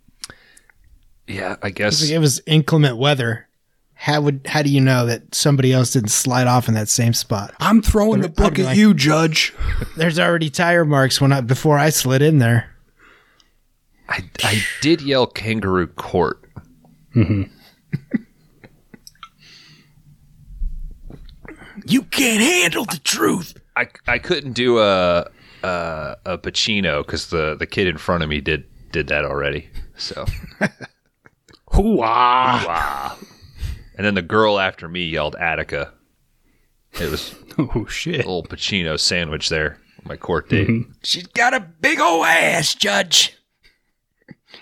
[1.26, 3.48] yeah, I guess it was inclement weather,
[3.94, 7.14] how would how do you know that somebody else didn't slide off in that same
[7.14, 7.54] spot?
[7.58, 9.54] I'm throwing the I'd book at like- you, Judge.
[9.96, 12.76] There's already tire marks when I before I slid in there.
[14.10, 16.42] I I did yell kangaroo court.
[17.16, 17.44] Mm-hmm.
[21.86, 23.58] You can't handle the truth.
[23.74, 25.30] I I couldn't do a
[25.62, 29.68] a, a Pacino because the the kid in front of me did did that already.
[29.96, 30.24] So
[31.72, 31.98] Hooah!
[32.66, 33.16] wow.
[33.96, 35.92] And then the girl after me yelled Attica.
[37.00, 38.14] It was Oh, shit.
[38.16, 39.78] a little Pacino sandwich there.
[40.04, 40.86] My court date.
[41.02, 43.36] She's got a big old ass, Judge.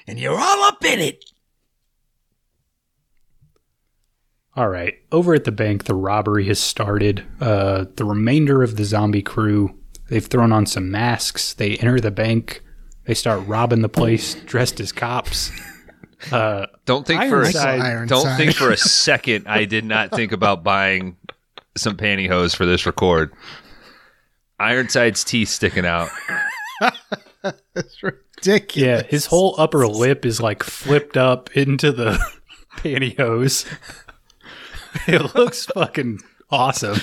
[0.07, 1.23] And you're all up in it.
[4.57, 4.95] All right.
[5.13, 7.27] Over at the bank, the robbery has started.
[7.41, 9.79] Uh, the remainder of the zombie crew,
[10.09, 11.53] they've thrown on some masks.
[11.53, 12.63] They enter the bank.
[13.07, 15.51] They start robbing the place dressed as cops.
[16.33, 17.81] Uh, Don't think for a, Ironside.
[17.81, 18.09] Ironside.
[18.09, 21.19] don't think for a second I did not think about buying
[21.77, 23.33] some pantyhose for this record.
[24.59, 26.09] Ironside's teeth sticking out.
[27.43, 28.75] That's ridiculous.
[28.77, 32.19] yeah, his whole upper lip is like flipped up into the
[32.79, 33.67] pantyhose.
[35.07, 36.21] It looks fucking
[36.51, 36.99] awesome.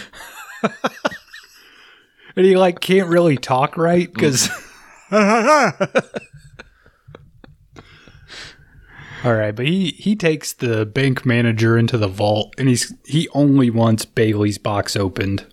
[2.35, 4.49] and he like can't really talk right because.
[9.23, 13.29] All right, but he he takes the bank manager into the vault, and he's he
[13.29, 15.45] only wants Bailey's box opened.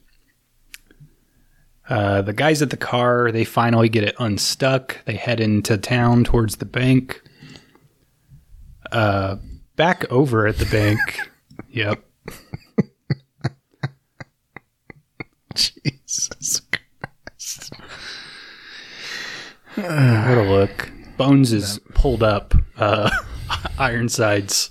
[1.91, 5.05] Uh, the guys at the car they finally get it unstuck.
[5.05, 7.23] They head into town towards the bank.
[8.91, 9.37] Uh,
[9.77, 10.99] back over at the bank.
[11.69, 12.03] yep.
[15.55, 16.63] Jesus.
[20.29, 20.91] What a look.
[21.17, 22.55] Bones is pulled up.
[22.77, 23.11] Uh,
[23.79, 24.69] Ironside's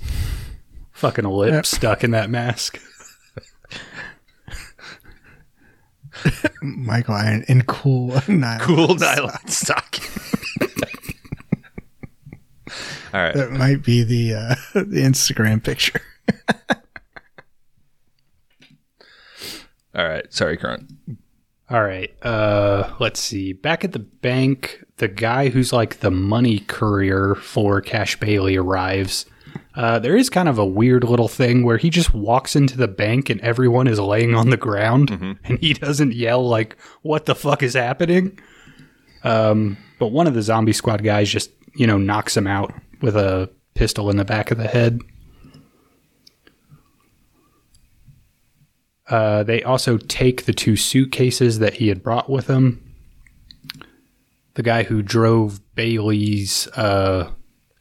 [0.91, 2.79] fucking lip stuck in that mask.
[6.61, 8.59] Michael Iron in cool nylon.
[8.59, 10.05] Cool nylon stocking.
[13.11, 13.33] All right.
[13.33, 16.01] That might be the uh, the Instagram picture.
[19.95, 20.31] All right.
[20.31, 20.91] Sorry, Grunt.
[21.69, 22.11] All right.
[22.23, 23.53] Uh, let's see.
[23.53, 29.25] Back at the bank, the guy who's like the money courier for Cash Bailey arrives.
[29.75, 32.87] Uh, there is kind of a weird little thing where he just walks into the
[32.87, 35.09] bank and everyone is laying on the ground
[35.43, 38.39] and he doesn't yell like, what the fuck is happening?
[39.23, 43.15] Um, but one of the zombie squad guys just, you know, knocks him out with
[43.15, 44.99] a pistol in the back of the head.
[49.09, 52.85] Uh, they also take the two suitcases that he had brought with him.
[54.53, 57.31] The guy who drove Bailey's uh,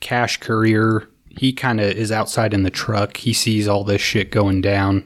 [0.01, 3.19] cash courier, he kind of is outside in the truck.
[3.19, 5.05] He sees all this shit going down.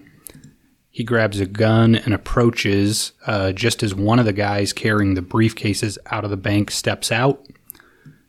[0.90, 5.22] He grabs a gun and approaches uh, just as one of the guys carrying the
[5.22, 7.46] briefcases out of the bank steps out.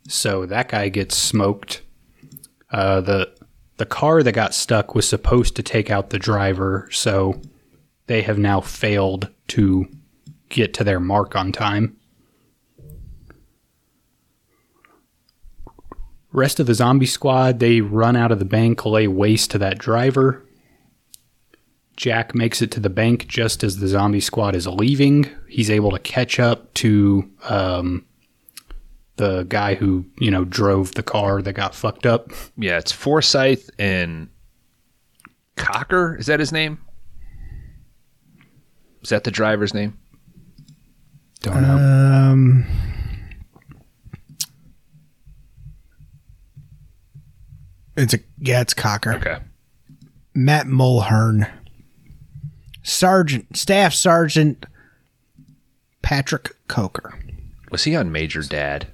[0.08, 1.82] So that guy gets smoked.
[2.72, 3.34] Uh, the
[3.78, 7.42] the car that got stuck was supposed to take out the driver, so
[8.08, 9.88] they have now failed to
[10.50, 11.98] get to their mark on time.
[16.32, 19.78] Rest of the zombie squad, they run out of the bank, lay waste to that
[19.78, 20.44] driver.
[21.96, 25.30] Jack makes it to the bank just as the zombie squad is leaving.
[25.48, 28.06] He's able to catch up to um,
[29.18, 32.32] the guy who, you know, drove the car that got fucked up.
[32.58, 34.30] Yeah, it's Forsythe and
[35.56, 36.16] Cocker.
[36.16, 36.80] Is that his name?
[39.04, 39.98] Is that the driver's name?
[41.42, 41.76] Don't know.
[41.76, 42.66] Um,
[47.98, 49.14] it's a yeah, it's Cocker.
[49.16, 49.38] Okay.
[50.34, 51.52] Matt Mulhern,
[52.82, 54.66] Sergeant, Staff Sergeant
[56.02, 57.20] Patrick Coker.
[57.72, 58.88] Was he on Major Dad?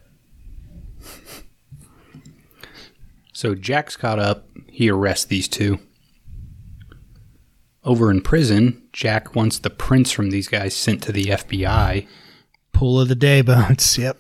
[3.32, 4.48] So Jack's caught up.
[4.68, 5.80] He arrests these two.
[7.90, 12.06] Over in prison, Jack wants the prints from these guys sent to the FBI.
[12.72, 13.98] Pool of the day bones.
[13.98, 14.16] Yep.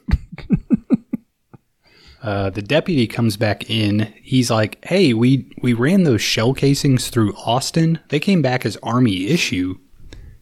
[2.23, 4.11] Uh, the deputy comes back in.
[4.23, 7.99] He's like, "Hey, we we ran those shell casings through Austin.
[8.09, 9.75] They came back as army issue."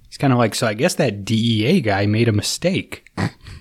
[0.08, 3.12] He's kind of like, "So I guess that DEA guy made a mistake."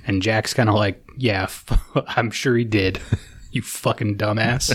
[0.06, 3.00] And Jack's kind of like, "Yeah, f- I'm sure he did.
[3.50, 4.74] you fucking dumbass."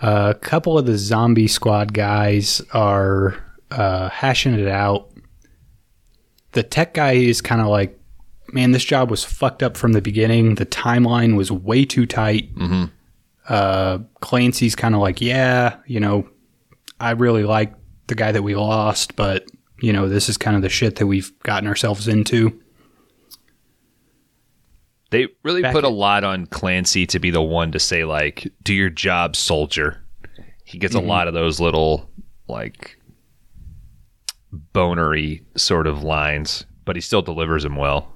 [0.00, 3.36] A couple of the zombie squad guys are
[3.70, 5.10] uh, hashing it out.
[6.52, 7.98] The tech guy is kind of like,
[8.52, 10.54] man, this job was fucked up from the beginning.
[10.54, 12.50] The timeline was way too tight.
[13.48, 16.28] Uh, Clancy's kind of like, yeah, you know,
[17.00, 17.74] I really like
[18.06, 19.46] the guy that we lost, but
[19.80, 22.60] you know, this is kind of the shit that we've gotten ourselves into.
[25.10, 28.52] They really Back put a lot on Clancy to be the one to say like,
[28.62, 30.02] "Do your job, soldier."
[30.64, 32.10] He gets a lot of those little
[32.46, 32.98] like
[34.52, 38.12] bonery sort of lines, but he still delivers them well.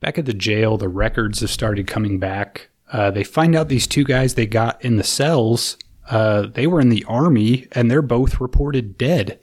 [0.00, 2.68] Back at the jail, the records have started coming back.
[2.92, 5.76] Uh, they find out these two guys they got in the cells,
[6.08, 9.40] uh, they were in the army, and they're both reported dead.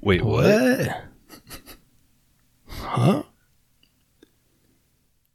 [0.00, 1.04] Wait, What?
[2.68, 3.22] Huh?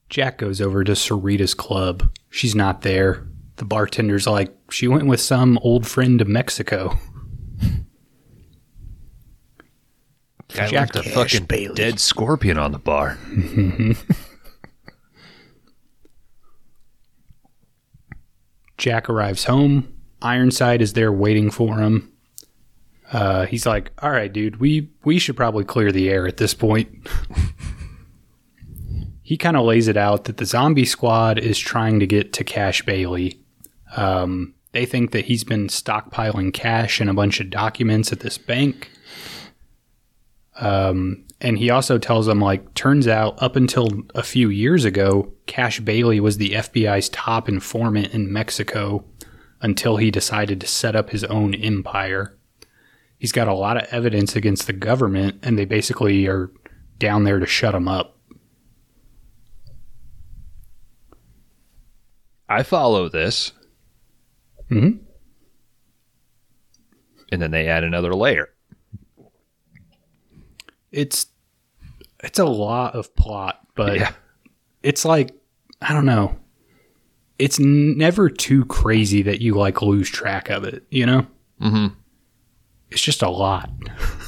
[0.10, 2.10] Jack goes over to Sarita's club.
[2.30, 3.28] She's not there.
[3.58, 6.98] The bartender's like, she went with some old friend to Mexico.
[10.54, 11.76] Guy Jack left a fucking Bailey.
[11.76, 13.18] dead scorpion on the bar.
[18.78, 19.94] Jack arrives home.
[20.22, 22.12] Ironside is there waiting for him.
[23.12, 26.54] Uh, he's like, "All right, dude, we we should probably clear the air at this
[26.54, 26.90] point."
[29.28, 32.46] he kind of lays it out that the zombie squad is trying to get to
[32.46, 33.38] Cash Bailey.
[33.98, 38.38] Um, they think that he's been stockpiling cash and a bunch of documents at this
[38.38, 38.90] bank.
[40.62, 45.34] Um, and he also tells them, like, turns out up until a few years ago,
[45.46, 49.04] Cash Bailey was the FBI's top informant in Mexico
[49.62, 52.34] until he decided to set up his own empire.
[53.18, 56.50] He's got a lot of evidence against the government, and they basically are
[56.98, 58.17] down there to shut him up.
[62.50, 63.52] I follow this,
[64.72, 65.00] Mhm.
[67.32, 68.50] and then they add another layer.
[70.92, 71.28] It's
[72.24, 74.14] it's a lot of plot, but yeah,
[74.82, 75.32] it's like
[75.82, 76.40] I don't know.
[77.38, 81.28] It's never too crazy that you like lose track of it, you know?
[81.62, 81.94] Mhm.
[82.90, 83.70] It's just a lot.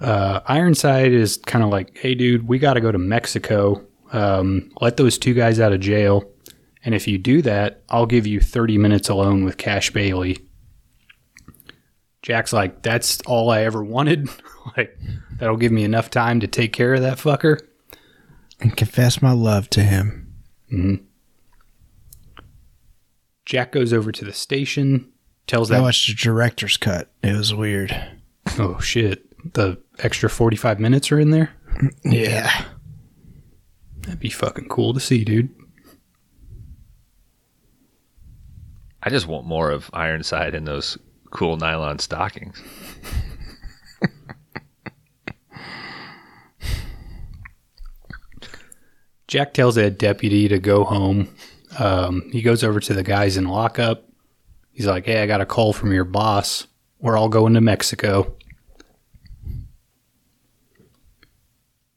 [0.00, 3.84] uh, Ironside is kind of like, hey, dude, we got to go to Mexico.
[4.12, 6.24] Um, let those two guys out of jail.
[6.84, 10.38] And if you do that, I'll give you 30 minutes alone with Cash Bailey.
[12.22, 14.28] Jack's like, that's all I ever wanted.
[14.76, 14.98] like,
[15.38, 17.58] that'll give me enough time to take care of that fucker.
[18.60, 20.26] And confess my love to him.
[23.44, 25.10] Jack goes over to the station,
[25.46, 27.10] tells I that, watched the director's cut.
[27.22, 27.94] It was weird.
[28.58, 31.50] oh shit, the extra 45 minutes are in there?
[32.04, 32.64] Yeah.
[34.02, 35.50] That'd be fucking cool to see, dude.
[39.02, 40.98] I just want more of Ironside in those
[41.30, 42.62] cool nylon stockings.
[49.26, 51.28] Jack tells that deputy to go home.
[51.78, 54.08] Um, he goes over to the guys in lockup.
[54.72, 56.66] He's like, hey, I got a call from your boss.
[56.98, 58.36] We're all going to Mexico.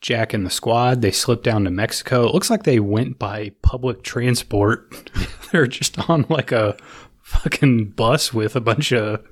[0.04, 2.28] Jack and the squad, they slip down to Mexico.
[2.28, 5.10] It looks like they went by public transport.
[5.52, 6.76] They're just on like a
[7.22, 9.24] fucking bus with a bunch of,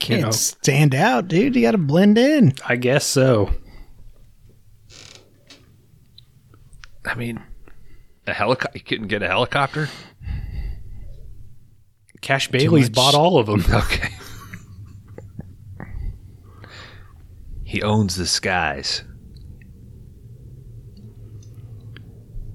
[0.00, 0.30] Can't know.
[0.30, 1.54] stand out, dude.
[1.54, 2.54] You got to blend in.
[2.66, 3.50] I guess so.
[7.04, 7.42] I mean,
[8.26, 8.78] a helicopter.
[8.78, 9.90] You couldn't get a helicopter.
[12.22, 13.62] Cash Bailey's bought all of them.
[13.74, 14.08] Okay.
[17.64, 19.04] he owns the skies.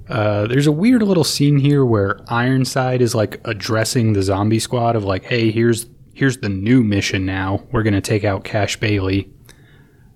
[0.10, 4.96] Uh, there's a weird little scene here where Ironside is like addressing the zombie squad
[4.96, 7.26] of like, "Hey, here's here's the new mission.
[7.26, 9.30] Now we're gonna take out Cash Bailey."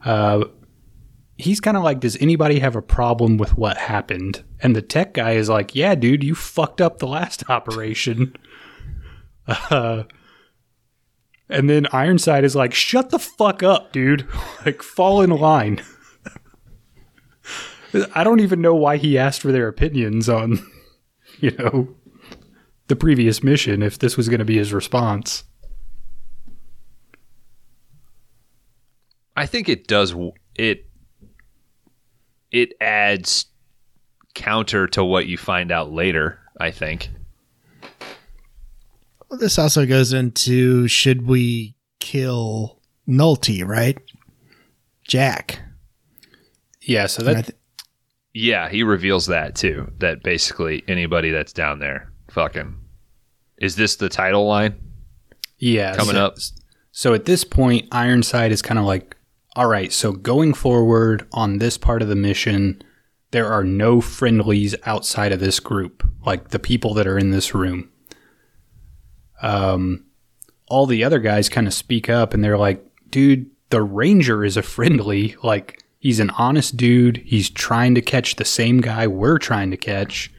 [0.06, 0.46] Uh,
[1.38, 5.14] he's kind of like, "Does anybody have a problem with what happened?" And the tech
[5.14, 8.34] guy is like, "Yeah, dude, you fucked up the last operation."
[9.48, 10.04] uh,
[11.50, 14.26] and then Ironside is like, "Shut the fuck up, dude!
[14.66, 15.82] like, fall in line."
[18.16, 20.60] I don't even know why he asked for their opinions on,
[21.40, 21.96] you know,
[22.88, 25.44] the previous mission if this was going to be his response.
[29.36, 30.14] I think it does
[30.56, 30.90] it
[32.52, 33.46] it adds
[34.34, 37.10] counter to what you find out later, I think.
[39.30, 43.98] Well, this also goes into should we kill Nolte, right?
[45.08, 45.62] Jack.
[46.82, 47.58] Yeah, so that th-
[48.34, 49.92] Yeah, he reveals that too.
[50.00, 52.78] That basically anybody that's down there fucking
[53.58, 54.80] Is this the title line
[55.58, 56.38] yeah coming so, up?
[56.92, 59.16] So at this point, Ironside is kind of like,
[59.56, 62.82] all right, so going forward on this part of the mission,
[63.32, 67.54] there are no friendlies outside of this group, like the people that are in this
[67.54, 67.90] room.
[69.42, 70.06] Um,
[70.68, 74.58] all the other guys kind of speak up and they're like, dude, the Ranger is
[74.58, 75.36] a friendly.
[75.44, 77.18] Like, he's an honest dude.
[77.18, 80.34] He's trying to catch the same guy we're trying to catch.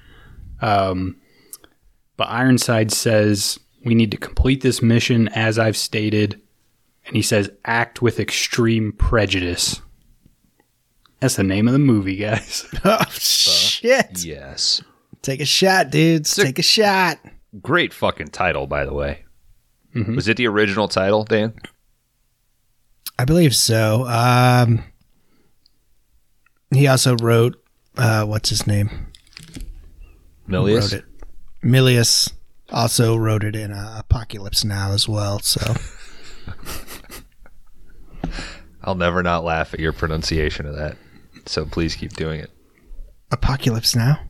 [0.61, 1.17] Um,
[2.17, 6.41] but Ironside says, we need to complete this mission as I've stated.
[7.07, 9.81] And he says, act with extreme prejudice.
[11.21, 12.67] That's the name of the movie, guys.
[12.85, 14.25] oh shit!
[14.25, 14.83] Yes.
[15.23, 16.35] Take a shot, dudes.
[16.35, 17.19] Take a shot.
[17.61, 19.25] Great fucking title, by the way.
[19.95, 21.55] Was it the original title, Dan?
[23.19, 24.05] I believe so.
[24.07, 24.83] Um,
[26.77, 27.63] he also wrote,
[27.97, 29.09] uh, what's his name?
[30.49, 30.81] Milius?
[30.81, 31.05] Wrote it.
[31.65, 32.33] Milius
[32.71, 35.39] also wrote it in uh, Apocalypse Now as well.
[35.41, 35.61] So
[38.83, 40.97] I'll never not laugh at your pronunciation of that.
[41.47, 42.51] So please keep doing it.
[43.31, 44.21] Apocalypse Now.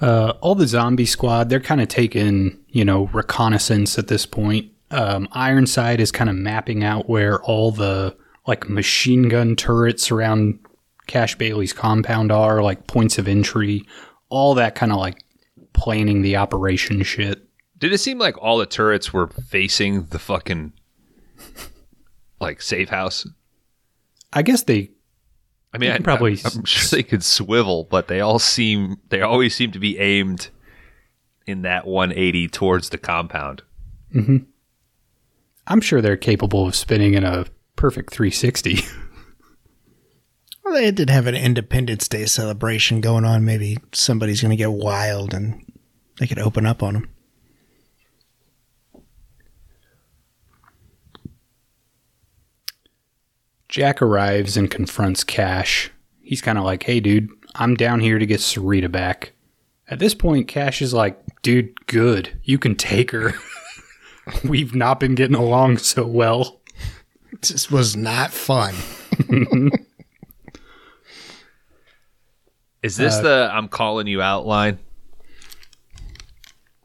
[0.00, 4.72] Uh, all the zombie squad, they're kind of taking, you know, reconnaissance at this point.
[4.90, 8.16] Um, Ironside is kind of mapping out where all the
[8.46, 10.58] like machine gun turrets around
[11.06, 13.84] Cash Bailey's compound are, like points of entry,
[14.28, 15.24] all that kind of like
[15.72, 17.46] planning the operation shit.
[17.78, 20.72] Did it seem like all the turrets were facing the fucking
[22.40, 23.26] like safe house?
[24.32, 24.90] I guess they
[25.72, 29.20] I mean, I, probably I'm, I'm sure they could swivel, but they all seem they
[29.20, 30.50] always seem to be aimed
[31.46, 33.62] in that 180 towards the compound.
[34.14, 34.38] Mm-hmm.
[35.66, 37.46] I'm sure they're capable of spinning in a
[37.80, 38.80] perfect 360.
[40.62, 43.46] Well, they did have an Independence Day celebration going on.
[43.46, 45.64] Maybe somebody's going to get wild and
[46.18, 47.08] they could open up on them.
[53.68, 55.90] Jack arrives and confronts Cash.
[56.20, 59.32] He's kind of like, hey, dude, I'm down here to get Sarita back.
[59.88, 62.38] At this point, Cash is like, dude, good.
[62.44, 63.32] You can take her.
[64.44, 66.59] We've not been getting along so well.
[67.40, 68.74] This was not fun.
[72.82, 74.78] Is this Uh, the I'm calling you out line?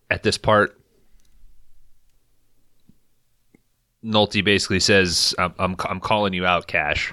[0.09, 0.79] At this part,
[4.03, 7.11] Nolte basically says, I'm, I'm, I'm calling you out, Cash.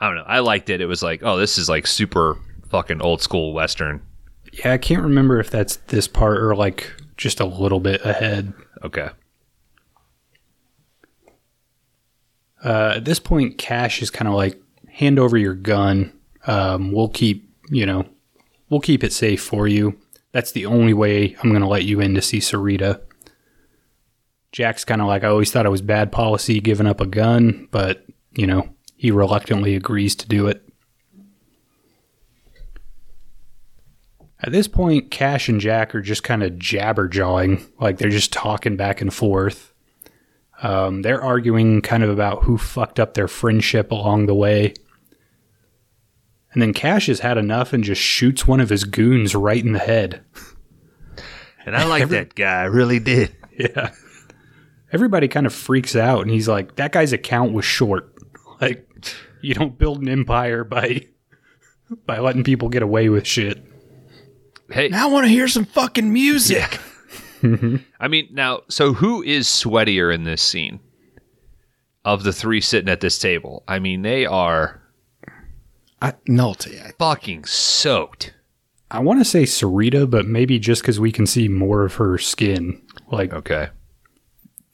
[0.00, 0.24] I don't know.
[0.26, 0.80] I liked it.
[0.80, 2.38] It was like, oh, this is like super
[2.70, 4.00] fucking old school Western.
[4.52, 8.52] Yeah, I can't remember if that's this part or like just a little bit ahead.
[8.82, 9.08] Okay.
[12.64, 16.12] Uh, at this point, Cash is kind of like, hand over your gun.
[16.46, 18.06] Um, we'll keep, you know,
[18.70, 19.98] we'll keep it safe for you.
[20.30, 23.00] That's the only way I'm going to let you in to see Sarita.
[24.52, 27.66] Jack's kind of like, I always thought it was bad policy giving up a gun,
[27.72, 28.04] but,
[28.36, 30.62] you know, he reluctantly agrees to do it.
[34.38, 38.32] At this point, Cash and Jack are just kind of jabber jawing, like they're just
[38.32, 39.73] talking back and forth.
[40.62, 44.74] Um, they're arguing kind of about who fucked up their friendship along the way.
[46.52, 49.72] And then Cash has had enough and just shoots one of his goons right in
[49.72, 50.24] the head.
[51.66, 52.62] And I like that guy.
[52.62, 53.34] I really did.
[53.56, 53.92] Yeah.
[54.92, 58.12] Everybody kind of freaks out and he's like, that guy's account was short.
[58.60, 58.88] Like,
[59.42, 61.06] you don't build an empire by
[62.04, 63.64] by letting people get away with shit.
[64.70, 66.80] Hey, Now I want to hear some fucking music.
[68.00, 70.80] I mean, now, so who is sweatier in this scene
[72.04, 73.62] of the three sitting at this table?
[73.68, 74.82] I mean, they are
[76.00, 76.80] I, Nolte.
[76.84, 78.34] I- fucking soaked.
[78.90, 82.16] I want to say Sarita, but maybe just because we can see more of her
[82.18, 82.80] skin.
[83.10, 83.68] Like, Okay.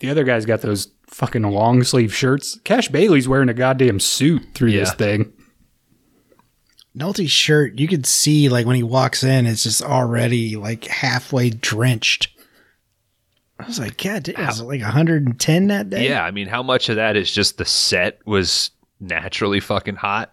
[0.00, 2.58] The other guy's got those fucking long sleeve shirts.
[2.64, 5.30] Cash Bailey's wearing a goddamn suit through this thing.
[6.96, 11.50] Nolte's shirt, you could see like when he walks in, it's just already like halfway
[11.50, 12.28] drenched.
[13.62, 16.08] I was like, God, damn, was it like 110 that day?
[16.08, 18.70] Yeah, I mean, how much of that is just the set was
[19.00, 20.32] naturally fucking hot,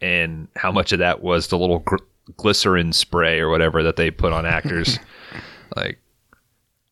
[0.00, 1.96] and how much of that was the little gr-
[2.36, 4.98] glycerin spray or whatever that they put on actors.
[5.76, 5.98] like,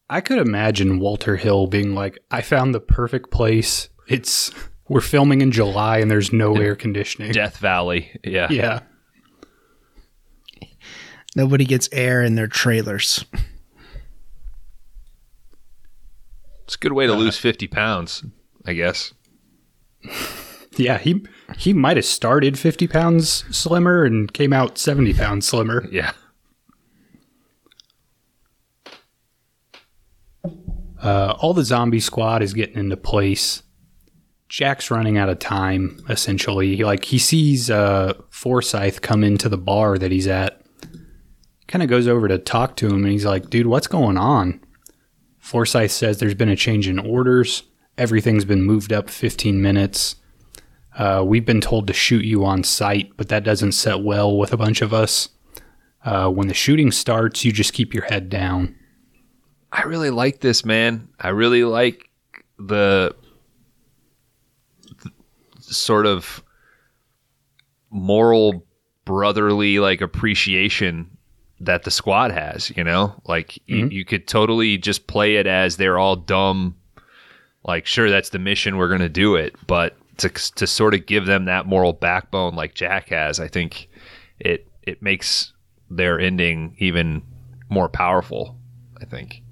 [0.09, 3.89] I could imagine Walter Hill being like, I found the perfect place.
[4.09, 4.53] It's
[4.89, 7.33] we're filming in July and there's no air conditioning.
[7.33, 8.19] Death Valley.
[8.23, 8.49] Yeah.
[8.51, 8.81] Yeah.
[11.35, 13.25] Nobody gets air in their trailers.
[16.67, 18.25] It's a good way to lose 50 pounds,
[18.67, 19.15] I guess.
[20.79, 21.25] Yeah, he
[21.57, 25.89] he might have started 50 pounds slimmer and came out 70 pounds slimmer.
[25.91, 26.13] Yeah.
[31.03, 33.63] Uh, all the zombie squad is getting into place.
[34.49, 36.77] Jack's running out of time, essentially.
[36.77, 40.63] he, Like, he sees uh, Forsythe come into the bar that he's at.
[41.69, 44.61] Kind of goes over to talk to him, and he's like, dude, what's going on?
[45.47, 47.63] Forsythe says there's been a change in orders.
[47.97, 50.17] Everything's been moved up 15 minutes.
[50.99, 54.53] Uh, we've been told to shoot you on sight, but that doesn't set well with
[54.53, 55.29] a bunch of us.
[56.05, 58.75] Uh, when the shooting starts, you just keep your head down.
[59.71, 61.07] I really like this, man.
[61.21, 62.11] I really like
[62.59, 63.15] the,
[65.05, 65.13] the
[65.61, 66.43] sort of
[67.89, 68.67] moral
[69.05, 71.16] brotherly like appreciation
[71.61, 73.15] that the squad has, you know?
[73.27, 73.93] Like you, mm-hmm.
[73.93, 76.77] you could totally just play it as they're all dumb
[77.67, 81.05] like sure that's the mission we're going to do it, but to to sort of
[81.05, 83.89] give them that moral backbone like Jack has, I think
[84.39, 85.53] it it makes
[85.91, 87.23] their ending even
[87.69, 88.57] more powerful,
[89.01, 89.43] I think.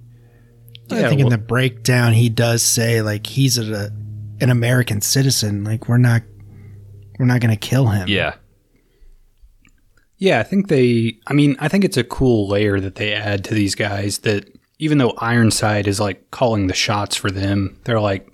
[0.91, 3.91] I Yeah, think in the breakdown he does say like he's a
[4.41, 5.65] an American citizen.
[5.65, 6.23] Like we're not
[7.19, 8.09] we're not gonna kill him.
[8.09, 8.35] Yeah.
[10.17, 11.19] Yeah, I think they.
[11.27, 14.19] I mean, I think it's a cool layer that they add to these guys.
[14.19, 18.29] That even though Ironside is like calling the shots for them, they're like,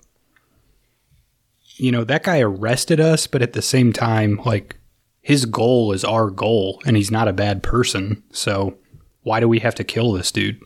[1.75, 4.77] you know, that guy arrested us, but at the same time, like,
[5.21, 8.23] his goal is our goal, and he's not a bad person.
[8.31, 8.77] So
[9.23, 10.59] why do we have to kill this dude?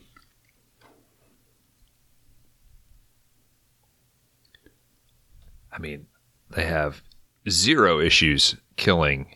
[5.72, 6.06] I mean,
[6.50, 7.02] they have
[7.48, 9.35] zero issues killing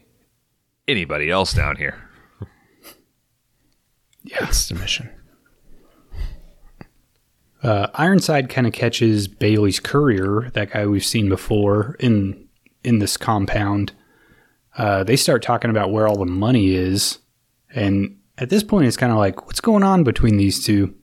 [0.91, 2.09] anybody else down here.
[4.39, 5.11] That's the mission.
[7.62, 12.49] Uh, Ironside kind of catches Bailey's courier, that guy we've seen before in
[12.83, 13.93] in this compound.
[14.77, 17.19] Uh, they start talking about where all the money is,
[17.75, 20.95] and at this point, it's kind of like, what's going on between these two?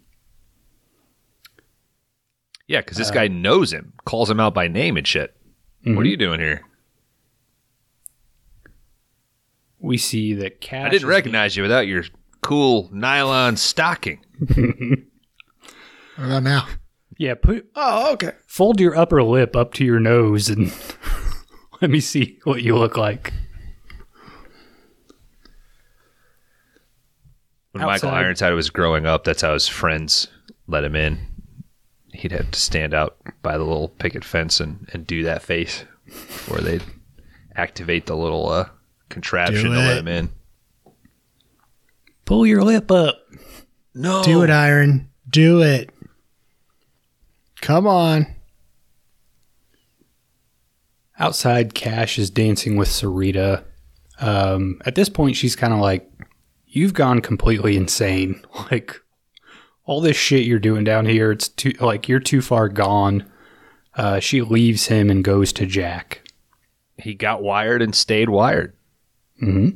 [2.68, 5.36] Yeah, because this guy knows him, calls him out by name and shit.
[5.84, 6.67] What are you doing here?
[9.88, 10.86] We see that Cash.
[10.86, 12.04] I didn't is- recognize you without your
[12.42, 14.20] cool nylon stocking.
[16.16, 16.68] What about now?
[17.18, 18.32] Yeah, put Oh, okay.
[18.48, 20.72] fold your upper lip up to your nose and
[21.82, 23.34] let me see what you look like.
[27.72, 30.28] When Michael Ironside was growing up, that's how his friends
[30.68, 31.20] let him in.
[32.14, 35.84] He'd have to stand out by the little picket fence and, and do that face
[36.06, 36.84] before they'd
[37.56, 38.70] activate the little uh,
[39.10, 40.30] contraption to let him in.
[42.26, 43.20] Pull your lip up.
[43.94, 44.24] No.
[44.24, 45.10] Do it, Iron.
[45.30, 45.90] Do it.
[47.62, 48.28] Come on.
[51.20, 53.64] Outside, Cash is dancing with Sarita.
[54.20, 56.12] Um, at this point, she's kind of like,
[56.68, 58.42] "You've gone completely insane.
[58.72, 59.02] Like
[59.86, 63.26] all this shit you're doing down here, it's too like you're too far gone."
[63.96, 66.22] Uh, she leaves him and goes to Jack.
[67.00, 68.74] He got wired and stayed wired.
[69.40, 69.70] Hmm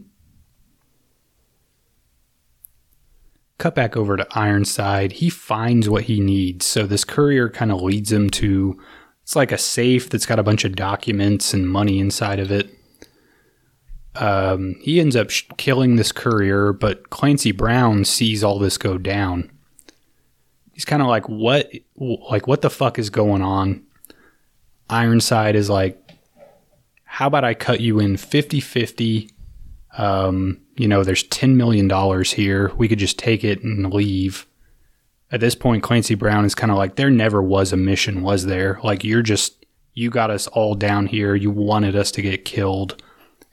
[3.57, 5.11] Cut back over to Ironside.
[5.11, 6.65] He finds what he needs.
[6.65, 8.79] So this courier kind of leads him to
[9.21, 12.69] it's like a safe that's got a bunch of documents and money inside of it.
[14.15, 18.97] Um, he ends up sh- killing this courier, but Clancy Brown sees all this go
[18.97, 19.49] down.
[20.73, 21.71] He's kind of like, "What?
[21.95, 23.83] Like, what the fuck is going on?"
[24.89, 25.97] Ironside is like,
[27.05, 29.29] "How about I cut you in 50-50
[29.97, 31.89] um, you know, there's $10 million
[32.23, 32.72] here.
[32.76, 34.47] We could just take it and leave.
[35.31, 38.45] At this point, Clancy Brown is kind of like, there never was a mission, was
[38.45, 38.80] there?
[38.84, 41.35] Like, you're just, you got us all down here.
[41.35, 43.01] You wanted us to get killed,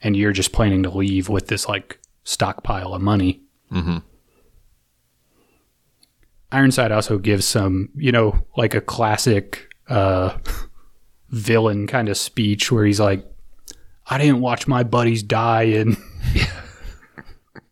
[0.01, 3.41] and you're just planning to leave with this, like, stockpile of money.
[3.71, 3.97] Mm-hmm.
[6.51, 10.37] Ironside also gives some, you know, like a classic uh,
[11.29, 13.25] villain kind of speech where he's like,
[14.07, 15.95] I didn't watch my buddies die and,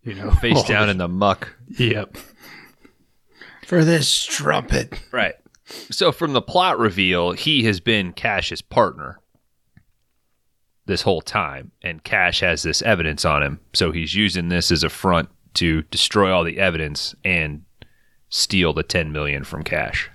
[0.07, 1.53] you know, Face all down in the muck.
[1.77, 2.17] Yep.
[3.67, 4.93] For this trumpet.
[5.11, 5.35] Right.
[5.91, 9.19] So from the plot reveal, he has been Cash's partner.
[10.85, 13.59] this whole time, and Cash has this evidence on him.
[13.73, 17.63] So he's using this as a front to destroy all the evidence and
[18.29, 20.09] steal the 10 million from Cash.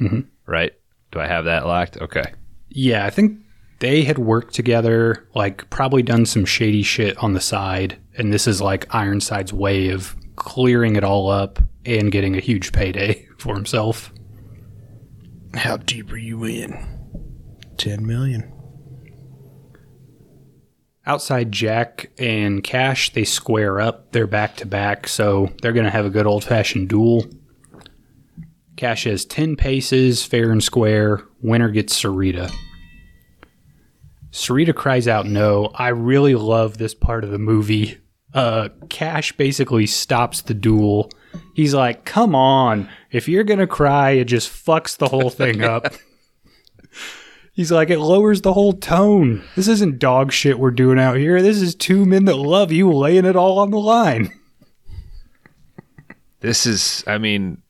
[0.00, 0.26] Mhm.
[0.46, 0.72] Right?
[1.12, 1.96] Do I have that locked?
[1.98, 2.24] Okay.
[2.70, 3.38] Yeah, I think
[3.80, 8.46] they had worked together, like probably done some shady shit on the side, and this
[8.46, 13.54] is like Ironside's way of clearing it all up and getting a huge payday for
[13.54, 14.12] himself.
[15.54, 16.86] How deep are you in?
[17.78, 18.52] 10 million.
[21.06, 24.12] Outside Jack and Cash, they square up.
[24.12, 27.24] They're back to back, so they're going to have a good old fashioned duel.
[28.76, 31.22] Cash has 10 paces, fair and square.
[31.42, 32.54] Winner gets Sarita.
[34.32, 35.70] Sarita cries out no.
[35.74, 37.98] I really love this part of the movie.
[38.32, 41.10] Uh, Cash basically stops the duel.
[41.54, 42.88] He's like, come on.
[43.10, 45.92] If you're going to cry, it just fucks the whole thing up.
[47.52, 49.42] He's like, it lowers the whole tone.
[49.56, 51.42] This isn't dog shit we're doing out here.
[51.42, 54.32] This is two men that love you laying it all on the line.
[56.38, 57.60] This is, I mean,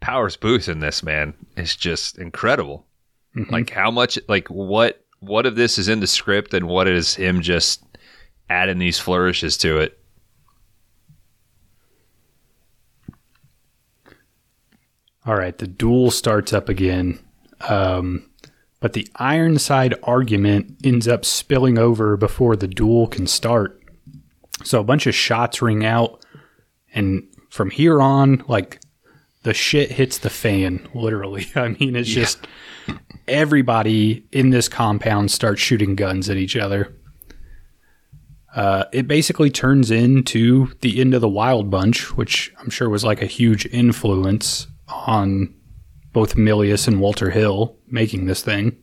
[0.00, 2.86] Powers Boothe in this, man, is just incredible.
[3.50, 7.14] Like, how much, like, what, what of this is in the script and what is
[7.14, 7.84] him just
[8.48, 9.98] adding these flourishes to it?
[15.26, 17.18] All right, the duel starts up again.
[17.68, 18.30] Um,
[18.80, 23.82] but the Ironside argument ends up spilling over before the duel can start.
[24.64, 26.24] So a bunch of shots ring out,
[26.94, 28.80] and from here on, like
[29.42, 31.46] the shit hits the fan, literally.
[31.54, 32.46] I mean, it's just
[33.28, 36.94] everybody in this compound starts shooting guns at each other.
[38.54, 43.04] Uh, it basically turns into the end of the Wild Bunch, which I'm sure was
[43.04, 45.54] like a huge influence on
[46.12, 48.76] both Milius and Walter Hill making this thing.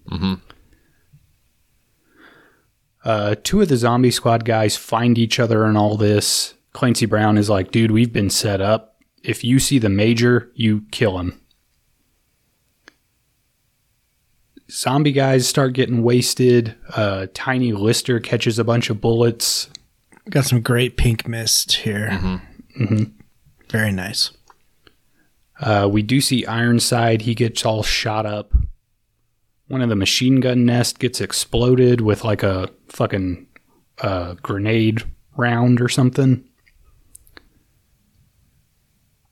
[3.03, 6.53] Uh, two of the zombie squad guys find each other in all this.
[6.73, 8.97] Clancy Brown is like, dude, we've been set up.
[9.23, 11.39] If you see the major, you kill him.
[14.69, 16.75] Zombie guys start getting wasted.
[16.95, 19.69] Uh, Tiny Lister catches a bunch of bullets.
[20.29, 22.09] Got some great pink mist here.
[22.11, 23.03] Mm-hmm.
[23.69, 24.31] Very nice.
[25.59, 27.21] Uh, we do see Ironside.
[27.21, 28.53] He gets all shot up.
[29.67, 33.47] One of the machine gun nest gets exploded with like a fucking
[33.99, 35.03] uh, grenade
[35.37, 36.43] round or something.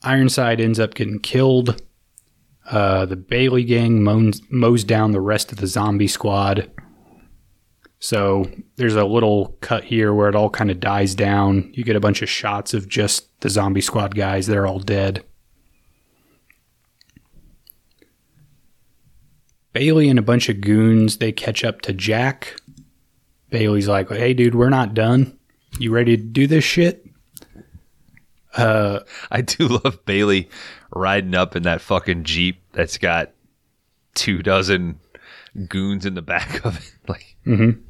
[0.03, 1.81] Ironside ends up getting killed.
[2.69, 6.71] Uh, the Bailey gang mows, down the rest of the zombie squad.
[7.99, 11.71] So there's a little cut here where it all kind of dies down.
[11.73, 14.47] You get a bunch of shots of just the zombie squad guys.
[14.47, 15.23] They're all dead.
[19.73, 22.55] Bailey and a bunch of goons, they catch up to Jack.
[23.49, 25.37] Bailey's like, hey, dude, we're not done.
[25.79, 27.05] You ready to do this shit?
[28.55, 28.99] Uh,
[29.31, 30.49] I do love Bailey
[30.95, 33.31] riding up in that fucking Jeep that's got
[34.15, 34.99] two dozen
[35.67, 36.93] goons in the back of it.
[37.07, 37.81] Like, mm-hmm.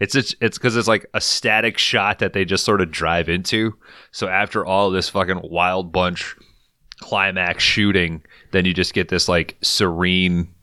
[0.00, 3.28] it's just, it's because it's like a static shot that they just sort of drive
[3.28, 3.76] into.
[4.10, 6.36] So after all this fucking wild bunch
[7.00, 8.22] climax shooting,
[8.52, 10.54] then you just get this like serene,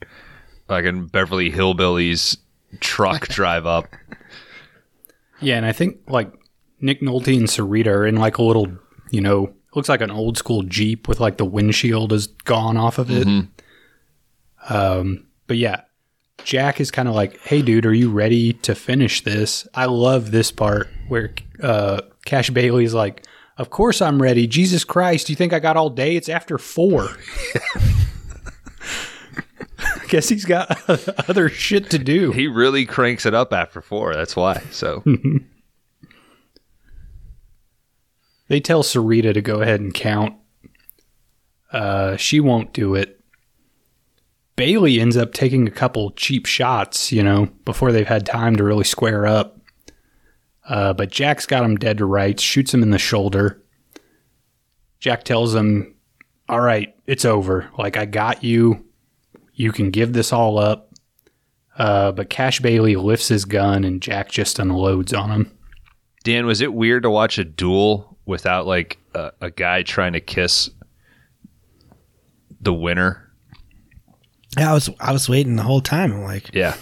[0.68, 2.38] fucking Beverly Hillbillies
[2.80, 3.88] truck drive up.
[5.42, 6.32] yeah, and I think like
[6.82, 8.68] Nick Nolte and Sarita are in like a little,
[9.12, 12.98] you know, looks like an old school Jeep with like the windshield is gone off
[12.98, 13.28] of it.
[14.70, 15.82] Um, but yeah,
[16.44, 19.68] Jack is kind of like, hey, dude, are you ready to finish this?
[19.74, 23.26] I love this part where uh, Cash Bailey is like,
[23.58, 24.48] of course I'm ready.
[24.48, 26.16] Jesus Christ, do you think I got all day?
[26.16, 27.10] It's after four.
[29.78, 30.90] I guess he's got
[31.30, 32.32] other shit to do.
[32.32, 34.14] He really cranks it up after four.
[34.14, 34.64] That's why.
[34.72, 35.04] So.
[38.50, 40.36] They tell Sarita to go ahead and count.
[41.72, 43.22] Uh, she won't do it.
[44.56, 48.64] Bailey ends up taking a couple cheap shots, you know, before they've had time to
[48.64, 49.62] really square up.
[50.68, 53.64] Uh, but Jack's got him dead to rights, shoots him in the shoulder.
[55.00, 55.96] Jack tells him,
[56.50, 57.70] All right, it's over.
[57.78, 58.86] Like, I got you.
[59.54, 60.94] You can give this all up.
[61.78, 65.58] Uh, but Cash Bailey lifts his gun and Jack just unloads on him.
[66.24, 70.20] Dan, was it weird to watch a duel without like a, a guy trying to
[70.22, 70.70] kiss
[72.62, 73.30] the winner?
[74.58, 76.14] Yeah, I was I was waiting the whole time.
[76.14, 76.76] I'm like, Yeah.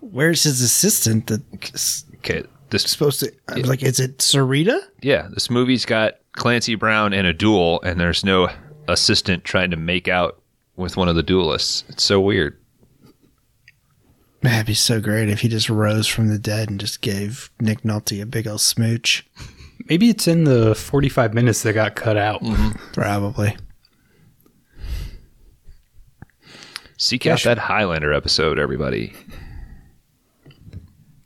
[0.00, 2.44] where's his assistant that's Okay.
[2.70, 3.32] This supposed to?
[3.48, 4.78] I was like, is it Sarita?
[5.02, 8.48] yeah, this movie's got Clancy Brown in a duel, and there's no
[8.88, 10.40] assistant trying to make out
[10.76, 11.84] with one of the duelists.
[11.90, 12.58] It's so weird.
[14.40, 17.82] That'd be so great if he just rose from the dead and just gave Nick
[17.82, 19.24] Nolte a big old smooch.
[19.88, 22.42] Maybe it's in the 45 minutes that got cut out.
[22.92, 23.56] Probably.
[26.96, 29.12] Seek Cash- out that Highlander episode, everybody.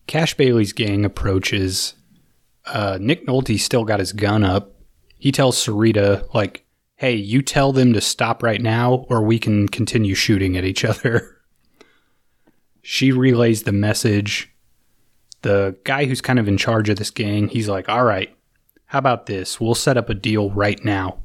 [0.06, 1.94] Cash Bailey's gang approaches.
[2.64, 4.72] Uh, Nick Nolte still got his gun up.
[5.18, 6.64] He tells Sarita, like,
[6.96, 10.84] hey, you tell them to stop right now or we can continue shooting at each
[10.84, 11.36] other.
[12.82, 14.52] she relays the message.
[15.42, 18.34] The guy who's kind of in charge of this gang, he's like, all right,
[18.86, 19.60] how about this?
[19.60, 21.18] We'll set up a deal right now.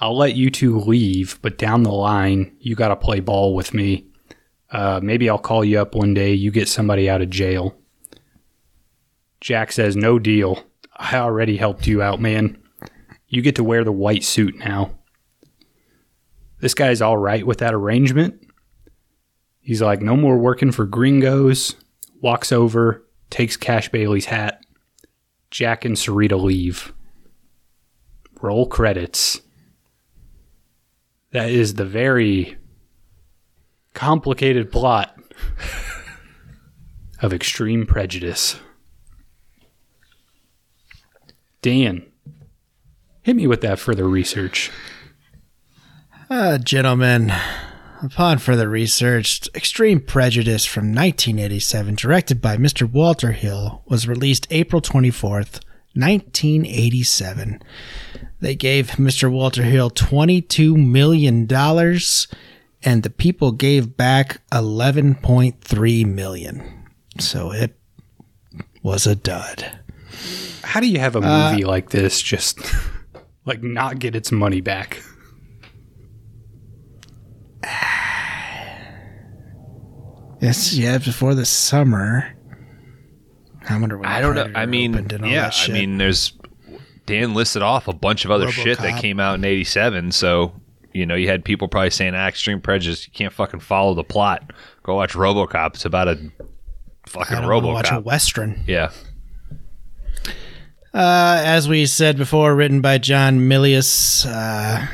[0.00, 3.74] I'll let you two leave, but down the line, you got to play ball with
[3.74, 4.06] me.
[4.70, 6.34] Uh, maybe I'll call you up one day.
[6.34, 7.74] You get somebody out of jail.
[9.40, 10.62] Jack says, No deal.
[10.96, 12.58] I already helped you out, man.
[13.28, 14.90] You get to wear the white suit now.
[16.60, 18.46] This guy's all right with that arrangement.
[19.60, 21.74] He's like, No more working for gringos.
[22.20, 24.57] Walks over, takes Cash Bailey's hat.
[25.50, 26.92] Jack and Sarita leave.
[28.40, 29.40] Roll credits.
[31.32, 32.56] That is the very
[33.94, 35.18] complicated plot
[37.22, 38.56] of extreme prejudice.
[41.60, 42.06] Dan,
[43.22, 44.70] hit me with that further research.
[46.30, 47.32] Uh, gentlemen,
[48.02, 52.90] upon further research, Extreme Prejudice from 1987, directed by Mr.
[52.90, 55.60] Walter Hill, was released April 24th,
[55.94, 57.62] 1987.
[58.40, 59.30] They gave Mr.
[59.30, 61.46] Walter Hill $22 million,
[62.82, 66.84] and the people gave back 11.3 million.
[67.18, 67.76] So it
[68.82, 69.78] was a dud.
[70.62, 72.58] How do you have a uh, movie like this just
[73.44, 75.02] like not get its money back?
[80.40, 82.32] Yes, yeah, before the summer.
[83.68, 84.50] I wonder I don't know.
[84.54, 85.50] I mean, opened and all yeah.
[85.52, 86.32] I mean, there's
[87.06, 90.12] Dan listed off a bunch of other shit that came out in '87.
[90.12, 90.52] So
[90.92, 94.04] you know, you had people probably saying, ah, "Extreme Prejudice, you can't fucking follow the
[94.04, 94.52] plot.
[94.84, 95.74] Go watch RoboCop.
[95.74, 96.30] It's about a
[97.06, 98.62] fucking I wanna watch a western.
[98.66, 98.90] Yeah,
[100.94, 104.24] Uh, as we said before, written by John Milius.
[104.24, 104.86] Uh,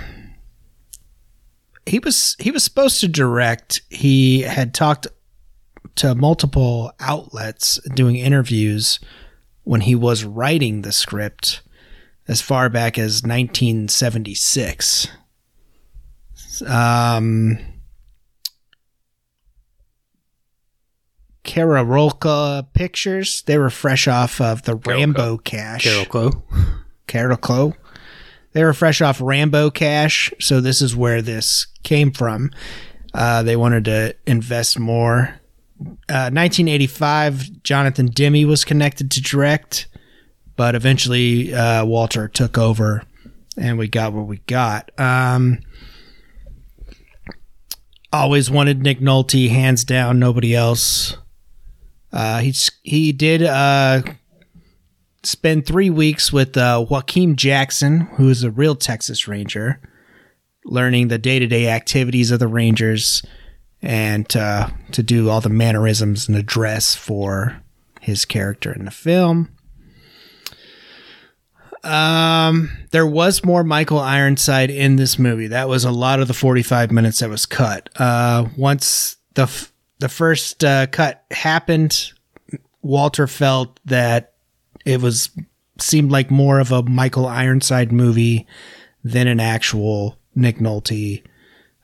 [1.86, 3.82] he was he was supposed to direct.
[3.90, 5.06] He had talked
[5.96, 8.98] to multiple outlets doing interviews
[9.62, 11.62] when he was writing the script
[12.26, 15.08] as far back as 1976.
[16.66, 17.58] Um,
[21.44, 23.42] Carolco Pictures.
[23.42, 25.84] They were fresh off of the Rambo cash.
[27.06, 27.74] Carolco.
[28.54, 32.50] They were fresh off Rambo cash, so this is where this came from.
[33.12, 35.40] Uh, they wanted to invest more.
[36.08, 39.88] Uh, 1985, Jonathan Demme was connected to direct,
[40.56, 43.02] but eventually uh, Walter took over,
[43.58, 44.90] and we got what we got.
[45.00, 45.58] Um,
[48.12, 51.16] always wanted Nick Nolte, hands down, nobody else.
[52.12, 54.02] Uh, he's he did uh,
[55.26, 59.80] spend three weeks with uh, Joaquin Jackson, who is a real Texas Ranger,
[60.64, 63.22] learning the day to day activities of the Rangers
[63.82, 67.60] and uh, to do all the mannerisms and the dress for
[68.00, 69.50] his character in the film.
[71.82, 75.48] Um, there was more Michael Ironside in this movie.
[75.48, 77.90] That was a lot of the 45 minutes that was cut.
[77.96, 82.12] Uh, once the f- the first uh, cut happened,
[82.80, 84.33] Walter felt that
[84.84, 85.30] it was
[85.78, 88.46] seemed like more of a Michael Ironside movie
[89.02, 91.22] than an actual Nick Nolte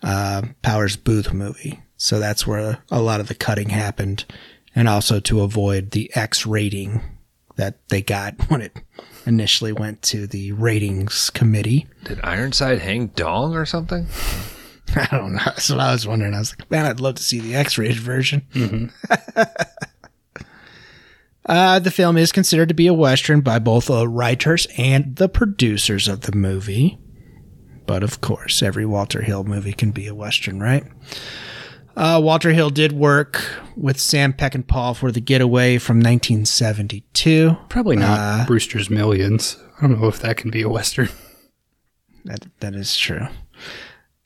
[0.02, 1.80] uh, Powers Boothe movie.
[1.96, 4.24] So that's where a lot of the cutting happened,
[4.74, 7.02] and also to avoid the X rating
[7.56, 8.76] that they got when it
[9.26, 11.86] initially went to the ratings committee.
[12.04, 14.06] did Ironside hang dong or something?
[14.96, 15.42] I don't know.
[15.44, 16.34] That's what I was wondering.
[16.34, 18.42] I was like, man, I'd love to see the X-rated version.
[21.46, 25.28] uh, the film is considered to be a western by both the writers and the
[25.28, 26.98] producers of the movie.
[27.86, 30.84] But of course, every Walter Hill movie can be a western, right?
[31.96, 33.42] Uh, Walter Hill did work
[33.76, 37.56] with Sam Peckinpah for The Getaway from 1972.
[37.68, 39.56] Probably not Brewster's Millions.
[39.78, 41.08] I don't know if that can be a Western.
[42.24, 43.26] That that is true.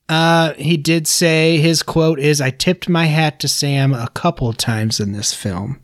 [0.08, 4.52] Uh, he did say his quote is, "I tipped my hat to Sam a couple
[4.52, 5.80] times in this film,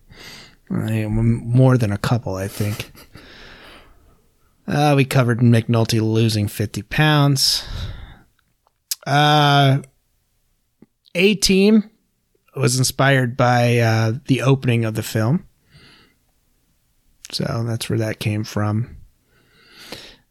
[0.70, 2.92] I- more than a couple, I think."
[4.66, 7.64] Uh, we covered McNulty losing fifty pounds.
[9.06, 9.82] Uh,
[11.14, 11.90] A Team
[12.54, 15.46] was inspired by uh, the opening of the film.
[17.32, 18.96] So that's where that came from.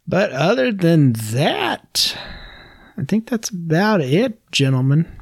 [0.08, 2.16] But other than that,
[2.98, 5.19] I think that's about it, gentlemen.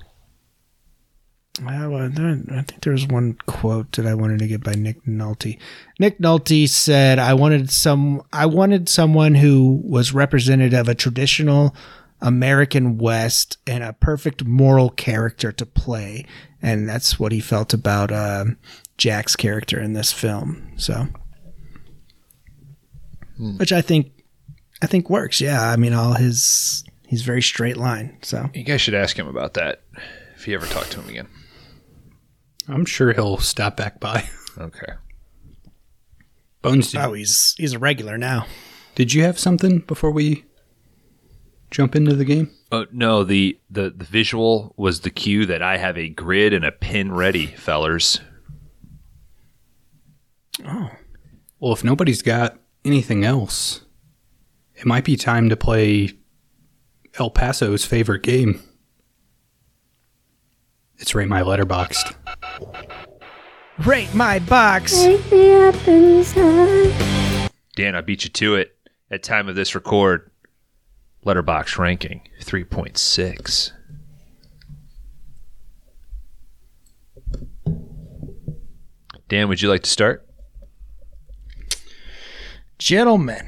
[1.62, 5.58] Well, I think there was one quote that I wanted to get by Nick Nolte.
[6.00, 8.22] Nick Nolte said, "I wanted some.
[8.32, 11.76] I wanted someone who was representative of a traditional
[12.22, 16.26] American West and a perfect moral character to play,
[16.62, 18.46] and that's what he felt about uh,
[18.98, 20.72] Jack's character in this film.
[20.78, 21.08] So,
[23.58, 24.12] which I think,
[24.82, 25.40] I think works.
[25.42, 28.18] Yeah, I mean, all his he's very straight line.
[28.22, 29.82] So You guys should ask him about that
[30.36, 31.28] if you ever talk to him again.
[32.68, 34.28] I'm sure he'll stop back by.
[34.58, 34.94] Okay.
[36.62, 38.48] Bones, did, oh, he's he's a regular now.
[38.96, 40.46] did you have something before we
[41.70, 42.50] jump into the game?
[42.72, 46.66] Oh no, the, the the visual was the cue that I have a grid and
[46.66, 48.20] a pin ready, fellers.
[50.66, 50.90] Oh,
[51.60, 53.82] Well, if nobody's got anything else,
[54.76, 56.14] it might be time to play
[57.20, 58.62] El Paso's favorite game.
[60.98, 62.16] It's Rate My Letterboxd.
[63.80, 65.04] Rate my box.
[65.04, 67.50] Take me up inside.
[67.76, 68.74] Dan, I beat you to it.
[69.10, 70.32] At time of this record,
[71.26, 73.72] Letterboxd ranking three point six.
[79.30, 80.28] Dan, would you like to start?
[82.80, 83.46] Gentlemen,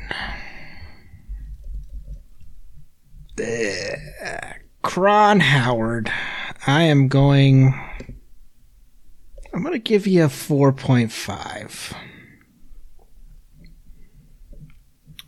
[3.41, 6.11] uh, Kron Howard,
[6.67, 7.73] I am going.
[9.59, 11.93] I'm going to give you a 4.5.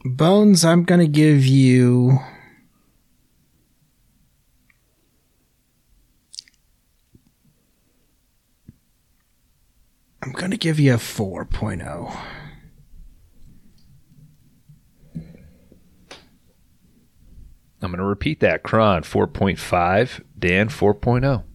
[0.05, 2.17] Bones, I'm going to give you.
[10.23, 10.97] I'm going to give you a oh.
[10.97, 12.17] 4.0.
[17.81, 18.63] I'm going to repeat that.
[18.63, 20.93] Kron 4.5, Dan oh.
[20.93, 21.50] 4.0.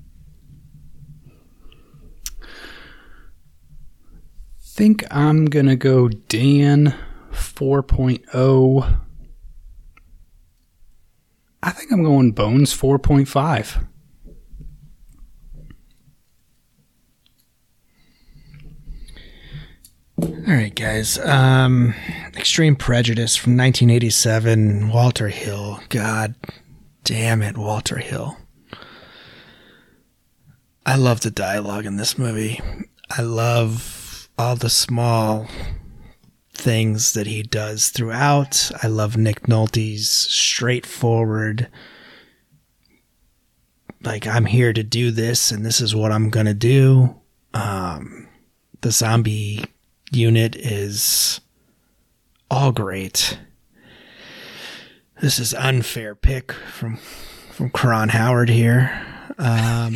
[4.76, 6.94] think I'm going to go Dan
[7.32, 9.00] 4.0.
[11.62, 13.86] I think I'm going Bones 4.5.
[20.18, 21.18] All right, guys.
[21.20, 21.94] Um,
[22.36, 24.90] Extreme Prejudice from 1987.
[24.90, 25.80] Walter Hill.
[25.88, 26.34] God
[27.02, 28.36] damn it, Walter Hill.
[30.84, 32.60] I love the dialogue in this movie.
[33.08, 34.05] I love
[34.38, 35.46] all the small
[36.52, 38.70] things that he does throughout.
[38.82, 41.68] I love Nick Nolte's straightforward,
[44.02, 47.16] like, I'm here to do this and this is what I'm going to do.
[47.52, 48.28] Um,
[48.80, 49.64] the zombie
[50.12, 51.40] unit is
[52.50, 53.38] all great.
[55.20, 56.98] This is unfair pick from
[57.50, 59.02] from Kron Howard here.
[59.38, 59.92] Um,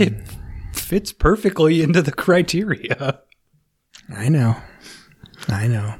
[0.74, 3.20] Fits perfectly into the criteria.
[4.14, 4.56] I know,
[5.48, 5.94] I know.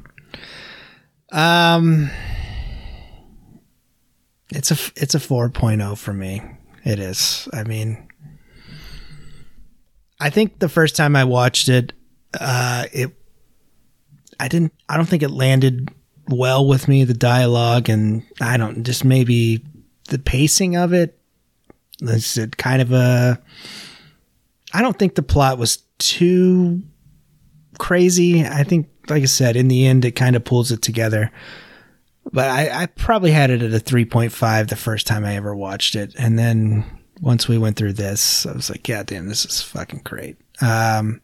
[1.33, 2.11] Um,
[4.51, 6.43] it's a it's a 4.0 for me.
[6.85, 7.49] It is.
[7.53, 8.09] I mean,
[10.19, 11.93] I think the first time I watched it,
[12.39, 13.13] uh, it
[14.39, 14.73] I didn't.
[14.89, 15.91] I don't think it landed
[16.29, 17.05] well with me.
[17.05, 19.65] The dialogue and I don't just maybe
[20.09, 21.19] the pacing of it.
[22.01, 23.41] Is it kind of a?
[24.73, 26.83] I don't think the plot was too
[27.81, 28.45] crazy.
[28.45, 31.33] I think, like I said, in the end, it kind of pulls it together.
[32.33, 35.97] But I, I probably had it at a 3.5 the first time I ever watched
[35.97, 36.15] it.
[36.17, 36.85] And then
[37.21, 40.37] once we went through this, I was like, yeah, damn, this is fucking great.
[40.61, 41.21] Um,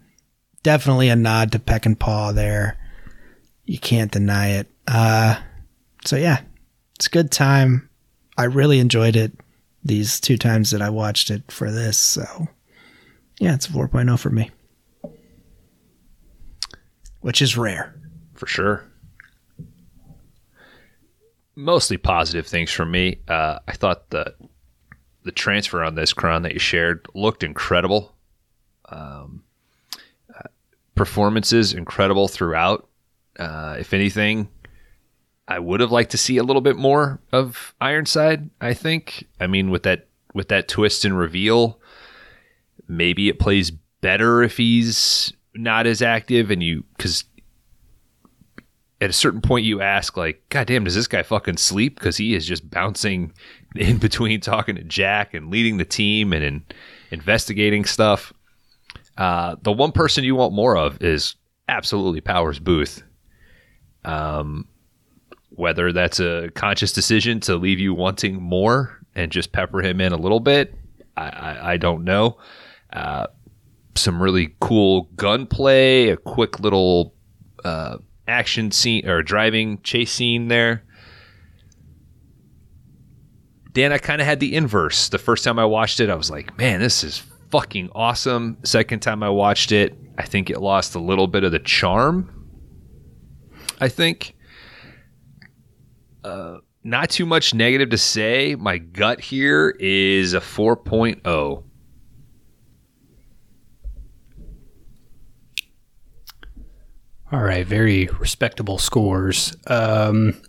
[0.63, 2.79] definitely a nod to Peckinpah there.
[3.67, 4.69] You can't deny it.
[4.89, 5.39] Uh,
[6.05, 6.41] so yeah,
[6.97, 7.89] it's a good time.
[8.39, 9.33] I really enjoyed it
[9.85, 11.99] these two times that I watched it for this.
[11.99, 12.49] So
[13.39, 14.51] yeah, it's a 4.0 for me,
[17.27, 17.93] which is rare.
[18.35, 18.85] for sure.
[21.57, 23.19] Mostly positive things for me.
[23.27, 24.33] Uh, I thought the
[25.25, 28.15] the transfer on this crown that you shared looked incredible.
[28.91, 29.43] Um,
[30.33, 30.47] uh,
[30.95, 32.89] performances incredible throughout.
[33.37, 34.49] Uh, if anything,
[35.49, 38.51] I would have liked to see a little bit more of Ironside.
[38.61, 39.27] I think.
[39.41, 41.81] I mean, with that with that twist and reveal,
[42.87, 47.25] maybe it plays better if he's not as active and you because
[49.01, 52.17] at a certain point you ask like god damn does this guy fucking sleep because
[52.17, 53.33] he is just bouncing
[53.77, 56.65] in between talking to jack and leading the team and in,
[57.11, 58.33] investigating stuff
[59.19, 61.37] Uh, the one person you want more of is
[61.69, 63.03] absolutely Powers Boothe.
[64.05, 64.69] Um,
[65.51, 70.13] whether that's a conscious decision to leave you wanting more and just pepper him in
[70.13, 70.75] a little bit,
[71.17, 72.37] I, I, I don't know.
[72.93, 73.27] Uh,
[73.99, 77.15] some really cool gunplay, a quick little
[77.65, 77.99] uh,
[78.29, 80.85] action scene or driving chase scene there.
[83.73, 85.11] Dan, I kind of had the inverse.
[85.11, 88.57] The first time I watched it, I was like, man, this is fucking awesome.
[88.65, 92.33] Second time I watched it, I think it lost a little bit of the charm.
[93.81, 94.35] I think.
[96.25, 98.55] Uh, not too much negative to say.
[98.55, 100.41] My gut here is a oh.
[100.41, 101.65] 4.0.
[107.33, 109.57] All right, very respectable scores.
[109.67, 110.41] Um,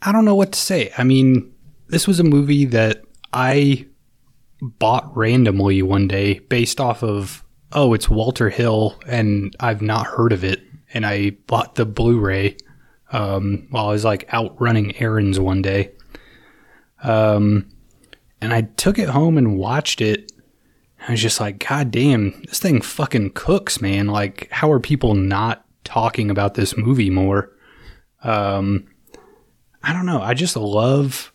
[0.00, 0.92] I don't know what to say.
[0.96, 1.52] I mean,
[1.88, 3.02] this was a movie that
[3.34, 3.86] I
[4.62, 10.32] bought randomly one day based off of, oh, it's Walter Hill, and I've not heard
[10.32, 10.62] of it.
[10.94, 12.56] And I bought the Blu ray
[13.12, 15.92] um, while I was like out running errands one day.
[17.02, 17.68] Um,
[18.40, 20.32] and I took it home and watched it.
[21.06, 24.08] I was just like, God damn, this thing fucking cooks, man.
[24.08, 27.52] Like, how are people not talking about this movie more?
[28.24, 28.86] Um,
[29.82, 30.20] I don't know.
[30.20, 31.32] I just love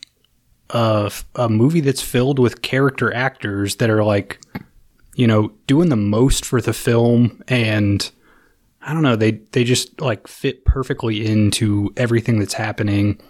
[0.70, 4.40] a, a movie that's filled with character actors that are like,
[5.14, 8.10] you know, doing the most for the film and
[8.82, 13.20] I don't know, they they just like fit perfectly into everything that's happening.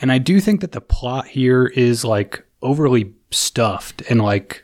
[0.00, 4.63] And I do think that the plot here is like overly stuffed and like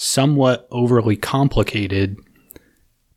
[0.00, 2.16] somewhat overly complicated.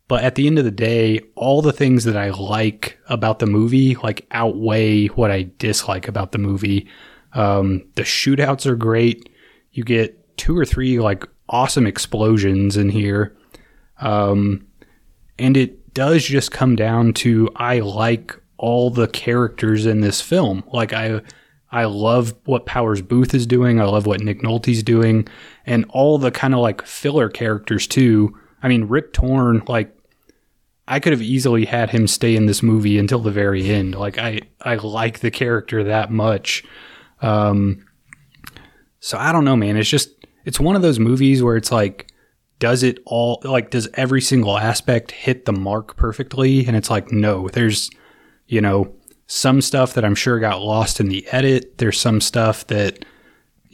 [0.06, 3.46] But at the end of the day, all the things that I like about the
[3.46, 6.86] movie like outweigh what I dislike about the movie.
[7.32, 9.30] Um, the shootouts are great.
[9.72, 13.34] You get two or three like awesome explosions in here.
[13.98, 14.66] Um,
[15.38, 20.62] and it does just come down to I like all the characters in this film.
[20.70, 21.22] Like I
[21.72, 23.80] I love what Powers Boothe is doing.
[23.80, 25.26] I love what Nick Nolte's doing
[25.66, 28.36] and all the kind of like filler characters too.
[28.62, 29.96] I mean, Rip Torn like
[30.86, 33.94] I could have easily had him stay in this movie until the very end.
[33.94, 36.64] Like I I like the character that much.
[37.20, 37.86] Um
[39.00, 39.76] so I don't know, man.
[39.76, 40.10] It's just
[40.44, 42.10] it's one of those movies where it's like
[42.58, 47.10] does it all like does every single aspect hit the mark perfectly and it's like
[47.10, 47.90] no there's
[48.46, 48.94] you know
[49.26, 53.04] some stuff that i'm sure got lost in the edit there's some stuff that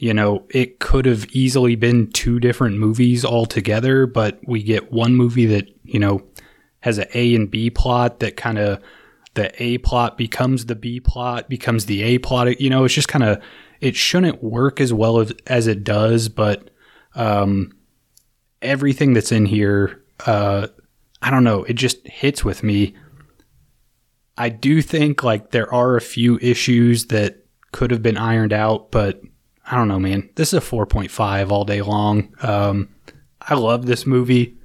[0.01, 5.15] you know it could have easily been two different movies altogether but we get one
[5.15, 6.21] movie that you know
[6.81, 8.81] has an a and b plot that kind of
[9.33, 13.07] the a plot becomes the b plot becomes the a plot you know it's just
[13.07, 13.41] kind of
[13.79, 16.69] it shouldn't work as well as, as it does but
[17.15, 17.71] um
[18.61, 20.67] everything that's in here, uh,
[21.21, 22.95] I don't know, it just hits with me.
[24.37, 28.91] I do think like there are a few issues that could have been ironed out,
[28.91, 29.21] but
[29.69, 30.29] I don't know, man.
[30.35, 32.35] This is a 4.5 all day long.
[32.41, 32.89] Um,
[33.41, 34.57] I love this movie.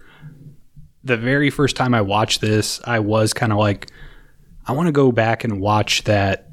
[1.05, 3.91] The very first time I watched this, I was kind of like,
[4.67, 6.51] I want to go back and watch that,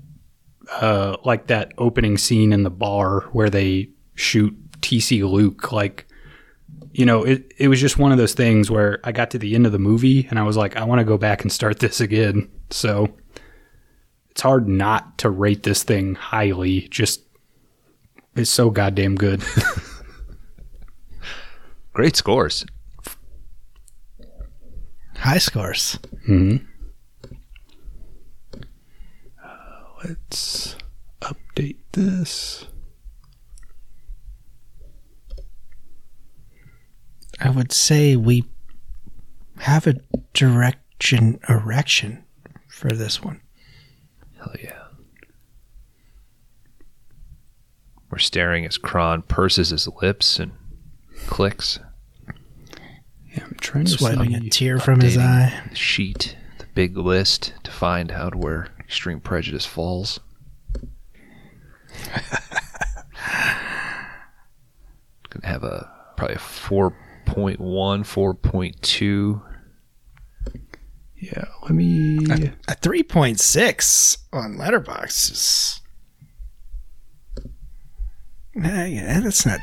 [0.72, 5.72] uh, like that opening scene in the bar where they shoot TC Luke.
[5.72, 6.06] Like,
[6.92, 9.56] you know, it, it was just one of those things where I got to the
[9.56, 11.80] end of the movie and I was like, I want to go back and start
[11.80, 12.52] this again.
[12.70, 13.16] So
[14.30, 16.88] it's hard not to rate this thing highly.
[16.90, 17.22] Just
[18.36, 19.42] it's so goddamn good.
[21.94, 22.66] Great scores.
[25.18, 26.00] High scores.
[26.26, 26.58] hmm
[29.44, 30.76] Uh, let's
[31.22, 32.66] update this.
[37.40, 38.46] I would say we
[39.60, 39.96] have a
[40.34, 42.24] direction erection
[42.68, 43.42] for this one.
[44.38, 44.83] Hell yeah.
[48.14, 50.52] We're staring as Kron purses his lips and
[51.26, 51.80] clicks.
[53.32, 55.64] Yeah, I'm trying to Swiping a tear from his eye.
[55.68, 60.20] The sheet, the big list to find out where extreme prejudice falls.
[65.32, 69.42] Gonna have a probably a 4.1, 4.2.
[71.16, 72.18] Yeah, let me.
[72.68, 75.83] A 3.6 on Letterboxd is.
[78.62, 79.60] Eh, yeah, that's not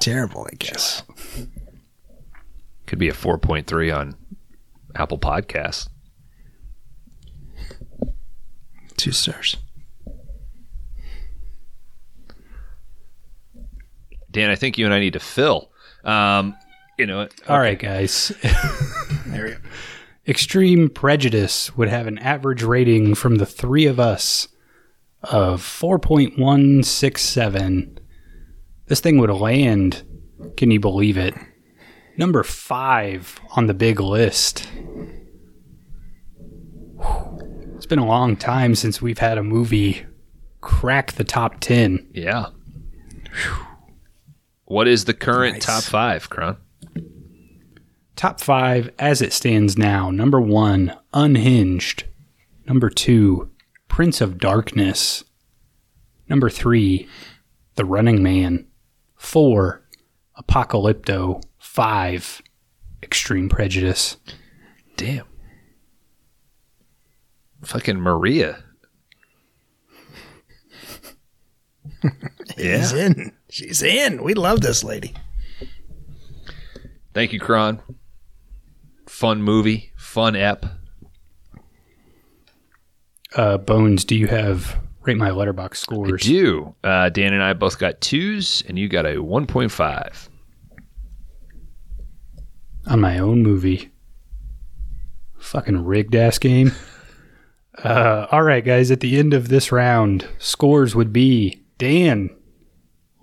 [0.00, 1.02] terrible, I guess.
[2.86, 4.16] Could be a 4.3 on
[4.94, 5.88] Apple Podcasts.
[8.96, 9.56] Two stars.
[14.30, 15.70] Dan, I think you and I need to fill.
[16.04, 16.54] Um,
[16.98, 17.32] You know it.
[17.48, 18.32] All right, guys.
[19.26, 19.58] There we go.
[20.26, 24.48] Extreme Prejudice would have an average rating from the three of us
[25.22, 27.98] of 4.167.
[28.90, 30.02] This thing would land,
[30.56, 31.32] can you believe it?
[32.16, 34.66] Number five on the big list.
[36.96, 37.70] Whew.
[37.76, 40.04] It's been a long time since we've had a movie
[40.60, 42.08] crack the top 10.
[42.12, 42.46] Yeah.
[44.64, 45.66] What is the current Nice.
[45.66, 46.56] top five, Kron?
[48.16, 50.10] Top five as it stands now.
[50.10, 52.04] Number one, Unhinged.
[52.66, 53.52] Number two,
[53.86, 55.22] Prince of Darkness.
[56.28, 57.06] Number three,
[57.76, 58.66] The Running Man.
[59.20, 59.82] Four,
[60.36, 61.42] Apocalypto.
[61.58, 62.40] Five,
[63.02, 64.16] Extreme Prejudice.
[64.96, 65.26] Damn.
[67.62, 68.64] Fucking Maria.
[72.56, 73.32] She's in.
[73.50, 74.22] She's in.
[74.22, 75.14] We love this lady.
[77.12, 77.82] Thank you, Kron.
[79.06, 80.64] Fun movie, fun ep.
[83.36, 84.80] Uh, Bones, do you have
[85.10, 86.22] rate my Letterboxd I scores?
[86.22, 86.74] do.
[86.84, 90.28] Uh, Dan and I both got twos, and you got a 1.5.
[92.86, 93.90] on my own movie.
[95.38, 96.72] Fucking rigged ass game.
[97.82, 98.90] Uh, all right, guys.
[98.90, 102.28] At the end of this round, scores would be Dan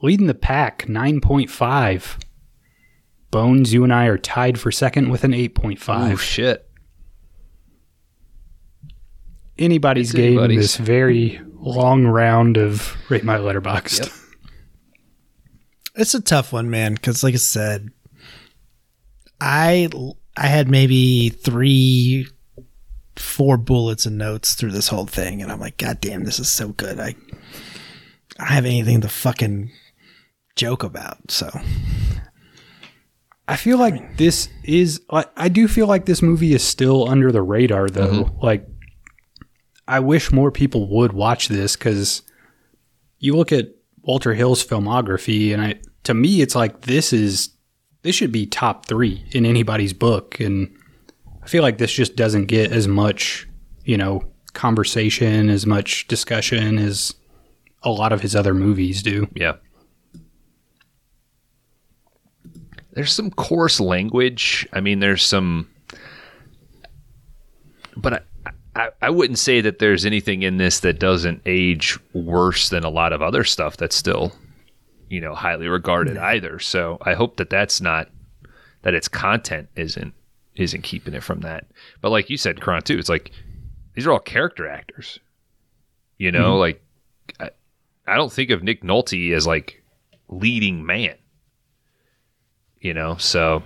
[0.01, 2.17] leading the pack, nine point five.
[3.29, 6.19] Bones, you and I are tied for second with an eight point Oh, five.
[6.21, 6.67] shit.
[9.59, 13.99] Anybody's It's game in this very long round of rate my Letterboxd.
[13.99, 14.11] Yep.
[15.95, 16.93] It's a tough one, man.
[16.93, 17.89] Because, like I said,
[19.41, 19.89] I
[20.35, 22.27] I had maybe three,
[23.15, 26.49] four bullets and notes through this whole thing, and I'm like, God damn, this is
[26.49, 26.99] so good.
[26.99, 27.15] I
[28.39, 29.71] I don't have anything to fucking
[30.55, 31.31] joke about.
[31.31, 31.49] So
[33.47, 35.01] I feel like this is.
[35.09, 38.25] I I do feel like this movie is still under the radar, though.
[38.25, 38.45] Mm-hmm.
[38.45, 38.67] Like,
[39.87, 42.21] I wish more people would watch this because
[43.19, 43.67] you look at
[44.01, 47.49] Walter Hill's filmography, and I to me, it's like this is
[48.01, 50.73] this should be top three in anybody's book, and
[51.43, 53.47] I feel like this just doesn't get as much,
[53.85, 54.23] you know,
[54.53, 57.13] conversation, as much discussion as
[57.83, 59.27] a lot of his other movies do.
[59.35, 59.53] Yeah.
[62.91, 64.67] There's some coarse language.
[64.73, 65.69] I mean, there's some,
[67.95, 68.19] but I,
[68.77, 72.89] I, I wouldn't say that there's anything in this that doesn't age worse than a
[72.89, 74.31] lot of other stuff that's still,
[75.09, 76.59] you know, highly regarded either.
[76.59, 78.09] So I hope that that's not
[78.83, 80.13] that its content isn't
[80.55, 81.65] isn't keeping it from that.
[82.01, 83.31] But like you said, Kron too, it's like
[83.95, 85.19] these are all character actors.
[86.19, 86.59] You know, mm-hmm.
[86.59, 86.85] like
[87.39, 87.49] I,
[88.05, 89.83] I don't think of Nick Nolte as like
[90.29, 91.15] leading man.
[92.79, 93.63] You know, so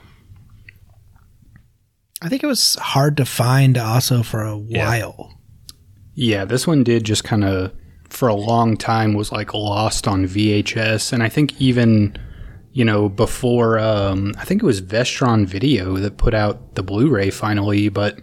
[2.21, 5.33] I think it was hard to find also for a while.
[6.13, 7.71] Yeah, this one did just kind of
[8.09, 12.17] for a long time was like lost on VHS, and I think even
[12.73, 17.29] you know before um, I think it was Vestron Video that put out the Blu-ray
[17.31, 18.19] finally, but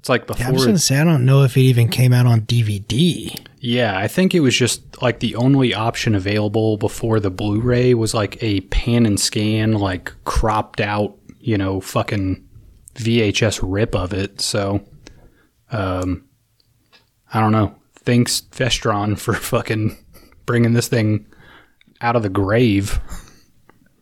[0.00, 0.66] it's like Yeah, I was before.
[0.66, 3.34] gonna say I don't know if it even came out on DVD.
[3.60, 8.14] Yeah, I think it was just like the only option available before the Blu-ray was
[8.14, 12.44] like a pan and scan, like cropped out, you know, fucking
[12.98, 14.40] VHS rip of it.
[14.40, 14.84] So,
[15.70, 16.24] um,
[17.32, 17.74] I don't know.
[18.00, 19.96] Thanks Vestron for fucking
[20.46, 21.26] bringing this thing
[22.00, 23.00] out of the grave.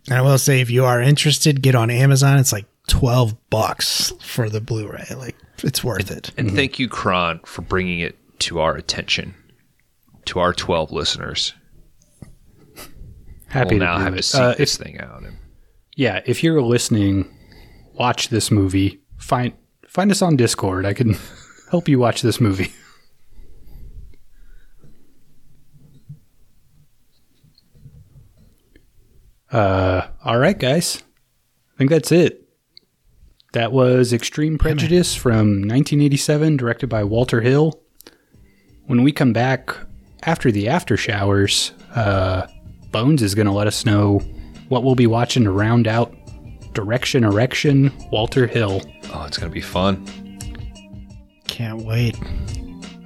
[0.08, 2.38] And I will say, if you are interested, get on Amazon.
[2.38, 5.06] It's like twelve bucks for the Blu-ray.
[5.16, 6.30] Like it's worth it.
[6.36, 9.34] and thank you, Kron, for bringing it to our attention,
[10.26, 11.52] to our twelve listeners.
[13.48, 14.16] Happy we'll now to do have it.
[14.18, 15.22] to seek Uh, if- this thing out.
[15.22, 15.36] And
[15.96, 17.28] yeah, if you're listening,
[17.98, 19.00] watch this movie.
[19.18, 19.52] Find
[19.88, 20.84] find us on Discord.
[20.86, 21.16] I can
[21.70, 22.72] help you watch this movie.
[29.48, 31.02] Uh, all right, guys.
[31.72, 32.48] I think that's it.
[33.52, 37.80] That was Extreme Prejudice from 1987, directed by Walter Hill.
[38.86, 39.70] When we come back
[40.24, 42.48] after the after showers, uh,
[42.90, 44.18] Bones is going to let us know
[44.68, 46.14] what we'll be watching to round out
[46.76, 48.82] Direction Erection, Walter Hill.
[49.14, 50.04] oh, it's gonna be fun.
[51.48, 52.16] Can't wait.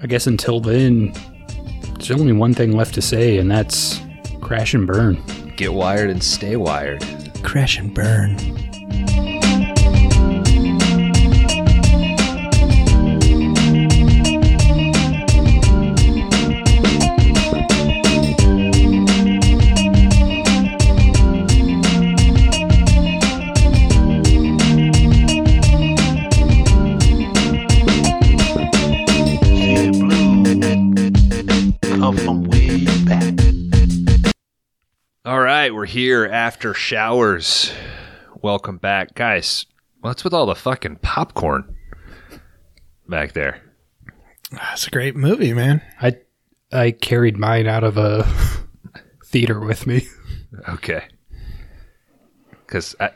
[0.02, 1.12] I guess until then,
[1.94, 4.00] there's only one thing left to say, and that's
[4.40, 5.22] crash and burn.
[5.56, 7.04] Get wired and stay wired.
[7.44, 8.36] Crash and burn.
[35.30, 37.72] All right, we're here after showers.
[38.42, 39.64] Welcome back, guys.
[40.00, 41.76] What's with all the fucking popcorn
[43.08, 43.62] back there?
[44.50, 45.82] That's a great movie, man.
[46.02, 46.16] I
[46.72, 48.26] I carried mine out of a
[49.24, 50.08] theater with me.
[50.68, 51.04] Okay.
[52.66, 53.10] Because I,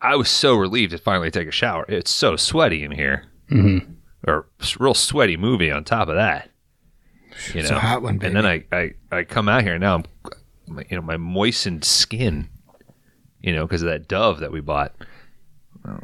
[0.00, 1.84] I was so relieved to finally take a shower.
[1.86, 3.24] It's so sweaty in here.
[3.50, 3.92] Mm-hmm.
[4.26, 4.48] Or
[4.80, 6.48] real sweaty movie on top of that.
[7.52, 9.82] You It's know, a hot one, and then I, I, I come out here and
[9.82, 10.04] now I'm,
[10.68, 12.48] my- you know, my moistened skin,
[13.40, 14.94] you know, because of that Dove that we bought,
[15.86, 15.98] uh,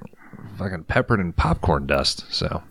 [0.59, 2.25] fucking peppered in popcorn dust.
[2.33, 2.63] So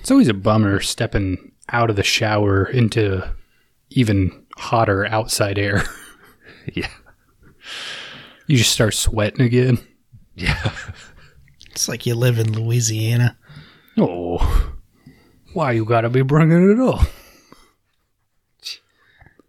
[0.00, 3.28] It's always a bummer stepping out of the shower into
[3.90, 5.82] even hotter outside air.
[6.74, 6.88] yeah,
[8.46, 9.78] You just start sweating again.
[10.36, 10.72] yeah.
[11.70, 13.36] It's like you live in Louisiana.
[13.96, 14.72] Oh,
[15.52, 17.06] why you gotta be bringing it up?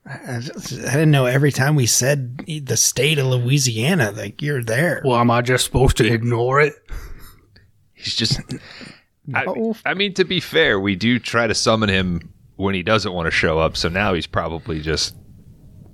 [0.09, 5.03] I, didn't know every time we said the state of Louisiana, like you're there.
[5.05, 6.73] Well, am I just supposed to ignore it?
[7.93, 8.39] He's just.
[9.35, 9.75] I, No.
[9.85, 13.27] I mean, to be fair, we do try to summon him when he doesn't want
[13.27, 13.77] to show up.
[13.77, 15.15] So now he's probably just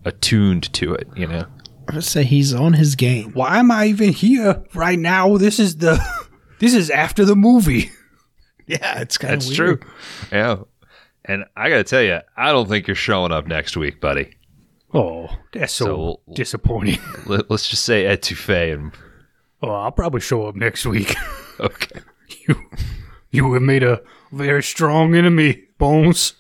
[0.06, 1.10] attuned to it.
[1.18, 1.46] You know.
[1.90, 3.32] I would say he's on his game.
[3.34, 5.38] Why am I even here right now?
[5.38, 6.00] This is the
[6.60, 7.92] this is after the movie.
[8.68, 9.80] Yeah, it's kind of That's true.
[10.32, 10.60] Yeah.
[11.28, 14.32] And I got to tell you, I don't think you're showing up next week, buddy.
[14.94, 17.00] Oh, that's so, So we'll- disappointing.
[17.26, 18.92] Let, us just say etouffee and
[19.62, 21.16] Oh, I'll probably show up next week.
[21.60, 22.02] okay.
[22.48, 22.56] you
[23.32, 26.34] you have made a very strong enemy, Bones.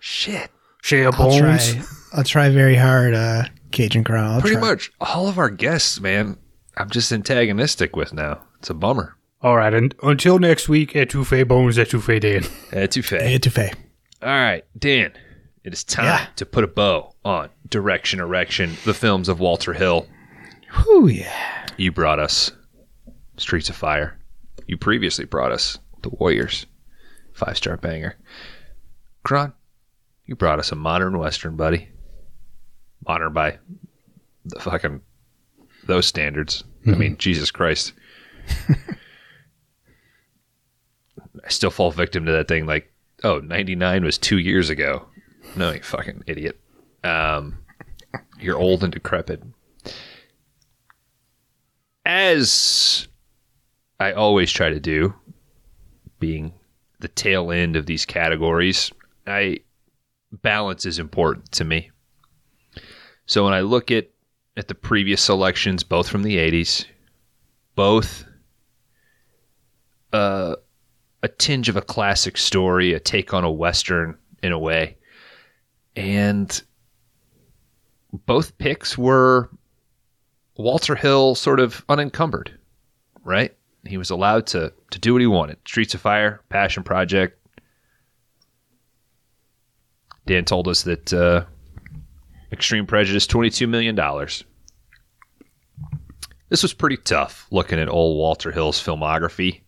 [0.00, 0.50] Shit.
[0.82, 1.72] Share I'll Bones.
[1.74, 1.82] try.
[2.14, 4.34] I'll try very hard, uh, Cajun Crown.
[4.34, 4.68] I'll Pretty try.
[4.68, 6.36] much all of our guests, man.
[6.76, 8.40] I'm just antagonistic with now.
[8.58, 9.16] It's a bummer.
[9.42, 12.42] All right, and until next week, etouffee Bones, etouffee Dan.
[12.72, 13.20] Etouffee.
[13.38, 13.74] Etouffee.
[14.22, 15.12] All right, Dan.
[15.64, 16.26] It is time Yeah.
[16.36, 20.08] to put a bow on Direction Erection, the films of Walter Hill.
[20.84, 21.66] Whew, yeah.
[21.76, 22.50] You brought us
[23.36, 24.18] Streets of Fire.
[24.66, 26.66] You previously brought us The Warriors,
[27.32, 28.16] five star banger.
[29.22, 29.52] Kron,
[30.26, 31.88] you brought us a modern western, buddy.
[33.06, 33.58] Modern by
[34.44, 35.00] the fucking
[35.86, 36.64] those standards.
[36.86, 37.18] I mean, mm-hmm.
[37.18, 37.92] Jesus Christ.
[41.44, 42.92] I still fall victim to that thing like,
[43.24, 45.06] oh, 99 was two years ago.
[45.56, 46.58] No, you fucking idiot.
[47.04, 47.58] Um,
[48.40, 49.42] you're old and decrepit
[52.08, 53.06] as
[54.00, 55.14] I always try to do,
[56.18, 56.54] being
[57.00, 58.90] the tail end of these categories,
[59.26, 59.60] I
[60.32, 61.90] balance is important to me.
[63.26, 64.08] So when I look at
[64.56, 66.86] at the previous selections, both from the '80s,
[67.74, 68.24] both
[70.12, 70.56] uh,
[71.22, 74.96] a tinge of a classic story, a take on a western in a way,
[75.96, 76.62] and
[78.12, 79.50] both picks were
[80.56, 82.56] Walter Hill sort of unencumbered,
[83.24, 83.54] right?
[83.86, 85.58] He was allowed to to do what he wanted.
[85.66, 87.34] Streets of Fire, Passion Project.
[90.26, 91.44] Dan told us that uh,
[92.52, 94.44] Extreme Prejudice, twenty two million dollars.
[96.48, 99.60] This was pretty tough looking at old Walter Hill's filmography.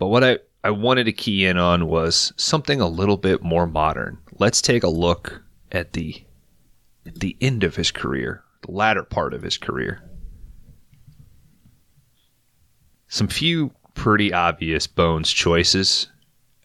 [0.00, 3.66] But what I, I wanted to key in on was something a little bit more
[3.66, 4.16] modern.
[4.38, 6.24] Let's take a look at the
[7.06, 10.02] at the end of his career, the latter part of his career.
[13.08, 16.08] Some few pretty obvious Bones choices.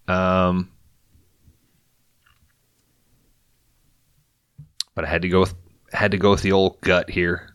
[0.08, 0.72] Um,
[4.94, 5.56] but I had to go with
[5.92, 7.50] had to go with the old gut here.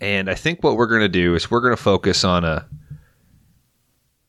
[0.00, 2.66] And I think what we're going to do is we're going to focus on a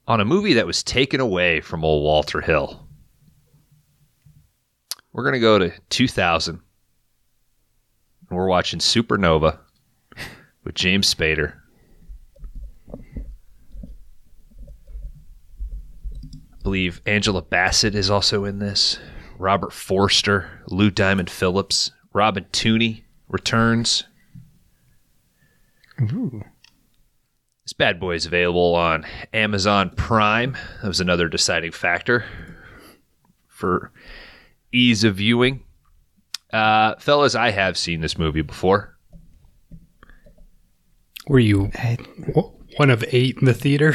[0.07, 2.87] on a movie that was taken away from old Walter Hill.
[5.13, 6.61] We're going to go to 2000
[8.29, 9.59] and we're watching Supernova
[10.63, 11.55] with James Spader.
[16.53, 18.99] I believe Angela Bassett is also in this.
[19.37, 24.05] Robert Forster, Lou Diamond Phillips, Robin Tunney returns.
[27.71, 30.57] This bad boy is available on Amazon Prime.
[30.81, 32.25] That was another deciding factor
[33.47, 33.93] for
[34.73, 35.63] ease of viewing.
[36.51, 38.97] Uh, fellas, I have seen this movie before.
[41.29, 41.71] Were you
[42.27, 43.93] w- one of eight in the theater?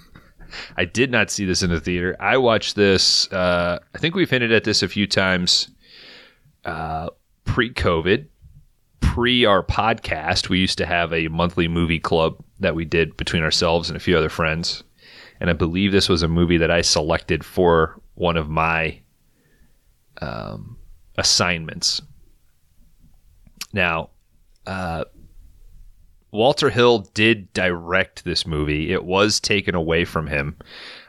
[0.78, 2.16] I did not see this in the theater.
[2.18, 3.30] I watched this.
[3.30, 5.68] Uh, I think we've hinted at this a few times.
[6.64, 7.10] Uh,
[7.44, 8.28] pre-COVID,
[9.00, 13.42] pre our podcast, we used to have a monthly movie club that we did between
[13.42, 14.82] ourselves and a few other friends,
[15.40, 19.00] and I believe this was a movie that I selected for one of my
[20.20, 20.78] um,
[21.16, 22.00] assignments.
[23.72, 24.10] Now,
[24.66, 25.04] uh,
[26.32, 28.92] Walter Hill did direct this movie.
[28.92, 30.56] It was taken away from him.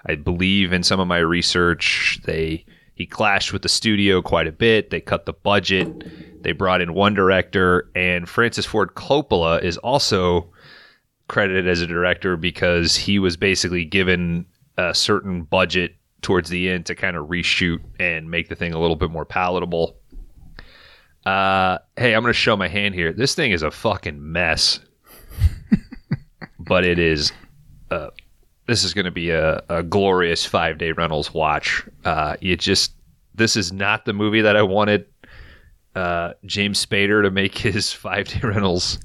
[0.05, 4.51] I believe in some of my research, they he clashed with the studio quite a
[4.51, 4.89] bit.
[4.89, 6.41] They cut the budget.
[6.41, 10.49] They brought in one director, and Francis Ford Coppola is also
[11.27, 14.45] credited as a director because he was basically given
[14.77, 18.79] a certain budget towards the end to kind of reshoot and make the thing a
[18.79, 19.97] little bit more palatable.
[21.25, 23.11] Uh, hey, I'm going to show my hand here.
[23.11, 24.79] This thing is a fucking mess,
[26.59, 27.31] but it is.
[27.91, 28.09] Uh,
[28.65, 31.85] this is going to be a, a glorious five day Reynolds watch.
[32.05, 32.93] Uh, just
[33.35, 35.05] this is not the movie that I wanted
[35.97, 38.99] uh, James Spader to make his five day Reynolds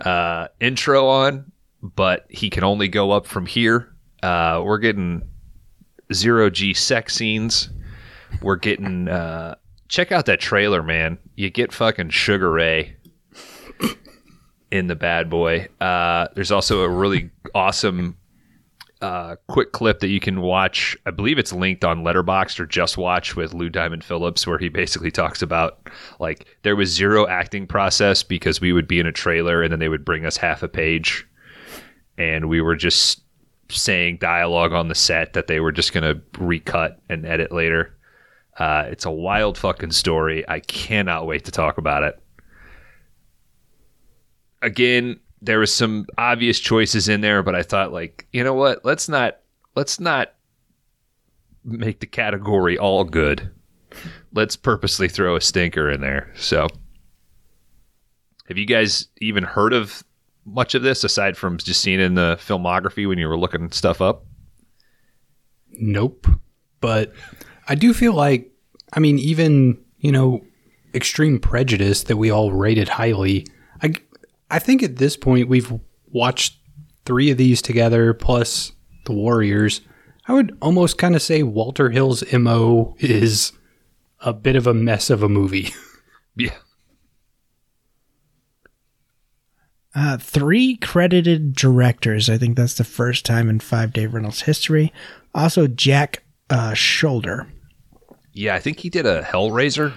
[0.00, 1.50] uh, intro on,
[1.94, 3.94] but he can only go up from here.
[4.22, 5.22] Uh, we're getting
[6.12, 7.70] zero G sex scenes.
[8.42, 9.56] We're getting uh,
[9.88, 11.18] check out that trailer, man.
[11.36, 12.96] You get fucking Sugar Ray
[14.70, 15.68] in the bad boy.
[15.80, 18.16] Uh, there's also a really awesome
[19.02, 20.96] uh, quick clip that you can watch.
[21.06, 25.10] I believe it's linked on Letterboxd or JustWatch with Lou Diamond Phillips, where he basically
[25.10, 25.88] talks about
[26.18, 29.78] like there was zero acting process because we would be in a trailer and then
[29.78, 31.26] they would bring us half a page,
[32.18, 33.22] and we were just
[33.68, 37.96] saying dialogue on the set that they were just gonna recut and edit later.
[38.58, 40.48] Uh, it's a wild fucking story.
[40.48, 42.18] I cannot wait to talk about it.
[44.62, 48.84] Again, there was some obvious choices in there, but I thought like, you know what?
[48.84, 49.38] Let's not
[49.74, 50.32] let's not
[51.64, 53.50] make the category all good.
[54.32, 56.32] Let's purposely throw a stinker in there.
[56.36, 56.68] So,
[58.48, 60.02] have you guys even heard of
[60.46, 64.00] much of this aside from just seeing in the filmography when you were looking stuff
[64.00, 64.24] up?
[65.72, 66.26] Nope.
[66.80, 67.12] But
[67.68, 68.50] I do feel like,
[68.92, 70.42] I mean, even, you know,
[70.94, 73.46] Extreme Prejudice that we all rated highly,
[73.82, 73.94] I,
[74.50, 75.72] I think at this point we've
[76.10, 76.56] watched
[77.04, 78.72] three of these together plus
[79.04, 79.80] The Warriors.
[80.28, 83.52] I would almost kind of say Walter Hill's MO is
[84.20, 85.74] a bit of a mess of a movie.
[86.38, 86.50] Yeah.
[89.96, 92.28] Uh, three credited directors.
[92.28, 94.92] I think that's the first time in Five Day Reynolds history.
[95.34, 97.46] Also, Jack uh, Sholder.
[98.32, 99.94] Yeah, I think he did a Hellraiser.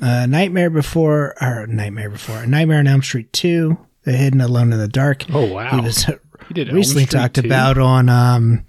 [0.00, 4.78] Uh, Nightmare Before, or Nightmare Before, Nightmare on Elm Street 2, The Hidden Alone in
[4.78, 5.24] the Dark.
[5.32, 5.76] Oh, wow.
[5.76, 6.04] He was
[6.48, 7.42] He did Elm recently talked 2.
[7.42, 8.64] about on um,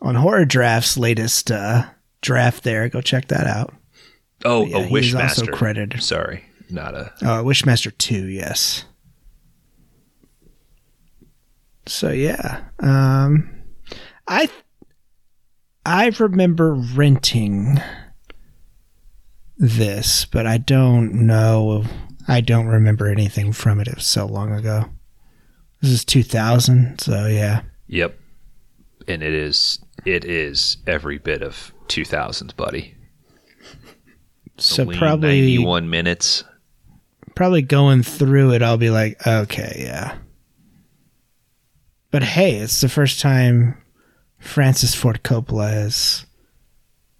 [0.00, 1.84] on Horror Draft's latest uh,
[2.22, 2.88] draft there.
[2.88, 3.74] Go check that out.
[4.44, 6.02] Oh, Yeah, a he's also credited.
[6.02, 7.12] Sorry, not a.
[7.20, 8.84] Uh, Wishmaster 2, yes.
[11.88, 13.50] So yeah, um,
[14.26, 14.48] I
[15.86, 17.80] I remember renting
[19.56, 21.84] this, but I don't know.
[22.28, 23.88] I don't remember anything from it.
[23.88, 24.84] It was so long ago.
[25.80, 27.62] This is 2000, so yeah.
[27.86, 28.18] Yep.
[29.06, 29.78] And it is.
[30.04, 32.94] It is every bit of 2000s, buddy.
[34.58, 36.44] So probably 91 minutes.
[37.34, 40.16] probably going through it, I'll be like, okay, yeah.
[42.10, 43.76] But hey, it's the first time
[44.38, 46.26] Francis Ford Coppola is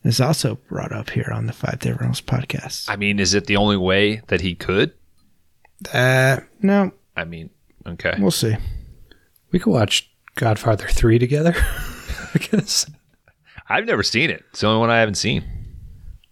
[0.05, 2.89] is also brought up here on the Five Day Reynolds podcast.
[2.89, 4.95] I mean, is it the only way that he could?
[5.93, 7.51] Uh, no, I mean,
[7.87, 8.15] okay.
[8.19, 8.57] we'll see.
[9.51, 11.55] We could watch Godfather 3 together,
[12.35, 12.87] I guess.
[13.69, 14.45] I've never seen it.
[14.51, 15.45] It's the only one I haven't seen.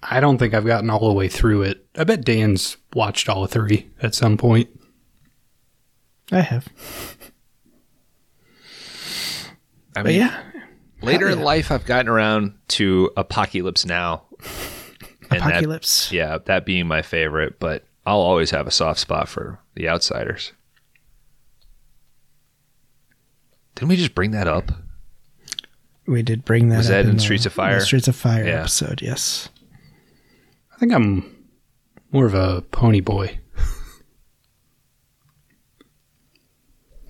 [0.03, 1.87] I don't think I've gotten all the way through it.
[1.97, 4.69] I bet Dan's watched all three at some point.
[6.33, 6.69] I have,
[9.97, 10.43] I but mean, yeah,
[11.03, 14.25] later hell in life, I've gotten around to Apocalypse Now.
[15.31, 16.13] And that- Apocalypse.
[16.13, 20.53] yeah, that being my favorite, but I'll always have a soft spot for The Outsiders.
[23.75, 24.71] Didn't we just bring that up?
[26.07, 26.77] we did bring that.
[26.79, 27.81] Was up that in the- Streets of Fire?
[27.81, 28.61] the Streets of Fire Yeah.
[28.61, 29.03] episode.
[29.03, 29.49] Yes.
[30.73, 31.35] I think I'm
[32.13, 33.41] more of a pony boy.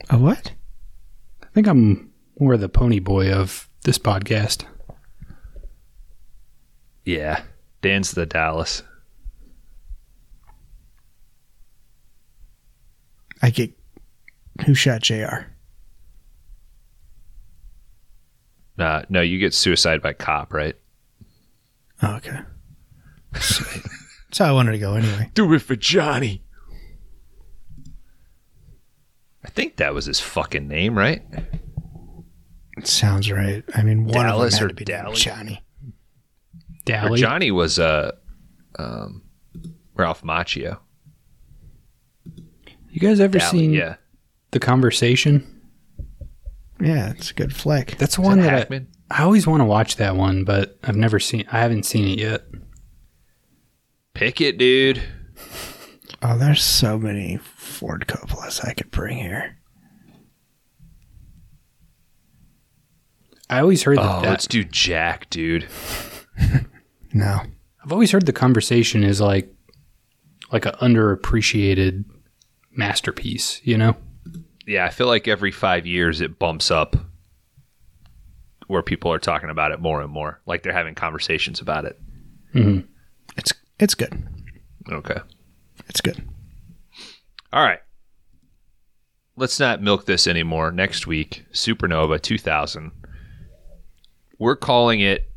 [0.09, 0.53] A what?
[1.43, 2.06] I think I'm
[2.39, 4.65] more the pony boy of this podcast.
[7.05, 7.43] Yeah.
[7.83, 8.83] Dan's the Dallas.
[13.43, 13.73] I get
[14.65, 15.47] who shot Jr.
[18.79, 20.77] Uh, no, you get suicide by cop, right?
[22.03, 22.41] Oh, okay.
[23.39, 23.85] Sweet.
[24.29, 25.31] That's how I wanted to go anyway.
[25.35, 26.43] Do it for Johnny.
[29.45, 31.23] I think that was his fucking name, right?
[32.85, 33.65] Sounds right.
[33.75, 35.17] I mean, one Dallas of them or to be named Dally?
[35.17, 35.63] Johnny.
[36.89, 38.13] Or Johnny was uh,
[38.79, 39.23] um,
[39.95, 40.79] Ralph Macchio.
[42.91, 43.97] You guys ever Dally, seen yeah.
[44.53, 45.45] The Conversation?
[46.81, 47.97] Yeah, it's a good flick.
[47.99, 50.97] That's Is one that that I, I always want to watch that one, but I've
[50.97, 51.45] never seen.
[51.51, 52.45] I haven't seen it yet.
[54.15, 55.03] Pick it, dude.
[56.23, 59.56] Oh, there's so many Ford Coppolas I could bring here.
[63.49, 64.19] I always heard that.
[64.19, 65.67] Oh, that let's do Jack, dude.
[67.17, 67.41] No.
[67.83, 69.51] I've always heard the conversation is like
[70.53, 72.05] like an underappreciated
[72.73, 73.63] masterpiece.
[73.65, 73.97] You know?
[74.67, 76.95] Yeah, I feel like every five years it bumps up
[78.67, 80.43] where people are talking about it more and more.
[80.45, 81.99] Like they're having conversations about it.
[82.55, 82.87] Mm-hmm.
[83.39, 84.23] It's it's good.
[84.91, 85.21] Okay.
[85.89, 86.23] It's good.
[87.51, 87.81] All right.
[89.37, 90.71] Let's not milk this anymore.
[90.71, 92.93] Next week, Supernova 2000.
[94.39, 95.29] We're calling it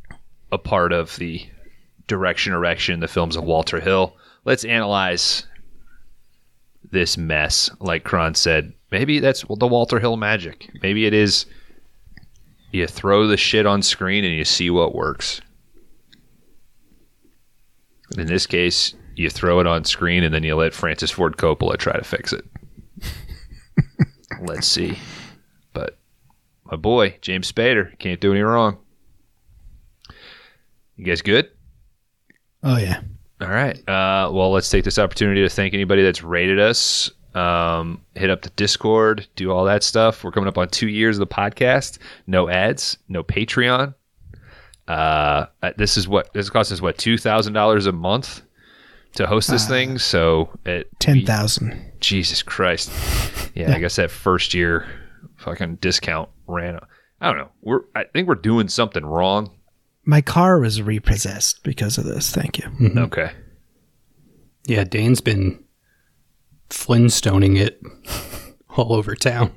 [0.52, 1.46] a part of the
[2.08, 4.16] Direction Erection, the films of Walter Hill.
[4.46, 5.46] Let's analyze
[6.92, 7.70] this mess.
[7.80, 10.70] Like Kron said, maybe that's the Walter Hill magic.
[10.82, 11.46] Maybe it is
[12.72, 15.42] you throw the shit on screen and you see what works.
[18.18, 21.78] In this case, you throw it on screen and then you let Francis Ford Coppola
[21.78, 22.46] try to fix it.
[24.42, 24.98] Let's see.
[25.74, 25.98] But
[26.66, 28.78] my boy, James Spader, can't do any wrong.
[31.00, 31.50] You guys good?
[32.62, 33.00] Oh yeah.
[33.40, 33.78] All right.
[33.88, 37.10] Uh, well, let's take this opportunity to thank anybody that's rated us.
[37.34, 40.26] Um, hit up the Discord, do all that stuff.
[40.26, 42.00] We're coming up on two years of the podcast.
[42.28, 43.96] No ads, no Patreon.
[44.90, 48.42] Uh, uh, this is what this costs us what two thousand dollars a month
[49.14, 49.98] to host this thing.
[50.00, 51.94] So it Ten thousand.
[52.02, 52.92] Jesus Christ.
[53.56, 54.88] Yeah, I guess that first year
[55.38, 56.80] fucking discount ran.
[57.20, 57.50] I don't know.
[57.62, 59.50] We're I think we're doing something wrong.
[60.10, 62.32] My car was repossessed because of this.
[62.32, 62.64] Thank you.
[62.64, 62.98] Mm-hmm.
[62.98, 63.32] Okay.
[64.66, 65.64] Yeah, Dane's been
[66.72, 67.80] Flintstoning it
[68.76, 69.52] all over town.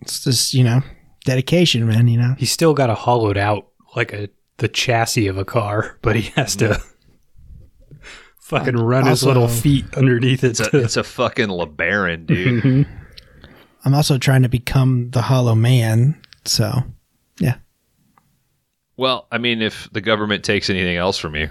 [0.00, 0.82] It's just you know
[1.24, 2.06] dedication, man.
[2.06, 2.34] You know.
[2.36, 6.32] He's still got a hollowed out like a the chassis of a car, but he
[6.36, 6.82] has to
[8.42, 10.60] fucking run his little feet underneath it.
[10.60, 12.62] It's a, it's a fucking LeBaron, dude.
[12.64, 12.99] Mm-hmm.
[13.84, 16.20] I'm also trying to become the Hollow Man.
[16.44, 16.82] So
[17.38, 17.56] yeah.
[18.96, 21.48] well, I mean, if the government takes anything else from you,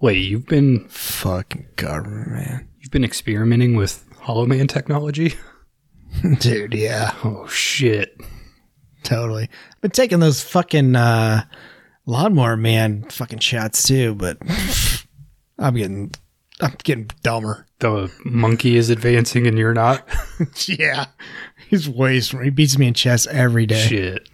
[0.00, 2.68] Wait, you've been Fucking government, man.
[2.80, 5.34] you've been experimenting with Hollow Man technology?
[6.40, 7.14] Dude, yeah.
[7.24, 8.16] Oh shit.
[9.02, 9.44] Totally.
[9.72, 11.44] I've been taking those fucking uh
[12.06, 14.38] lawnmower man fucking shots too, but
[15.58, 16.12] I'm getting
[16.60, 17.66] I'm getting dumber.
[17.78, 20.06] The monkey is advancing and you're not.
[20.66, 21.06] yeah.
[21.70, 22.46] He's way smart.
[22.46, 23.86] He beats me in chess every day.
[23.86, 24.28] Shit.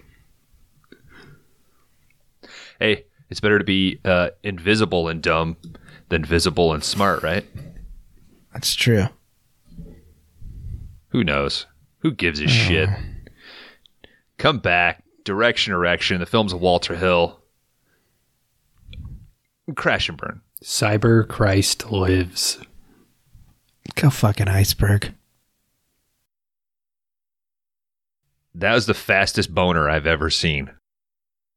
[2.81, 5.59] hey, it's better to be uh, invisible and dumb
[6.09, 7.45] than visible and smart, right?
[8.55, 9.09] That's true.
[11.09, 11.67] Who knows?
[11.99, 12.89] Who gives a shit?
[14.39, 15.03] Come back.
[15.23, 16.21] Direction, erection.
[16.21, 17.39] The films of Walter Hill.
[19.75, 20.41] Crash and burn.
[20.65, 22.59] Cyber Christ lives.
[23.95, 25.13] Go fucking iceberg.
[28.59, 30.71] That was the fastest boner I've ever seen.